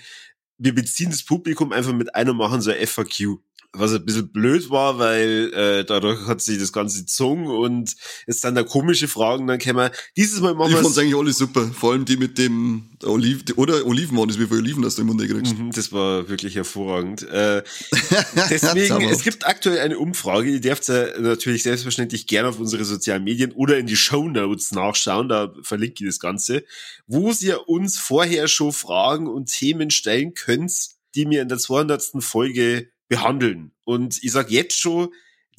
[0.57, 3.39] wir beziehen das Publikum einfach mit einer machen so ein FAQ
[3.75, 7.95] was ein bisschen blöd war, weil äh, dadurch hat sich das Ganze gezogen und
[8.27, 9.89] jetzt dann da komische Fragen dann kämen.
[10.15, 11.71] Dieses Mal machen Ich wir fand's eigentlich alle super.
[11.73, 15.01] Vor allem die mit dem Oliv oder Oliven waren das, wie viele Oliven dass du
[15.01, 15.57] im Mund kriegst.
[15.57, 17.23] Mhm, Das war wirklich hervorragend.
[17.23, 17.63] Äh,
[18.49, 23.23] deswegen, es gibt aktuell eine Umfrage, ihr dürft ja natürlich selbstverständlich gerne auf unsere sozialen
[23.23, 26.63] Medien oder in die Show Notes nachschauen, da verlinke ich das Ganze,
[27.07, 32.11] wo ihr uns vorher schon Fragen und Themen stellen könnt, die mir in der 200.
[32.19, 33.71] Folge behandeln.
[33.85, 35.09] Und ich sag jetzt schon,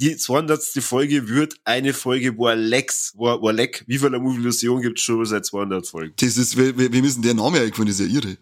[0.01, 0.61] die 200.
[0.81, 5.47] Folge wird eine Folge, wo Alex, wo, wo Alec, wie viel Illusion gibt schon seit
[5.47, 6.15] 200 Folgen.
[6.17, 8.37] Das ist, wie, wie müssen der Name eingefallen, das ist ja irre.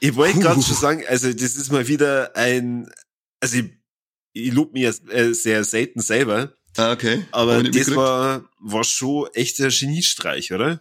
[0.00, 2.88] Ich wollte gerade schon sagen, also das ist mal wieder ein,
[3.40, 3.64] also ich,
[4.32, 7.24] ich lob mir äh, sehr selten selber, Ah, okay.
[7.32, 10.80] aber das war, war schon echt ein Geniestreich, oder?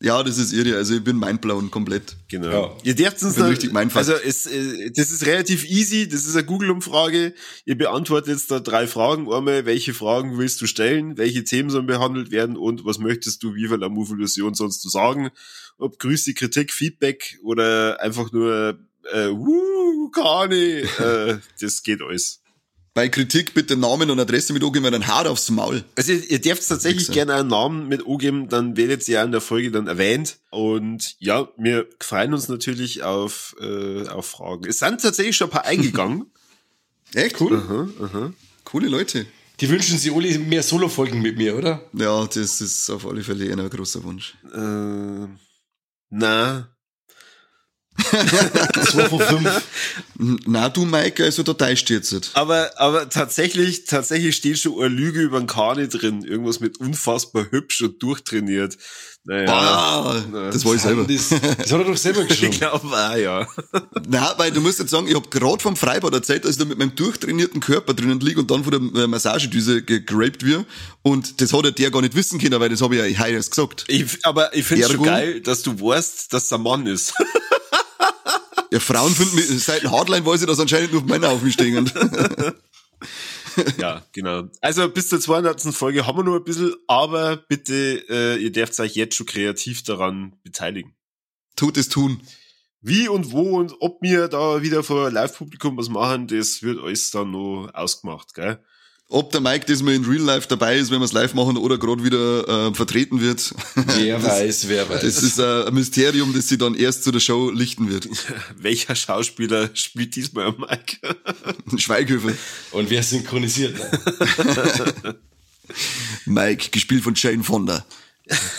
[0.00, 0.76] Ja, das ist irre.
[0.76, 2.16] Also ich bin mindblown komplett.
[2.28, 2.50] Genau.
[2.50, 2.76] Ja.
[2.82, 6.44] Ihr dürft uns da, richtig also es, äh, das ist relativ easy, das ist eine
[6.44, 7.32] Google-Umfrage.
[7.64, 9.32] Ihr beantwortet jetzt da drei Fragen.
[9.32, 11.16] Einmal, welche Fragen willst du stellen?
[11.16, 12.58] Welche Themen sollen behandelt werden?
[12.58, 15.30] Und was möchtest du, wie viel der Move-Illusion sonst du sagen?
[15.78, 18.78] Ob Grüße, Kritik, Feedback oder einfach nur,
[19.12, 22.42] äh, wuh, Kani, äh, das geht alles.
[22.96, 25.84] Bei Kritik bitte Namen und Adresse mit angeben, weil dann haut aufs Maul.
[25.96, 29.32] Also ihr, ihr dürft tatsächlich gerne einen Namen mit angeben, dann werdet ihr ja in
[29.32, 30.38] der Folge dann erwähnt.
[30.48, 34.66] Und ja, wir freuen uns natürlich auf, äh, auf Fragen.
[34.66, 36.24] Es sind tatsächlich schon ein paar eingegangen.
[37.12, 37.58] Echt cool.
[37.58, 38.32] aha, aha.
[38.64, 39.26] Coole Leute.
[39.60, 41.84] Die wünschen sich alle mehr Solo-Folgen mit mir, oder?
[41.92, 44.38] Ja, das ist auf alle Fälle ein großer Wunsch.
[44.54, 45.28] Äh,
[46.08, 46.74] na,
[47.96, 49.62] Zwei von fünf.
[50.18, 52.30] N- Na, du, Mike, also da täuscht jetzt.
[52.34, 56.22] aber, aber tatsächlich, tatsächlich steht schon eine Lüge über den Kani drin.
[56.24, 58.76] Irgendwas mit unfassbar hübsch und durchtrainiert.
[59.28, 59.52] Naja.
[59.52, 60.50] Ah, na.
[60.50, 61.02] das war ich selber.
[61.04, 62.52] Das, das hat er doch selber Ich geschrieben.
[62.58, 63.44] glaube, ah, ja.
[64.08, 66.64] Na, weil du musst jetzt sagen, ich hab gerade vom Freibad erzählt, dass ich da
[66.64, 70.64] mit meinem durchtrainierten Körper drinnen liege und dann von der äh, Massagedüse gegrapt wird.
[71.02, 73.32] Und das hat ja der gar nicht wissen können, weil das habe ich ja heute
[73.34, 73.84] erst gesagt.
[73.88, 75.04] Ich, aber ich finde schon Ergo?
[75.04, 77.12] geil, dass du weißt, dass der Mann ist.
[78.70, 81.90] Ja, Frauen finden seit dem Hardline weiß ich, dass anscheinend nur Männer auf mich stehen.
[83.78, 84.48] Ja, genau.
[84.60, 85.62] Also bis zur 200.
[85.74, 89.82] Folge haben wir noch ein bisschen, aber bitte, äh, ihr dürft euch jetzt schon kreativ
[89.82, 90.94] daran beteiligen.
[91.56, 92.20] Tut es tun.
[92.82, 97.10] Wie und wo und ob wir da wieder vor Live-Publikum was machen, das wird alles
[97.10, 98.62] dann noch ausgemacht, gell?
[99.08, 101.78] Ob der Mike diesmal in Real Life dabei ist, wenn wir es live machen oder
[101.78, 103.54] gerade wieder äh, vertreten wird.
[103.74, 105.00] Wer weiß, wer weiß.
[105.00, 108.08] Das ist ein Mysterium, das sie dann erst zu der Show lichten wird.
[108.56, 110.96] Welcher Schauspieler spielt diesmal am Mike?
[111.78, 112.32] Schweighöfer.
[112.72, 113.78] Und wer synchronisiert?
[113.78, 115.16] Ne?
[116.24, 117.86] Mike, gespielt von Jane Fonda.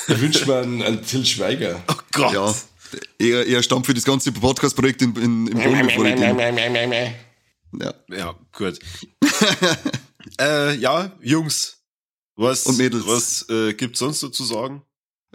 [0.08, 1.84] Da wünscht man einen Till Schweiger.
[1.90, 2.34] Oh Gott.
[2.34, 2.56] Ja,
[3.20, 6.06] er, er stammt für das ganze Podcast-Projekt in, in, im Grunde vor.
[7.74, 7.94] Ja.
[8.10, 8.80] Ja, gut.
[10.40, 11.78] Äh, ja, Jungs.
[12.36, 13.04] Was, Und Mädels.
[13.08, 14.84] was äh, gibt's sonst noch zu sagen?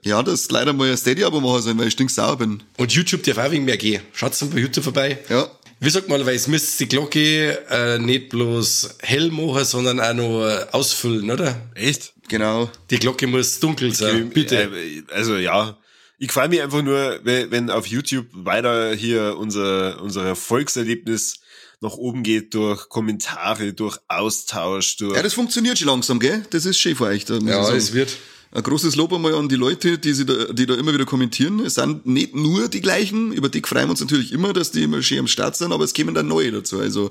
[0.04, 2.62] ja, das leider mal ein Steady-Abo machen sollen, weil ich stinksauer bin.
[2.76, 4.02] Und YouTube darf auch wegen mehr gehen.
[4.12, 5.18] Schaut's mal bei YouTube vorbei.
[5.28, 5.48] Ja.
[5.80, 10.14] Wie sagt man, weil es müsst die Glocke äh, nicht bloß hell machen, sondern auch
[10.14, 11.60] noch ausfüllen, oder?
[11.74, 12.14] Echt?
[12.28, 12.70] Genau.
[12.90, 14.30] Die Glocke muss dunkel sein.
[14.30, 14.62] Bitte.
[14.62, 15.78] Äh, also ja.
[16.18, 21.40] Ich freue mich einfach nur, wenn wenn auf YouTube weiter hier unser, unser Erfolgserlebnis
[21.82, 25.16] nach oben geht durch Kommentare, durch Austausch, durch.
[25.16, 26.46] Ja, das funktioniert schon langsam, gell?
[26.50, 27.24] Das ist schön für euch.
[27.24, 28.16] Da ja, es wird.
[28.52, 31.60] Ein großes Lob einmal an die Leute, die, sie da, die da immer wieder kommentieren.
[31.60, 34.82] Es sind nicht nur die gleichen, über die freuen wir uns natürlich immer, dass die
[34.82, 36.78] immer schön am Start sind, aber es kämen dann neue dazu.
[36.78, 37.10] Also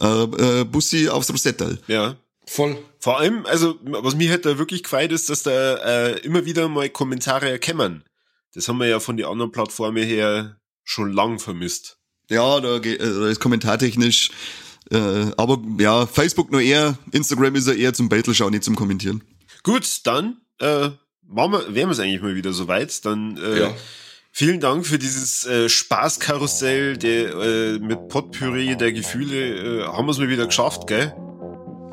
[0.00, 1.78] äh, äh, Bussi aufs Rosettal.
[1.88, 2.16] ja.
[2.44, 2.76] Voll.
[2.98, 6.68] Vor allem, also was mir halt da wirklich gefällt, ist, dass da äh, immer wieder
[6.68, 8.02] mal Kommentare erkennen.
[8.52, 12.01] Das haben wir ja von den anderen Plattformen her schon lang vermisst.
[12.28, 14.30] Ja, da, ge- äh, da ist kommentartechnisch,
[14.90, 19.22] äh, aber ja, Facebook nur eher, Instagram ist ja eher zum Battleschauen, nicht zum Kommentieren.
[19.62, 20.90] Gut, dann äh,
[21.26, 23.04] machen wir, wären wir es eigentlich mal wieder soweit.
[23.04, 23.74] Dann äh, Ja.
[24.32, 29.82] vielen Dank für dieses äh, Spaßkarussell der, äh, mit Potpourri der Gefühle.
[29.82, 31.14] Äh, haben wir es mal wieder geschafft, gell?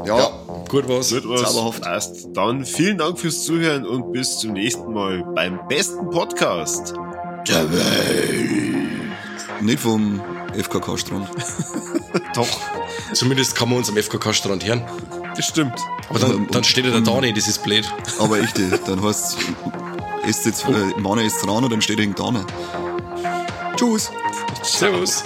[0.05, 0.29] Ja,
[0.69, 1.11] Gut was.
[1.11, 1.41] Wird was.
[1.41, 1.81] Zauberhaft.
[1.81, 2.27] Passt.
[2.33, 6.93] Dann vielen Dank fürs Zuhören und bis zum nächsten Mal beim besten Podcast
[7.47, 8.68] der Welt.
[9.61, 10.21] Nicht vom
[10.53, 11.29] FKK-Strand.
[12.35, 12.47] Doch,
[13.13, 14.83] Zumindest kann man uns am FKK-Strand hören.
[15.35, 15.79] das stimmt.
[16.09, 17.91] Aber dann, Ähm, dann steht ja der Dani, das ist blöd.
[18.19, 19.37] Aber echte, dann heißt
[20.27, 22.45] esst jetzt, äh, Mana ist dran und dann steht er da.
[23.75, 24.11] Tschüss.
[24.61, 25.23] Servus.